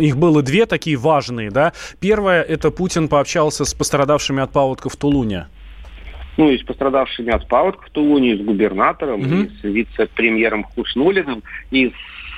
их 0.00 0.16
было 0.16 0.42
две 0.42 0.66
такие 0.66 0.96
важные, 0.96 1.50
да? 1.50 1.72
Первое, 2.00 2.42
это 2.42 2.70
Путин 2.70 3.08
пообщался 3.08 3.64
с 3.64 3.74
пострадавшими 3.74 4.42
от 4.42 4.50
паводков 4.52 4.94
в 4.94 4.96
Тулуне. 4.96 5.46
Ну, 6.38 6.50
и 6.50 6.58
с 6.58 6.62
пострадавшими 6.62 7.30
от 7.30 7.46
паводков 7.46 7.88
в 7.88 7.90
Тулуне, 7.90 8.32
и 8.32 8.38
с 8.38 8.44
губернатором, 8.44 9.20
угу. 9.20 9.34
и 9.34 9.48
с 9.48 9.62
вице-премьером 9.62 10.64
Хушнулиным, 10.64 11.42
и 11.70 11.88
с 11.88 11.92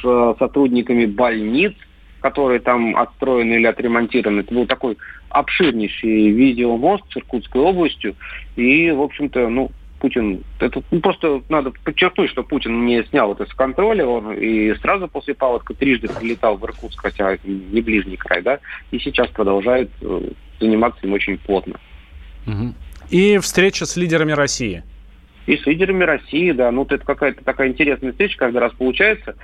э, 0.04 0.34
сотрудниками 0.38 1.06
больниц, 1.06 1.74
которые 2.20 2.60
там 2.60 2.96
отстроены 2.96 3.54
или 3.54 3.66
отремонтированы. 3.66 4.40
Это 4.40 4.54
был 4.54 4.66
такой 4.66 4.96
обширнейший 5.28 6.30
видеомост 6.30 7.04
с 7.12 7.16
Иркутской 7.16 7.60
областью. 7.60 8.14
И, 8.56 8.90
в 8.90 9.02
общем-то, 9.02 9.48
ну, 9.48 9.70
Путин, 10.04 10.44
это 10.60 10.82
ну, 10.90 11.00
просто 11.00 11.42
надо 11.48 11.72
подчеркнуть, 11.82 12.30
что 12.30 12.42
Путин 12.42 12.84
не 12.84 13.02
снял 13.04 13.32
это 13.32 13.46
с 13.46 13.54
контроля, 13.54 14.06
он 14.06 14.34
и 14.34 14.74
сразу 14.74 15.08
после 15.08 15.34
паводка 15.34 15.72
трижды 15.72 16.08
прилетал 16.08 16.56
в 16.56 16.64
Иркутск, 16.64 17.00
хотя 17.00 17.38
не 17.44 17.80
ближний 17.80 18.16
край, 18.16 18.42
да, 18.42 18.58
и 18.90 18.98
сейчас 18.98 19.28
продолжает 19.30 19.90
э, 20.02 20.30
заниматься 20.60 21.06
им 21.06 21.14
очень 21.14 21.38
плотно. 21.38 21.80
И 23.08 23.38
встреча 23.38 23.86
с 23.86 23.96
лидерами 23.96 24.32
России. 24.32 24.82
И 25.46 25.56
с 25.56 25.66
лидерами 25.66 26.04
России, 26.04 26.52
да, 26.52 26.70
ну 26.70 26.84
это 26.84 26.98
какая-то 26.98 27.44
такая 27.44 27.68
интересная 27.68 28.12
встреча, 28.12 28.38
каждый 28.38 28.58
раз 28.58 28.72
получается. 28.72 29.36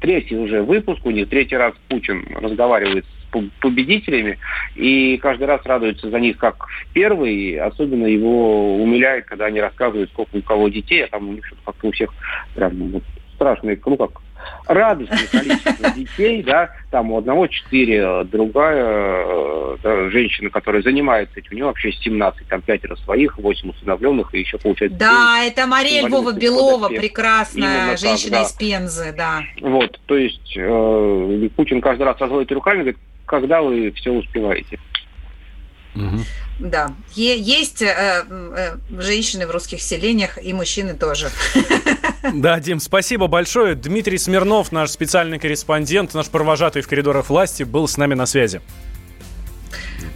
Третий 0.00 0.36
уже 0.36 0.62
выпуск 0.62 1.04
у 1.04 1.10
них, 1.10 1.28
третий 1.28 1.56
раз 1.56 1.74
Путин 1.88 2.24
разговаривает 2.34 3.04
с 3.04 3.60
победителями, 3.60 4.38
и 4.74 5.18
каждый 5.18 5.44
раз 5.44 5.60
радуется 5.64 6.10
за 6.10 6.20
них 6.20 6.38
как 6.38 6.66
первый, 6.92 7.58
особенно 7.58 8.06
его 8.06 8.76
умиляет, 8.76 9.26
когда 9.26 9.46
они 9.46 9.60
рассказывают, 9.60 10.10
сколько 10.10 10.36
у 10.36 10.42
кого 10.42 10.68
детей, 10.68 11.04
а 11.04 11.08
там 11.08 11.28
у 11.28 11.32
них 11.32 11.52
как-то 11.64 11.88
у 11.88 11.92
всех 11.92 12.14
прям 12.54 12.72
вот, 12.90 13.02
страшные, 13.34 13.78
ну 13.84 13.96
как, 13.96 14.20
радостное 14.66 15.26
количество 15.30 15.90
детей, 15.96 16.42
да, 16.42 16.70
там 16.90 17.12
у 17.12 17.18
одного 17.18 17.46
четыре, 17.46 18.24
другая 18.24 19.76
да, 19.82 20.10
женщина, 20.10 20.50
которая 20.50 20.82
занимается 20.82 21.38
этим, 21.38 21.52
у 21.52 21.54
нее 21.54 21.64
вообще 21.64 21.92
17, 21.92 22.46
там 22.48 22.62
пятеро 22.62 22.96
своих, 22.96 23.38
восемь 23.38 23.70
усыновленных, 23.70 24.34
и 24.34 24.40
еще 24.40 24.58
получается... 24.58 24.98
Да, 24.98 25.40
9, 25.42 25.52
это 25.52 25.66
Мария 25.66 26.06
Львова 26.06 26.32
Белова, 26.32 26.88
прекрасная 26.88 27.96
женщина 27.96 28.38
так, 28.38 28.42
да. 28.42 28.42
из 28.42 28.52
Пензы, 28.52 29.14
да. 29.16 29.42
Вот, 29.60 29.98
то 30.06 30.16
есть 30.16 30.56
э, 30.56 31.48
Путин 31.56 31.80
каждый 31.80 32.02
раз 32.02 32.18
разводит 32.18 32.50
руками, 32.52 32.78
говорит, 32.78 32.98
когда 33.26 33.62
вы 33.62 33.92
все 33.92 34.10
успеваете. 34.10 34.78
Угу. 35.94 36.18
Да, 36.60 36.92
есть 37.14 37.82
э, 37.82 38.24
э, 38.28 38.76
женщины 39.00 39.46
в 39.46 39.50
русских 39.50 39.80
селениях 39.80 40.42
и 40.42 40.52
мужчины 40.52 40.94
тоже. 40.94 41.30
Да, 42.22 42.58
Дим, 42.60 42.80
спасибо 42.80 43.26
большое. 43.26 43.74
Дмитрий 43.74 44.18
Смирнов, 44.18 44.72
наш 44.72 44.90
специальный 44.90 45.38
корреспондент, 45.38 46.14
наш 46.14 46.28
провожатый 46.28 46.82
в 46.82 46.88
коридорах 46.88 47.30
власти, 47.30 47.62
был 47.62 47.86
с 47.88 47.96
нами 47.96 48.14
на 48.14 48.26
связи. 48.26 48.60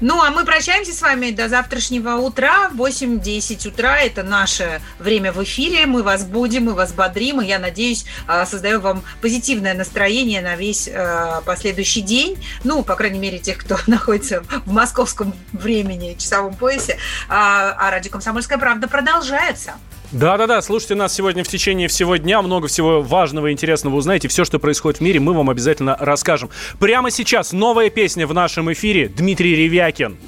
Ну, 0.03 0.21
а 0.21 0.31
мы 0.31 0.45
прощаемся 0.45 0.93
с 0.93 1.01
вами 1.01 1.31
до 1.31 1.49
завтрашнего 1.49 2.17
утра. 2.17 2.71
8-10 2.75 3.69
утра– 3.69 3.99
это 4.01 4.25
наше 4.25 4.81
время 4.99 5.33
в 5.33 5.43
эфире. 5.45 5.87
Мы 5.87 6.03
вас 6.03 6.25
будем, 6.25 6.65
мы 6.65 6.75
вас 6.75 6.93
бодрим. 6.93 7.41
И 7.41 7.47
я 7.47 7.61
надеюсь, 7.61 8.05
а, 8.27 8.45
создаем 8.45 8.81
вам 8.81 9.05
позитивное 9.21 9.75
настроение 9.75 10.41
на 10.41 10.57
весь 10.57 10.89
а, 10.89 11.41
последующий 11.43 12.03
день. 12.03 12.37
Ну, 12.65 12.83
по 12.83 12.97
крайней 12.97 13.21
мере, 13.21 13.39
тех, 13.39 13.59
кто 13.59 13.79
находится 13.87 14.43
в 14.67 14.73
московском 14.73 15.35
времени, 15.53 16.17
часовом 16.19 16.55
поясе. 16.55 16.99
А, 17.29 17.77
а 17.79 17.91
радио 17.93 18.11
«Комсомольская 18.11 18.59
правда» 18.59 18.89
продолжается. 18.89 19.75
Да-да-да, 20.13 20.61
слушайте 20.61 20.95
нас 20.95 21.15
сегодня 21.15 21.43
в 21.43 21.49
течение 21.49 21.89
всего 21.89 22.17
дня. 22.17 22.43
Много 22.43 22.69
всего 22.69 23.01
важного 23.01 23.47
и 23.47 23.53
интересного 23.53 23.97
узнаете. 23.97 24.29
Все, 24.29 24.45
что 24.45 24.59
происходит 24.59 25.01
в 25.01 25.03
мире, 25.03 25.21
мы 25.21 25.33
вам 25.33 25.49
обязательно 25.49 25.97
расскажем. 25.99 26.51
Прямо 26.79 27.11
сейчас 27.11 27.53
новая 27.53 27.89
песня 27.89 28.27
в 28.27 28.35
нашем 28.35 28.71
эфире. 28.73 29.09
Дмитрий 29.09 29.57
Ревякин. 29.57 30.19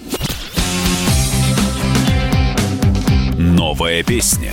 Новая 3.36 4.02
песня. 4.02 4.52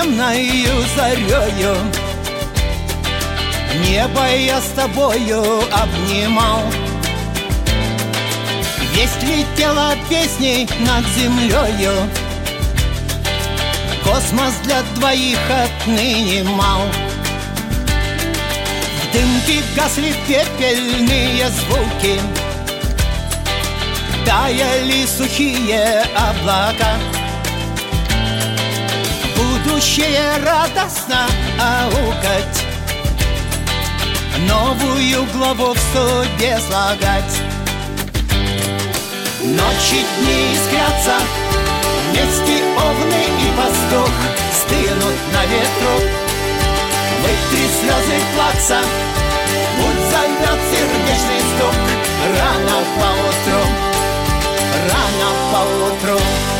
Средиземною 0.00 0.84
зарею. 0.96 1.76
Небо 3.86 4.26
я 4.36 4.60
с 4.60 4.68
тобою 4.74 5.62
обнимал. 5.72 6.62
Весть 8.94 9.22
летела 9.22 9.94
песней 10.08 10.68
над 10.80 11.06
землею. 11.16 11.92
Космос 14.04 14.54
для 14.64 14.82
двоих 14.96 15.38
отныне 15.50 16.42
мал 16.42 16.82
В 18.96 19.12
дымке 19.12 19.62
гасли 19.76 20.14
пепельные 20.26 21.48
звуки. 21.48 22.20
Таяли 24.24 25.06
сухие 25.06 26.04
облака 26.14 26.96
Будущее 29.40 30.36
радостно 30.44 31.26
аукать 31.58 32.62
Новую 34.46 35.24
главу 35.32 35.72
в 35.72 35.78
судьбе 35.78 36.58
слагать. 36.68 37.40
Ночи 39.40 40.04
дни 40.18 40.52
искрятся 40.52 41.16
Вместе 42.10 42.62
овны 42.76 43.22
и 43.40 43.56
пастух 43.56 44.12
Стынут 44.52 45.18
на 45.32 45.46
ветру. 45.46 45.94
Вытри 47.22 47.66
слезы 47.80 48.20
плакса 48.34 48.80
Путь 49.78 50.04
зовет 50.10 50.60
сердечный 50.70 51.40
стук. 51.56 51.74
Рано 52.38 52.76
поутру 52.98 53.62
Рано 54.90 55.30
поутру 55.50 56.59